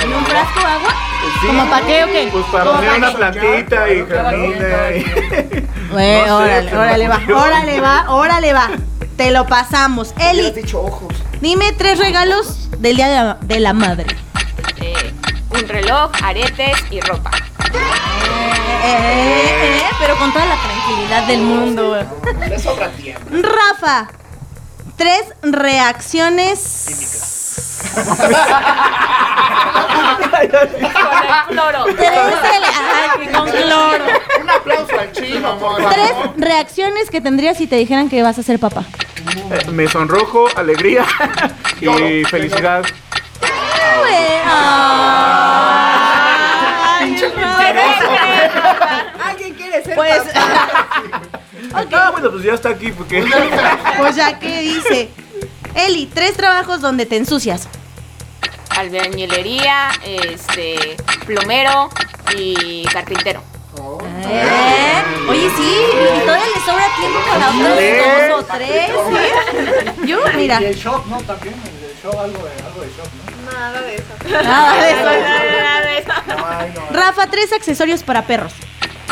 ¿En 0.02 0.12
un 0.12 0.24
frasco 0.26 0.60
agua? 0.60 0.94
Sí. 1.40 1.46
¿Como 1.46 1.70
para 1.70 1.86
qué 1.86 2.04
o 2.04 2.06
qué? 2.06 2.28
Pues 2.32 2.44
para 2.46 2.64
¿Cómo 2.64 2.76
poner 2.76 2.94
una 2.98 3.10
qué? 3.10 3.16
plantita 3.16 3.88
y 3.90 4.06
germina. 4.06 4.90
y- 4.94 5.66
Bueno, 5.92 6.26
No 6.26 6.36
órale, 6.38 6.76
órale 6.76 7.08
va, 7.08 7.20
órale 7.36 7.80
va, 7.80 8.04
órale 8.10 8.52
va. 8.52 8.70
Te 9.16 9.30
lo 9.30 9.46
pasamos. 9.46 10.12
Eli, 10.18 10.40
Hubieras 10.40 10.54
dicho 10.54 10.82
ojos. 10.82 11.14
dime 11.40 11.72
tres 11.72 11.98
regalos 11.98 12.68
del 12.78 12.96
día 12.96 13.08
de 13.08 13.14
la, 13.16 13.38
de 13.40 13.60
la 13.60 13.72
madre. 13.72 14.06
Eh, 14.80 15.12
un 15.50 15.68
reloj, 15.68 16.10
aretes 16.22 16.76
y 16.90 17.00
ropa. 17.00 17.30
Eh, 17.72 17.78
eh, 18.84 19.78
eh, 19.78 19.82
pero 19.98 20.16
con 20.18 20.32
toda 20.32 20.44
la 20.46 20.56
tranquilidad 20.56 21.26
del 21.26 21.40
mundo. 21.40 21.96
Le 22.48 22.58
sobra 22.58 22.88
tiempo. 22.90 23.22
Rafa, 23.30 24.08
tres 24.96 25.22
reacciones. 25.42 26.92
Con 27.96 28.04
el 30.44 30.50
cloro. 31.48 31.84
Tres 31.96 32.10
ele- 32.54 32.66
Ay, 33.18 33.26
con 33.28 33.48
cloro. 33.50 34.04
Un 34.42 34.50
aplauso 34.50 35.00
al 35.00 35.12
chino, 35.12 35.48
amor. 35.52 35.82
Tres 35.90 36.12
reacciones 36.36 37.10
que 37.10 37.20
tendrías 37.20 37.56
si 37.56 37.66
te 37.66 37.76
dijeran 37.76 38.08
que 38.08 38.22
vas 38.22 38.38
a 38.38 38.42
ser 38.42 38.58
papá. 38.58 38.84
Eh, 39.50 39.66
Me 39.72 39.88
sonrojo, 39.88 40.46
alegría 40.56 41.04
y 41.80 42.24
felicidad. 42.24 42.84
¿Alguien 49.24 49.54
quiere 49.54 49.82
ser 49.82 49.94
Pues, 49.94 50.22
Ah, 51.92 52.10
bueno, 52.10 52.30
pues 52.30 52.42
ya 52.42 52.54
está 52.54 52.70
aquí 52.70 52.90
porque. 52.92 53.24
pues 53.98 54.16
ya 54.16 54.38
que 54.38 54.60
dice. 54.60 55.10
Eli, 55.74 56.06
tres 56.06 56.34
trabajos 56.34 56.80
donde 56.80 57.04
te 57.04 57.16
ensucias. 57.16 57.68
Albañilería, 58.76 59.90
este, 60.04 60.96
plomero 61.26 61.88
y 62.36 62.84
carpintero. 62.92 63.42
¿Eh? 64.28 65.02
Oye, 65.28 65.50
sí, 65.56 65.76
y 66.16 66.20
todavía 66.24 66.46
le 66.46 66.60
sobra 66.64 66.86
tiempo 66.98 67.18
para 67.28 67.48
otros 67.50 68.28
dos 68.28 68.40
o 68.40 68.56
tres, 68.56 68.90
¿sí? 69.08 70.06
Yo, 70.06 70.18
mira. 70.34 70.60
Y 70.60 70.64
el 70.66 70.74
shop, 70.76 71.06
¿no? 71.06 71.18
También, 71.22 71.54
el 71.54 72.02
shop, 72.02 72.18
algo 72.18 72.44
de, 72.44 72.50
algo 72.64 72.80
de 72.80 72.88
shop, 72.88 73.08
¿no? 73.44 73.52
Nada 73.52 73.80
de 73.82 73.94
eso. 73.94 74.04
Nada 74.42 74.82
de 74.82 74.90
eso. 74.90 75.04
Nada 75.04 75.80
de 75.82 75.98
eso. 75.98 76.82
Rafa, 76.92 77.26
tres 77.28 77.52
accesorios 77.52 78.02
para 78.02 78.22
perros. 78.26 78.52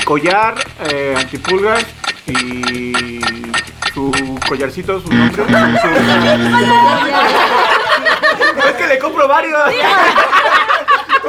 Collar, 0.05 0.55
eh, 0.91 1.15
antipulgas 1.17 1.85
Y 2.27 3.21
su 3.95 4.11
collarcito, 4.49 5.01
su 5.01 5.13
nombre. 5.13 5.45
su- 5.47 5.49
que 8.85 8.95
le 8.95 8.99
compro 8.99 9.29
varios. 9.29 9.61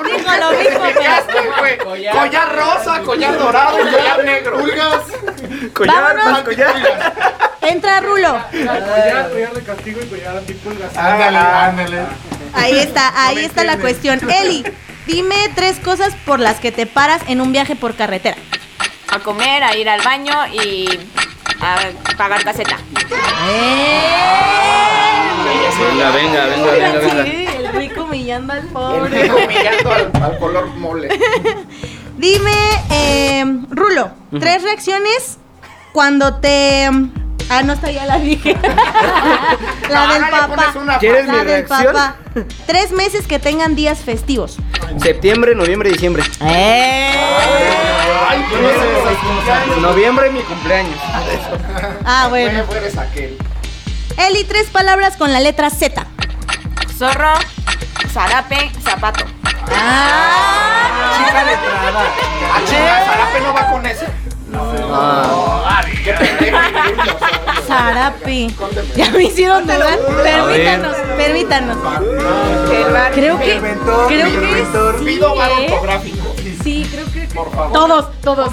Dijo 0.05 0.31
lo 0.39 0.51
mismo, 0.51 0.83
pero... 0.93 2.19
Collar 2.19 2.55
rosa, 2.55 3.01
collar 3.01 3.37
dorado, 3.37 3.77
collar 3.77 4.23
negro. 4.23 4.59
Pulgas. 4.59 5.01
Collar, 5.73 5.95
Vámonos. 5.95 6.31
más 6.31 6.41
collar. 6.43 7.53
Entra 7.61 8.01
Rulo. 8.01 8.39
Collar, 8.51 9.29
collar 9.29 9.53
de 9.53 9.63
castigo 9.63 10.01
y 10.01 10.05
collar 10.07 10.37
antipulgas. 10.37 10.97
Ándale, 10.97 11.37
ándale. 11.37 11.99
Ahí 12.53 12.77
está, 12.77 13.25
ahí 13.25 13.43
está 13.45 13.63
la 13.63 13.77
cuestión. 13.77 14.19
Eli, 14.29 14.63
dime 15.07 15.35
tres 15.55 15.79
cosas 15.79 16.13
por 16.25 16.39
las 16.39 16.59
que 16.59 16.71
te 16.71 16.85
paras 16.85 17.21
en 17.27 17.41
un 17.41 17.51
viaje 17.51 17.75
por 17.75 17.95
carretera. 17.95 18.37
A 19.07 19.19
comer, 19.19 19.63
a 19.63 19.75
ir 19.75 19.89
al 19.89 20.01
baño 20.01 20.45
y 20.47 20.99
a 21.61 21.77
pagar 22.17 22.43
caseta. 22.43 22.77
Venga, 25.79 26.11
venga, 26.11 26.45
venga, 26.45 26.71
venga, 26.71 26.99
venga. 26.99 27.23
Sí, 27.25 27.45
el 27.57 27.73
rico 27.73 28.03
humillando 28.03 28.53
al 28.53 28.59
El 28.59 28.67
pobre. 28.67 29.21
rico 29.23 29.37
mirando 29.47 29.91
al, 29.91 30.11
al 30.23 30.37
color 30.39 30.67
mole. 30.75 31.09
Dime, 32.17 32.53
eh, 32.91 33.43
Rulo, 33.69 34.11
tres 34.39 34.63
reacciones 34.63 35.37
cuando 35.91 36.35
te... 36.39 36.89
Ah, 37.49 37.61
no, 37.63 37.73
esta 37.73 37.91
ya 37.91 38.05
la 38.05 38.17
dije. 38.17 38.53
la 39.89 40.07
del 40.13 40.23
Ah, 40.23 40.47
papá. 40.47 40.73
¿Quieres 40.99 41.25
La 41.27 41.33
mi 41.33 41.37
del 41.39 41.47
reacción? 41.67 41.93
papá. 41.93 42.15
Tres 42.65 42.91
meses 42.91 43.27
que 43.27 43.39
tengan 43.39 43.75
días 43.75 43.99
festivos. 43.99 44.57
Septiembre, 45.01 45.53
noviembre, 45.55 45.89
diciembre. 45.91 46.23
Ay, 46.39 48.45
¿qué 48.49 48.55
es 48.55 48.75
eso? 48.75 49.79
Noviembre, 49.79 50.29
mi 50.31 50.41
cumpleaños. 50.41 50.97
Ah, 52.05 52.27
bueno. 52.29 52.63
Bueno, 52.65 52.81
eres 52.81 52.97
aquel. 52.97 53.37
Eli, 54.17 54.43
tres 54.45 54.67
palabras 54.67 55.15
con 55.17 55.31
la 55.31 55.39
letra 55.39 55.69
Z. 55.69 56.05
Zorro, 56.97 57.33
zarape, 58.11 58.71
zapato. 58.81 59.25
Chica 59.65 61.43
letrada. 61.43 62.03
Ah, 62.53 62.59
chinga, 62.65 63.05
Zarape 63.05 63.41
no 63.41 63.53
va 63.53 63.67
con 63.71 63.85
ese. 63.85 64.07
Ah. 64.57 65.81
Zarape. 67.67 68.49
Ya 68.95 69.09
me 69.11 69.23
hicieron 69.23 69.63
dudar. 69.65 69.99
Permítanos, 70.23 70.95
permítanos. 71.17 71.77
Creo 73.13 73.39
que. 73.39 73.59
Creo 74.07 74.29
que 74.39 75.03
Pido 75.03 75.35
¿eh? 75.35 75.67
ortográfico. 75.71 76.35
Sí, 76.63 76.87
creo 76.91 77.05
que. 77.11 77.33
Por 77.33 77.51
favor. 77.51 77.71
Todos, 77.73 78.21
todos. 78.21 78.51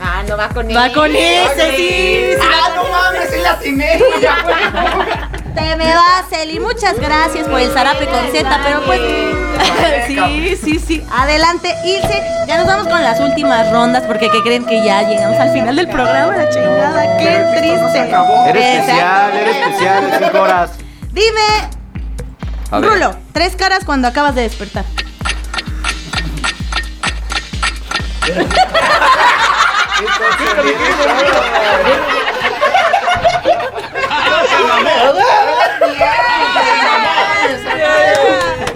Ah, 0.00 0.22
no 0.28 0.36
va 0.36 0.48
con 0.48 0.70
él. 0.70 0.76
Va 0.76 0.92
con 0.92 1.14
ese, 1.14 1.76
sí. 1.76 2.36
Ah, 2.42 2.72
no 2.74 2.84
mames, 2.88 3.30
sí 3.30 3.40
la 3.42 3.52
atiné. 3.52 3.98
Te 5.54 5.76
me 5.76 5.94
vas, 5.94 6.24
Eli. 6.32 6.58
Muchas 6.58 6.98
gracias 6.98 7.46
por 7.48 7.60
el 7.60 7.70
zarape 7.70 8.06
con 8.06 8.30
Z, 8.32 8.60
pero 8.64 8.84
pues. 8.84 9.00
sí, 10.06 10.56
sí, 10.62 10.78
sí. 10.78 11.06
Adelante, 11.12 11.74
Ilse. 11.84 12.22
Ya 12.46 12.58
nos 12.58 12.66
vamos 12.66 12.88
con 12.88 13.02
las 13.02 13.20
últimas 13.20 13.70
rondas 13.70 14.02
porque 14.06 14.30
¿qué 14.30 14.42
creen 14.42 14.64
que 14.66 14.84
ya 14.84 15.02
llegamos 15.02 15.38
al 15.38 15.52
final 15.52 15.76
del 15.76 15.88
programa? 15.88 16.36
La 16.36 16.48
chingada, 16.48 17.16
qué 17.18 17.46
triste. 17.56 18.10
Eres 18.48 18.80
especial, 18.80 19.36
eres 19.36 19.56
especial, 19.56 20.18
cinco 20.18 20.42
horas. 20.42 20.70
Dime. 21.12 21.70
Rulo, 22.72 23.14
tres 23.32 23.54
caras 23.54 23.84
cuando 23.84 24.08
acabas 24.08 24.34
de 24.34 24.42
despertar. 24.42 24.84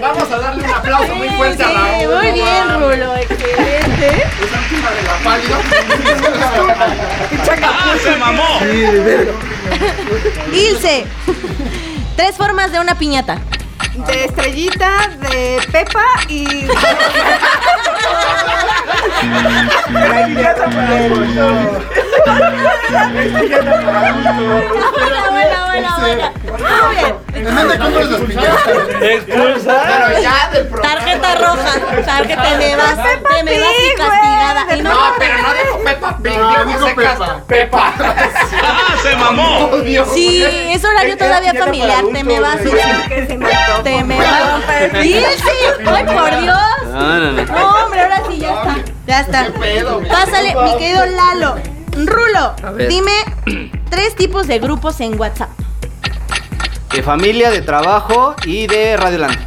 Vamos 0.01 0.31
a 0.31 0.39
darle 0.39 0.65
un 0.65 0.71
aplauso 0.71 1.15
muy 1.17 1.29
fuerte 1.31 1.63
a 1.63 1.69
Raúl. 1.69 2.15
muy 2.15 2.29
no 2.29 2.33
bien. 2.33 2.81
Rulo, 2.81 3.17
excelente. 3.17 4.07
Esa 4.07 4.59
última 4.61 4.91
de 4.91 5.03
la 5.03 5.17
pálida. 5.25 5.57
¡Ah, 7.63 7.95
se 8.03 8.17
mamó! 8.17 8.61
Ilse, 10.53 11.07
tres 12.17 12.37
formas 12.37 12.71
de 12.73 12.81
una 12.81 12.95
piñata. 12.97 13.39
De 14.07 14.25
estrellita, 14.27 15.09
de 15.31 15.61
Pepa 15.73 16.05
y. 16.29 16.69
Buena, 24.99 25.31
buena, 25.31 25.67
buena, 25.67 25.97
buena. 25.99 26.33
Muy 26.43 26.97
bien. 26.97 27.28
¿En 27.35 27.45
dónde 27.45 27.79
compras 27.79 28.11
las 28.11 28.21
piñatas? 28.23 28.61
Pero 28.99 30.21
ya 30.21 30.51
del 30.53 30.67
programa. 30.67 30.95
Tarjeta 30.95 31.35
roja, 31.35 32.03
tarjeta 32.05 32.57
me 32.59 32.77
vas, 32.77 32.97
te 32.97 33.43
me 33.45 33.61
vas 33.61 33.71
y 33.79 33.97
castigada. 33.97 34.77
Y 34.77 34.83
no, 34.83 34.91
No, 34.91 35.01
pero 35.19 35.35
no 35.43 35.49
dijo 35.55 35.85
Peppa 35.85 36.19
Pig, 36.23 36.39
No, 36.39 36.51
dijo 36.51 36.65
dijo 36.65 36.87
secas- 36.89 37.19
Pepa. 37.19 37.45
Pepa. 37.47 37.95
¡Ah, 38.63 38.95
se 39.03 39.17
mamó! 39.17 39.59
Oh, 39.71 39.77
Dios. 39.81 40.09
Sí, 40.15 40.43
es 40.45 40.83
horario 40.85 41.17
todavía 41.19 41.53
familiar, 41.55 42.03
te 42.13 42.25
me 42.25 42.41
vas, 42.41 42.57
Ilse. 42.63 43.39
Te 43.85 44.05
me 44.05 44.17
vas. 44.17 45.05
Ilse, 45.05 45.53
ay 45.87 46.05
por 46.05 46.41
Dios. 46.41 46.59
No, 46.87 47.19
no, 47.19 47.33
no. 47.33 47.45
No, 47.45 47.85
hombre, 47.85 48.01
ahora 48.03 48.23
sí 48.31 48.39
ya 48.39 48.51
está. 48.55 48.77
Ya 49.07 49.21
está. 49.21 49.45
¿Qué 49.47 49.51
pedo? 49.59 50.03
Pásale, 50.09 50.55
mi 50.65 50.79
querido 50.79 51.05
Lalo. 51.07 51.57
Rulo, 51.93 52.55
ver. 52.75 52.89
dime 52.89 53.13
tres 53.91 54.15
tipos 54.17 54.47
de 54.47 54.59
grupos 54.61 55.01
en 55.01 55.19
WhatsApp. 55.19 55.51
De 56.93 57.03
familia, 57.03 57.51
de 57.51 57.61
trabajo 57.63 58.35
y 58.45 58.67
de 58.67 58.97
Radio 58.97 59.19
Land. 59.19 59.39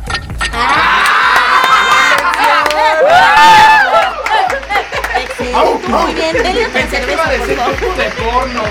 Muy 5.87 6.13
bien. 6.13 6.33
Denle 6.33 6.67
por 6.69 6.81
favor. 6.81 7.97
de 7.97 8.09
porno. 8.21 8.63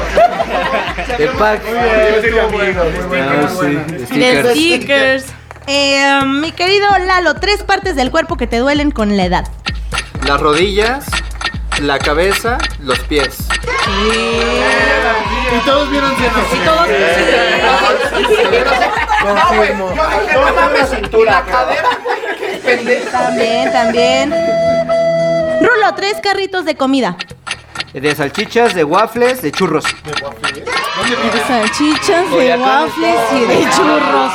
De 1.18 1.27
pack. 1.29 1.62
Ah, 1.77 3.49
sí, 3.61 4.16
De 4.18 4.43
stickers. 4.43 4.55
stickers. 4.55 5.25
Eh, 5.66 6.21
mi 6.25 6.53
querido 6.53 6.89
Lalo, 6.99 7.35
tres 7.35 7.62
partes 7.62 7.97
del 7.97 8.11
cuerpo 8.11 8.37
que 8.37 8.47
te 8.47 8.59
duelen 8.59 8.91
con 8.91 9.16
la 9.16 9.25
edad. 9.25 9.45
Las 10.27 10.41
rodillas, 10.41 11.05
la 11.81 11.99
cabeza, 11.99 12.59
los 12.81 12.99
pies. 13.01 13.39
Y 15.57 15.59
todos 15.64 15.91
vieron 15.91 16.12
si 16.16 16.25
Y 16.25 16.59
todos. 16.64 16.89
Confirmo. 18.25 19.95
Yo 19.95 20.03
dije, 20.21 20.35
no 20.35 20.55
mames, 20.55 20.89
cintura. 20.91 21.33
La 21.33 21.45
cadera, 21.45 21.89
güey, 22.05 22.18
qué 22.39 22.57
pendeja. 22.64 23.11
También, 23.27 23.73
también. 23.73 24.31
Rulo, 25.61 25.95
tres 25.97 26.16
carritos 26.23 26.64
de 26.64 26.75
comida. 26.77 27.16
De 27.93 28.14
salchichas, 28.14 28.75
de 28.75 28.85
waffles, 28.85 29.43
de 29.43 29.51
churros. 29.53 29.85
De 29.85 31.41
salchichas, 31.47 32.25
de 32.31 32.37
Coyacán. 32.37 32.85
waffles 32.85 33.16
y 33.33 33.41
de 33.47 33.71
churros. 33.71 34.33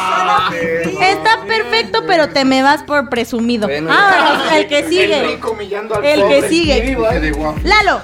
Está 1.02 1.44
perfecto, 1.48 2.04
pero 2.06 2.30
te 2.30 2.44
me 2.44 2.62
vas 2.64 2.84
por 2.84 3.10
presumido. 3.10 3.68
Bueno. 3.68 3.90
Ah, 3.92 4.40
el 4.56 4.68
que 4.68 4.80
El 4.80 4.90
sigue. 4.90 5.24
rico 5.24 5.52
humillando 5.52 5.96
al 5.96 6.04
El 6.06 6.22
pobre. 6.22 6.42
que 6.42 6.50
sigue. 6.50 6.82
De. 6.82 7.54
Lalo, 7.64 8.02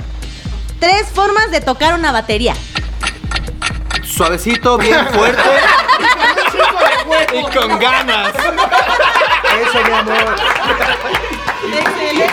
tres 0.80 1.08
formas 1.14 1.52
de 1.52 1.60
tocar 1.62 1.94
una 1.96 2.12
batería. 2.14 2.54
Suavecito, 4.16 4.78
bien 4.78 5.08
fuerte 5.14 5.42
y 7.34 7.42
con 7.44 7.80
ganas. 7.80 8.30
Eso, 8.30 9.80
mi 9.86 9.92
amor. 9.94 10.36
Excelente. 11.74 12.26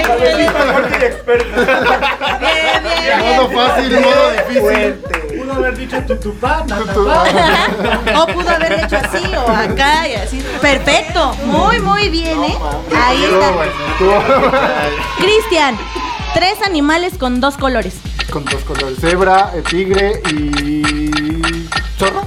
Excelente. 0.00 1.22
Bien, 2.40 2.82
bien, 2.84 2.94
bien. 3.02 3.36
Modo 3.36 3.50
fácil, 3.50 4.00
modo 4.00 4.30
difícil. 4.30 4.94
Pudo 5.38 5.52
haber 5.54 5.76
dicho 5.76 5.96
tutupá, 6.06 6.64
Tutupá. 6.66 7.24
O 8.22 8.26
pudo 8.26 8.50
haber 8.50 8.72
hecho 8.72 8.96
así 8.96 9.24
o 9.34 9.50
acá 9.50 10.08
y 10.08 10.14
así. 10.14 10.44
Perfecto. 10.60 11.34
Muy, 11.44 11.80
muy 11.80 12.08
bien, 12.10 12.42
¿eh? 12.44 12.58
Ahí 12.96 13.24
está. 13.24 13.52
Cristian, 15.18 15.78
tres 16.38 16.62
animales 16.64 17.14
con 17.18 17.40
dos 17.40 17.56
colores. 17.56 17.94
Con 18.30 18.44
dos 18.44 18.62
colores. 18.62 18.96
Cebra, 19.00 19.50
eh, 19.56 19.62
tigre 19.68 20.22
y... 20.30 20.82
¿Zorro? 21.98 22.24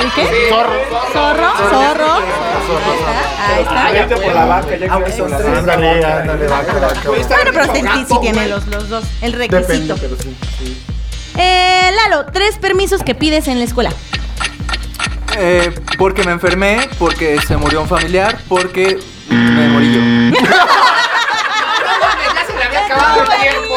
¿El 0.00 0.12
qué? 0.12 0.48
Zorro. 0.48 0.72
Zorro, 1.12 1.52
zorro. 1.68 2.12
Ahí 2.14 3.60
está. 3.60 3.84
Ahí 3.84 3.96
está. 3.96 4.06
Vete 4.06 4.16
por 4.16 4.34
la 4.34 4.44
vaca, 4.46 4.76
ya 4.78 5.04
que 5.04 5.12
son 5.12 5.28
tres. 5.28 5.58
Ándale, 5.58 6.04
ándale, 6.06 6.46
vaca, 6.46 6.72
vaca. 6.72 7.00
Bueno, 7.04 7.50
pero 7.52 7.74
sí, 7.74 7.82
sí 8.08 8.18
tiene 8.22 8.48
los, 8.48 8.66
los 8.68 8.88
dos. 8.88 9.04
El 9.20 9.32
Depende, 9.32 9.58
requisito. 9.66 9.96
pero 10.00 10.16
sí. 10.16 10.34
sí. 10.60 10.82
Eh, 11.36 11.90
Lalo, 11.94 12.24
tres 12.32 12.56
permisos 12.56 13.02
que 13.02 13.14
pides 13.14 13.46
en 13.48 13.58
la 13.58 13.66
escuela. 13.66 13.92
Eh, 15.36 15.70
porque 15.98 16.24
me 16.24 16.32
enfermé, 16.32 16.88
porque 16.98 17.38
se 17.46 17.58
murió 17.58 17.82
un 17.82 17.88
familiar, 17.88 18.38
porque 18.48 18.98
me 19.28 19.68
morí 19.68 19.92
yo. 19.92 20.00
Acabado 22.84 23.22
el 23.22 23.28
tiempo. 23.40 23.74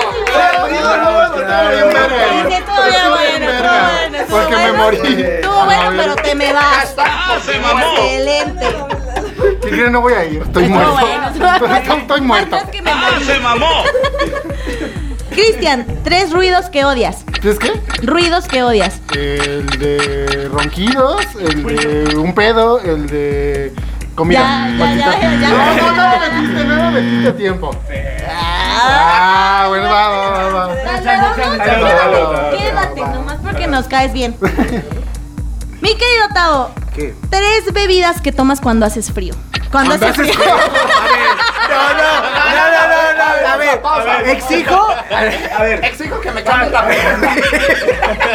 Bien, 4.49 4.75
morí. 4.77 4.97
Estuvo 4.97 5.65
bueno, 5.65 5.91
pero 5.95 6.15
te 6.15 6.35
me 6.35 6.53
vas. 6.53 6.95
se 7.45 7.59
mamó. 7.59 7.79
Excelente. 7.97 8.65
No 9.91 10.01
voy 10.01 10.13
a 10.13 10.25
ir. 10.25 10.41
Estoy 10.41 10.67
muerto. 10.69 11.07
Estoy, 11.99 12.21
muerto. 12.21 12.57
Me 12.83 12.91
¡Ah, 12.91 13.19
se 13.23 13.39
mamó! 13.39 13.83
Cristian, 15.29 15.85
tres 16.03 16.31
ruidos 16.31 16.69
que 16.69 16.83
odias. 16.83 17.23
¿Es 17.43 17.59
qué? 17.59 17.71
Ruidos 18.01 18.47
que 18.47 18.63
odias. 18.63 19.01
El 19.13 19.67
de 19.67 20.49
ronquidos, 20.51 21.23
el 21.39 21.63
de 21.63 22.15
un 22.17 22.33
pedo, 22.33 22.79
el 22.79 23.07
de 23.07 23.73
comida. 24.15 24.39
Ya, 24.77 24.95
ya, 24.95 24.95
ya, 24.95 25.21
ya, 25.21 25.39
ya. 25.39 25.49
No, 25.49 25.75
no, 25.75 25.91
no 25.91 26.09
me 26.09 26.29
metiste, 26.29 26.63
no 26.63 26.75
me 26.75 27.01
metiste 27.01 27.29
a 27.29 27.35
tiempo. 27.35 27.71
Ah, 28.89 29.65
bueno, 29.67 29.89
va, 29.89 30.09
va, 30.09 30.67
va, 30.67 30.75
quédate, 30.75 32.57
quédate, 32.57 33.01
nomás 33.01 33.37
porque 33.41 33.67
nos 33.67 33.87
caes 33.87 34.13
bien. 34.13 34.35
Mi 35.81 35.95
querido 35.95 36.27
Tavo, 36.33 36.71
¿Qué? 36.95 37.13
tres 37.29 37.71
bebidas 37.73 38.21
que 38.21 38.31
tomas 38.31 38.61
cuando 38.61 38.85
haces 38.85 39.11
frío. 39.11 39.35
Cuando 39.71 39.95
haces 39.95 40.15
frío. 40.15 40.33
No, 40.33 41.93
no, 41.93 42.21
no, 42.21 42.29
no, 42.55 43.13
no, 43.17 43.27
a 43.47 43.57
ver, 43.57 44.29
exijo, 44.29 44.87
A 45.11 45.61
ver, 45.63 45.83
exijo 45.85 46.19
que 46.21 46.31
me 46.31 46.43
cambie 46.43 46.69
la 46.69 46.87
pregunta. 46.87 47.35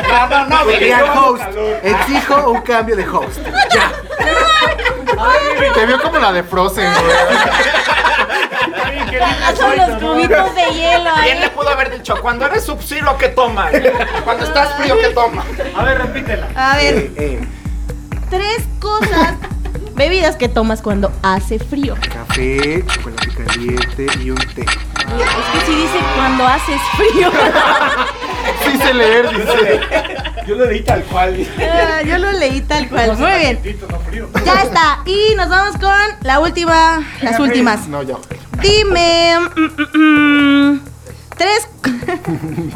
No, 0.09 0.29
no, 0.29 0.47
no, 0.47 0.67
diría 0.67 1.05
host, 1.15 1.43
exijo 1.83 2.51
un 2.51 2.61
cambio 2.63 2.97
de 2.97 3.09
host. 3.09 3.39
Ya. 3.75 3.91
Te 5.75 5.87
vio 5.87 6.01
como 6.03 6.19
la 6.19 6.33
de 6.33 6.43
Frozen, 6.43 6.93
güey. 6.93 7.17
Son 9.57 9.77
los 9.77 10.03
cubitos 10.03 10.55
de 10.55 10.65
hielo 10.75 11.11
¿Quién 11.23 11.41
le 11.41 11.49
pudo 11.51 11.69
haber 11.69 11.91
dicho? 11.97 12.15
Cuando 12.21 12.47
eres 12.47 12.65
subsilo, 12.65 13.17
¿qué 13.19 13.29
tomas? 13.29 13.73
Cuando 14.25 14.45
estás 14.45 14.75
frío, 14.77 14.99
¿qué 14.99 15.09
tomas? 15.09 15.45
A 15.77 15.83
ver, 15.85 15.99
repítela. 15.99 16.49
A 16.55 16.77
ver, 16.77 16.95
Eh, 16.97 17.13
eh, 17.17 17.49
tres 18.31 18.65
cosas, 18.81 19.35
bebidas 19.95 20.37
que 20.37 20.49
tomas 20.49 20.83
cuando 20.83 21.13
hace 21.23 21.59
frío. 21.59 21.95
café, 22.13 22.85
chocolate 22.87 23.29
caliente 23.29 24.07
y 24.23 24.31
un 24.31 24.37
té. 24.39 24.63
Es 24.63 25.61
que 25.61 25.67
si 25.67 25.75
dice 25.75 25.99
cuando 26.17 26.47
haces 26.47 26.81
frío. 26.97 27.31
Sí 28.65 28.77
sé 28.79 28.93
leer, 28.95 29.29
dice. 29.31 29.81
Yo 30.49 30.57
lo 30.57 30.67
leí 30.67 30.81
tal 30.83 31.03
cual. 31.05 31.47
Ah, 31.61 32.03
Yo 32.03 32.19
lo 32.19 32.33
leí 32.33 32.61
tal 32.63 32.89
cual. 32.89 33.17
Muy 33.17 33.31
bien. 33.39 33.61
Ya 34.45 34.63
está. 34.63 34.99
Y 35.07 35.35
nos 35.37 35.49
vamos 35.49 35.77
con 35.79 35.93
la 36.23 36.41
última, 36.41 37.01
las 37.21 37.39
últimas. 37.39 37.87
No, 37.87 38.03
yo. 38.03 38.21
Dime. 38.61 39.35
mm, 39.57 39.63
mm, 39.63 40.73
mm, 40.75 40.81
tres, 41.43 41.69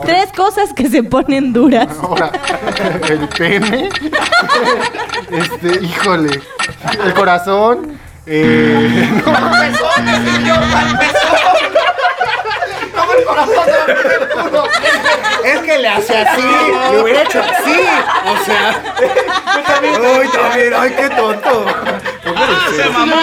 tres 0.02 0.32
cosas 0.36 0.72
que 0.72 0.88
se 0.88 1.02
ponen 1.02 1.52
duras. 1.52 1.88
Ahora, 2.02 2.30
el 3.08 3.28
pene. 3.28 3.88
Este, 5.30 5.84
híjole. 5.84 6.40
El 7.04 7.14
corazón. 7.14 7.98
Eh, 8.26 9.08
no, 9.24 9.32
¡Pezones, 9.60 10.32
señor! 10.32 10.58
¿Cómo 13.24 13.40
el 13.40 13.46
corazón 13.46 13.68
el 13.88 14.28
culo? 14.28 14.64
Es 15.44 15.58
que 15.60 15.78
le 15.78 15.88
hace 15.88 16.18
así, 16.18 16.42
le 16.92 17.02
hubiera 17.02 17.22
hecho 17.22 17.40
así. 17.40 17.80
O 18.26 18.44
sea, 18.44 18.82
uy, 20.20 20.28
también, 20.28 20.74
ay, 20.76 20.90
qué 20.96 21.08
tonto. 21.10 21.64
¡Ah, 22.36 22.68
se 22.74 22.88
mamó! 22.90 23.14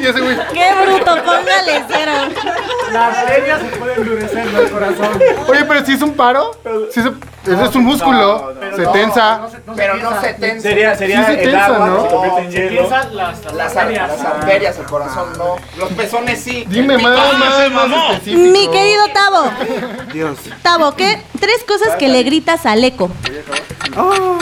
y 0.00 0.06
ese 0.06 0.20
güey. 0.20 0.36
Qué 0.52 0.70
bruto, 0.84 1.16
póngale 1.24 1.84
cero. 1.88 2.12
Las 2.92 3.18
estrellas 3.18 3.60
se 3.60 3.76
pueden 3.78 4.02
endurecer 4.02 4.46
el 4.46 4.70
corazón. 4.70 5.20
Oye, 5.48 5.64
pero 5.64 5.84
si 5.86 5.92
es 5.94 6.02
un 6.02 6.12
paro, 6.14 6.50
si 6.92 7.00
es, 7.00 7.06
ese 7.46 7.64
es 7.64 7.74
un 7.74 7.84
músculo, 7.84 8.54
se 8.76 8.82
no, 8.82 8.92
tensa. 8.92 9.38
no 9.38 9.48
se- 9.50 9.58
no 9.66 9.74
se 9.74 9.80
Pero 9.82 9.96
no 9.96 10.20
se 10.20 10.34
tensa. 10.34 10.62
Sería, 10.68 10.94
sería 10.94 11.20
Sí 11.26 11.32
se 11.34 11.42
el 11.42 11.50
tensa, 11.50 11.66
agua 11.66 11.86
¿no? 11.86 12.02
se 12.02 12.08
convierte 12.08 12.40
en 12.42 12.50
hielo. 12.70 12.88
las, 12.90 13.12
Las, 13.54 13.76
arterias. 13.76 14.10
las 14.10 14.24
arterias, 14.26 14.78
el 14.78 14.84
corazón 14.86 15.32
no. 15.38 15.56
Los 15.78 15.88
pezones 15.92 16.40
sí. 16.40 16.64
Dime 16.68 16.98
más, 16.98 17.18
se 17.30 17.70
más, 17.70 17.88
más 17.88 18.10
específico. 18.12 18.50
Mi 18.52 18.68
querido 18.70 19.08
Tavo. 19.14 19.23
Dios. 20.12 20.38
Tavo, 20.62 20.94
¿qué? 20.94 21.20
Tres 21.40 21.64
cosas 21.66 21.96
que 21.96 22.08
le 22.08 22.22
gritas 22.22 22.66
al 22.66 22.84
eco. 22.84 23.10
Oh. 23.96 24.38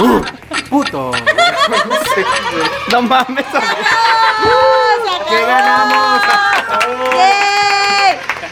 Uh, 0.00 0.22
puto. 0.68 1.12
No 2.90 3.02
mames. 3.02 3.44
¿Qué 5.28 5.40
ganamos? 5.46 6.22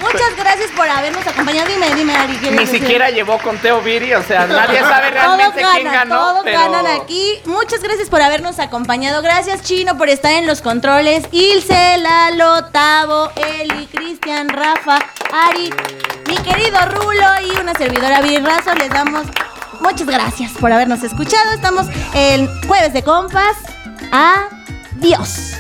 Muchas 0.01 0.37
gracias 0.37 0.71
por 0.73 0.89
habernos 0.89 1.27
acompañado. 1.27 1.69
Dime, 1.69 1.95
dime, 1.95 2.15
Ari. 2.15 2.37
¿qué 2.37 2.51
Ni 2.53 2.67
siquiera 2.67 3.11
llevó 3.11 3.39
conteo 3.39 3.81
Viri, 3.81 4.15
o 4.15 4.23
sea, 4.23 4.47
nadie 4.47 4.81
sabe 4.81 5.11
Todos 5.11 5.13
realmente 5.13 5.63
quién 5.73 5.85
ganan, 5.85 6.09
ganó. 6.09 6.19
todos 6.19 6.41
pero... 6.45 6.61
ganan 6.61 6.87
aquí. 6.87 7.41
Muchas 7.45 7.83
gracias 7.83 8.09
por 8.09 8.23
habernos 8.23 8.59
acompañado. 8.59 9.21
Gracias, 9.23 9.63
Chino, 9.63 9.99
por 9.99 10.09
estar 10.09 10.33
en 10.33 10.47
los 10.47 10.63
controles. 10.63 11.25
Ilse, 11.33 11.99
Lalo, 11.99 12.67
Tavo, 12.67 13.31
Eli, 13.37 13.87
Cristian, 13.87 14.49
Rafa, 14.49 14.99
Ari, 15.37 15.71
mi 16.29 16.37
querido 16.39 16.79
Rulo 16.95 17.27
y 17.45 17.61
una 17.61 17.75
servidora 17.75 18.23
Viri 18.23 18.39
Razo. 18.39 18.75
Les 18.75 18.89
damos 18.89 19.27
muchas 19.81 20.07
gracias 20.07 20.53
por 20.53 20.73
habernos 20.73 21.03
escuchado. 21.03 21.53
Estamos 21.53 21.87
en 22.15 22.49
Jueves 22.67 22.95
de 22.95 23.03
Compas. 23.03 23.55
Adiós. 24.11 25.53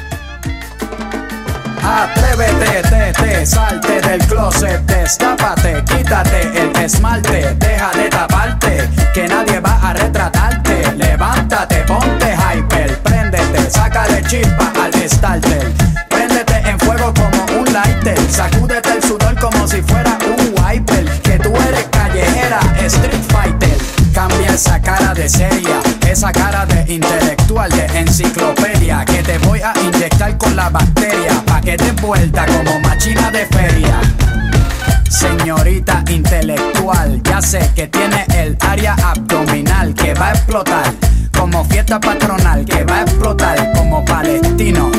Atrévete, 1.84 2.88
te, 2.88 3.12
te, 3.12 3.46
salte 3.46 4.00
del 4.00 4.26
closet, 4.26 4.80
destápate, 4.86 5.84
quítate 5.84 6.42
el 6.58 6.74
esmalte, 6.76 7.54
deja 7.54 7.90
de 7.92 8.08
taparte, 8.08 8.88
que 9.12 9.28
nadie 9.28 9.60
va 9.60 9.78
a 9.82 9.92
retratarte. 9.92 10.94
Levántate, 10.96 11.76
ponte 11.82 12.34
hyper, 12.34 12.98
préndete, 13.02 13.70
sácale 13.70 14.22
chispa 14.24 14.72
al 14.82 15.08
starter. 15.08 15.72
Préndete 16.08 16.56
en 16.66 16.80
fuego 16.80 17.12
como 17.12 17.60
un 17.60 17.72
lighter, 17.72 18.18
sacúdete 18.30 18.92
el 18.94 19.02
sudor 19.02 19.25
si 19.66 19.82
fuera 19.82 20.16
un 20.26 20.54
wiper. 20.62 21.04
Que 21.22 21.38
tú 21.38 21.52
eres 21.54 21.84
callejera, 21.90 22.60
street 22.84 23.22
fighter. 23.28 23.76
Cambia 24.12 24.54
esa 24.54 24.80
cara 24.80 25.12
de 25.12 25.28
seria, 25.28 25.80
esa 26.08 26.32
cara 26.32 26.64
de 26.66 26.94
intelectual, 26.94 27.70
de 27.70 27.86
enciclopedia. 27.98 29.04
Que 29.04 29.22
te 29.22 29.38
voy 29.38 29.60
a 29.60 29.72
inyectar 29.80 30.36
con 30.38 30.54
la 30.56 30.70
bacteria, 30.70 31.42
pa' 31.44 31.60
que 31.60 31.76
te 31.76 31.92
vuelta 31.92 32.46
como 32.46 32.80
machina 32.80 33.30
de 33.30 33.46
feria. 33.46 34.00
Señorita 35.08 36.02
intelectual, 36.10 37.22
ya 37.22 37.40
sé 37.40 37.70
que 37.74 37.86
tiene 37.86 38.26
el 38.34 38.56
área 38.60 38.94
abdominal 38.94 39.94
que 39.94 40.14
va 40.14 40.28
a 40.28 40.32
explotar 40.32 40.92
como 41.36 41.64
fiesta 41.64 42.00
patronal, 42.00 42.64
que 42.64 42.84
va 42.84 42.98
a 42.98 43.02
explotar 43.02 43.72
como 43.72 44.04
palestino. 44.04 44.90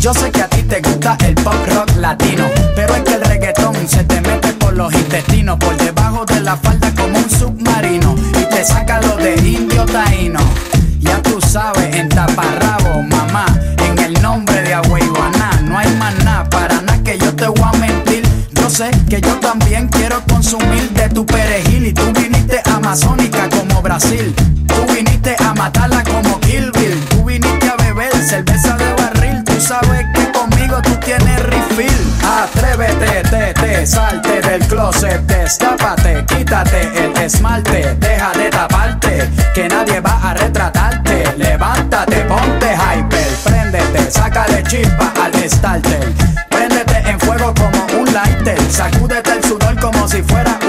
Yo 0.00 0.14
sé 0.14 0.30
que 0.30 0.40
a 0.40 0.48
ti 0.48 0.62
te 0.62 0.80
gusta 0.80 1.14
el 1.26 1.34
pop 1.34 1.54
rock 1.74 1.94
latino, 1.96 2.46
pero 2.74 2.94
es 2.94 3.02
que 3.02 3.14
el 3.16 3.20
reggaetón 3.20 3.76
se 3.86 4.02
te 4.04 4.18
mete 4.22 4.54
por 4.54 4.72
los 4.72 4.90
intestinos, 4.94 5.58
por 5.58 5.76
debajo 5.76 6.24
de 6.24 6.40
la 6.40 6.56
falda 6.56 6.90
como 6.94 7.18
un 7.18 7.28
submarino 7.28 8.14
y 8.40 8.44
te 8.46 8.64
saca 8.64 9.02
lo 9.02 9.18
de 9.18 9.36
indio 9.36 9.84
taíno. 9.84 10.40
Ya 11.00 11.20
tú 11.20 11.38
sabes, 11.42 11.94
en 11.94 12.08
taparrabo, 12.08 13.02
mamá, 13.02 13.44
en 13.86 13.98
el 13.98 14.22
nombre 14.22 14.62
de 14.62 14.72
Agüeyuaná, 14.72 15.60
no 15.64 15.76
hay 15.78 15.94
nada, 16.24 16.48
para 16.48 16.80
nada 16.80 17.02
que 17.04 17.18
yo 17.18 17.36
te 17.36 17.48
voy 17.48 17.62
a 17.62 17.76
mentir. 17.76 18.22
Yo 18.52 18.70
sé 18.70 18.90
que 19.10 19.20
yo 19.20 19.36
también 19.36 19.88
quiero 19.88 20.22
consumir 20.26 20.88
de 20.92 21.10
tu 21.10 21.26
perejil 21.26 21.88
y 21.88 21.92
tú 21.92 22.10
viniste 22.18 22.62
amazónica 22.72 23.50
como 23.50 23.82
Brasil. 23.82 24.34
Tú 24.66 24.94
viniste 24.94 25.36
a 25.38 25.52
matarla 25.52 26.02
como 26.04 26.40
Kill. 26.40 26.72
Tú 27.10 27.24
viniste 27.24 27.68
a 27.68 27.76
beber 27.76 28.14
cerveza 28.16 28.69
sabes 29.80 30.06
que 30.14 30.32
conmigo 30.32 30.80
tú 30.82 30.94
tienes 30.96 31.42
refill. 31.42 32.14
Atrévete, 32.24 33.22
te, 33.28 33.54
te, 33.54 33.86
salte 33.86 34.40
del 34.40 34.66
closet, 34.66 35.20
destápate, 35.22 36.24
quítate 36.26 37.04
el 37.04 37.16
esmalte, 37.16 37.94
deja 37.98 38.32
de 38.32 38.50
taparte, 38.50 39.30
que 39.54 39.68
nadie 39.68 40.00
va 40.00 40.18
a 40.22 40.34
retratarte. 40.34 41.24
Levántate, 41.36 42.16
ponte 42.24 42.74
hyper, 42.74 43.28
préndete, 43.44 44.10
sácale 44.10 44.62
chispa 44.64 45.12
al 45.22 45.50
starter. 45.50 46.12
Préndete 46.48 47.10
en 47.10 47.20
fuego 47.20 47.54
como 47.54 48.00
un 48.00 48.12
lighter, 48.12 48.60
sacúdete 48.70 49.32
el 49.32 49.44
sudor 49.44 49.78
como 49.80 50.08
si 50.08 50.22
fuera 50.22 50.59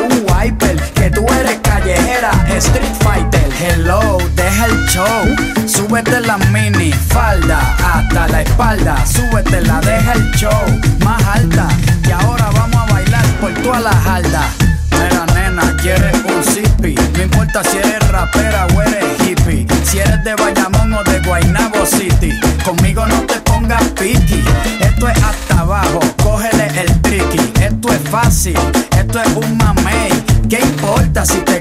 street 2.61 2.95
fighter. 3.03 3.49
Hello, 3.59 4.17
deja 4.35 4.65
el 4.65 4.85
show, 4.87 5.35
súbete 5.67 6.19
la 6.21 6.37
mini 6.51 6.91
falda 6.91 7.59
hasta 7.83 8.27
la 8.27 8.41
espalda, 8.41 8.95
súbete 9.05 9.61
la 9.61 9.79
deja 9.81 10.13
el 10.13 10.31
show 10.31 10.65
más 11.03 11.23
alta. 11.35 11.67
Y 12.07 12.11
ahora 12.11 12.49
vamos 12.53 12.75
a 12.75 12.93
bailar 12.93 13.25
por 13.39 13.53
toda 13.63 13.79
la 13.79 13.93
jarda. 13.93 14.43
Mira 14.91 15.25
nena, 15.33 15.75
quieres 15.77 16.15
un 16.25 16.43
zippy 16.43 16.93
No 17.15 17.23
importa 17.23 17.63
si 17.63 17.77
eres 17.77 18.07
rapera 18.11 18.67
o 18.75 18.81
eres 18.81 19.03
hippie 19.25 19.65
Si 19.83 19.97
eres 19.99 20.23
de 20.23 20.35
Bayamón 20.35 20.93
o 20.93 21.03
de 21.03 21.19
Guaynabo 21.21 21.85
City 21.85 22.39
Conmigo 22.63 23.05
no 23.07 23.21
te 23.21 23.39
pongas 23.41 23.83
piqui 23.99 24.43
Esto 24.79 25.09
es 25.09 25.17
hasta 25.23 25.61
abajo, 25.61 25.99
cógele 26.21 26.67
el 26.79 27.01
tricky 27.01 27.51
Esto 27.61 27.93
es 27.93 28.01
fácil, 28.09 28.57
esto 28.95 29.21
es 29.21 29.27
un 29.35 29.57
mamey 29.57 30.11
¿Qué 30.47 30.59
importa 30.59 31.25
si 31.25 31.37
te 31.39 31.60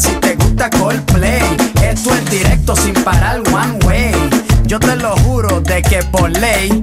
si 0.00 0.12
te 0.16 0.34
gusta 0.34 0.70
Coldplay. 0.70 1.42
Esto 1.82 2.14
es 2.14 2.30
directo 2.30 2.74
sin 2.76 2.94
parar, 2.94 3.40
one 3.52 3.78
way. 3.86 4.12
Yo 4.66 4.80
te 4.80 4.96
lo 4.96 5.16
juro 5.18 5.60
de 5.60 5.82
que 5.82 6.02
por 6.04 6.30
ley 6.30 6.82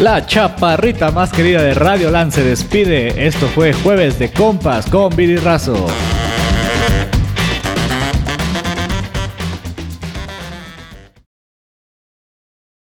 La 0.00 0.26
chaparrita 0.26 1.10
más 1.10 1.32
querida 1.32 1.62
de 1.62 1.72
Radio 1.72 2.10
Land 2.10 2.32
se 2.32 2.44
despide. 2.44 3.26
Esto 3.26 3.46
fue 3.46 3.72
Jueves 3.72 4.18
de 4.18 4.30
Compas 4.30 4.90
con 4.90 5.16
Viri 5.16 5.36
Razo. 5.36 5.86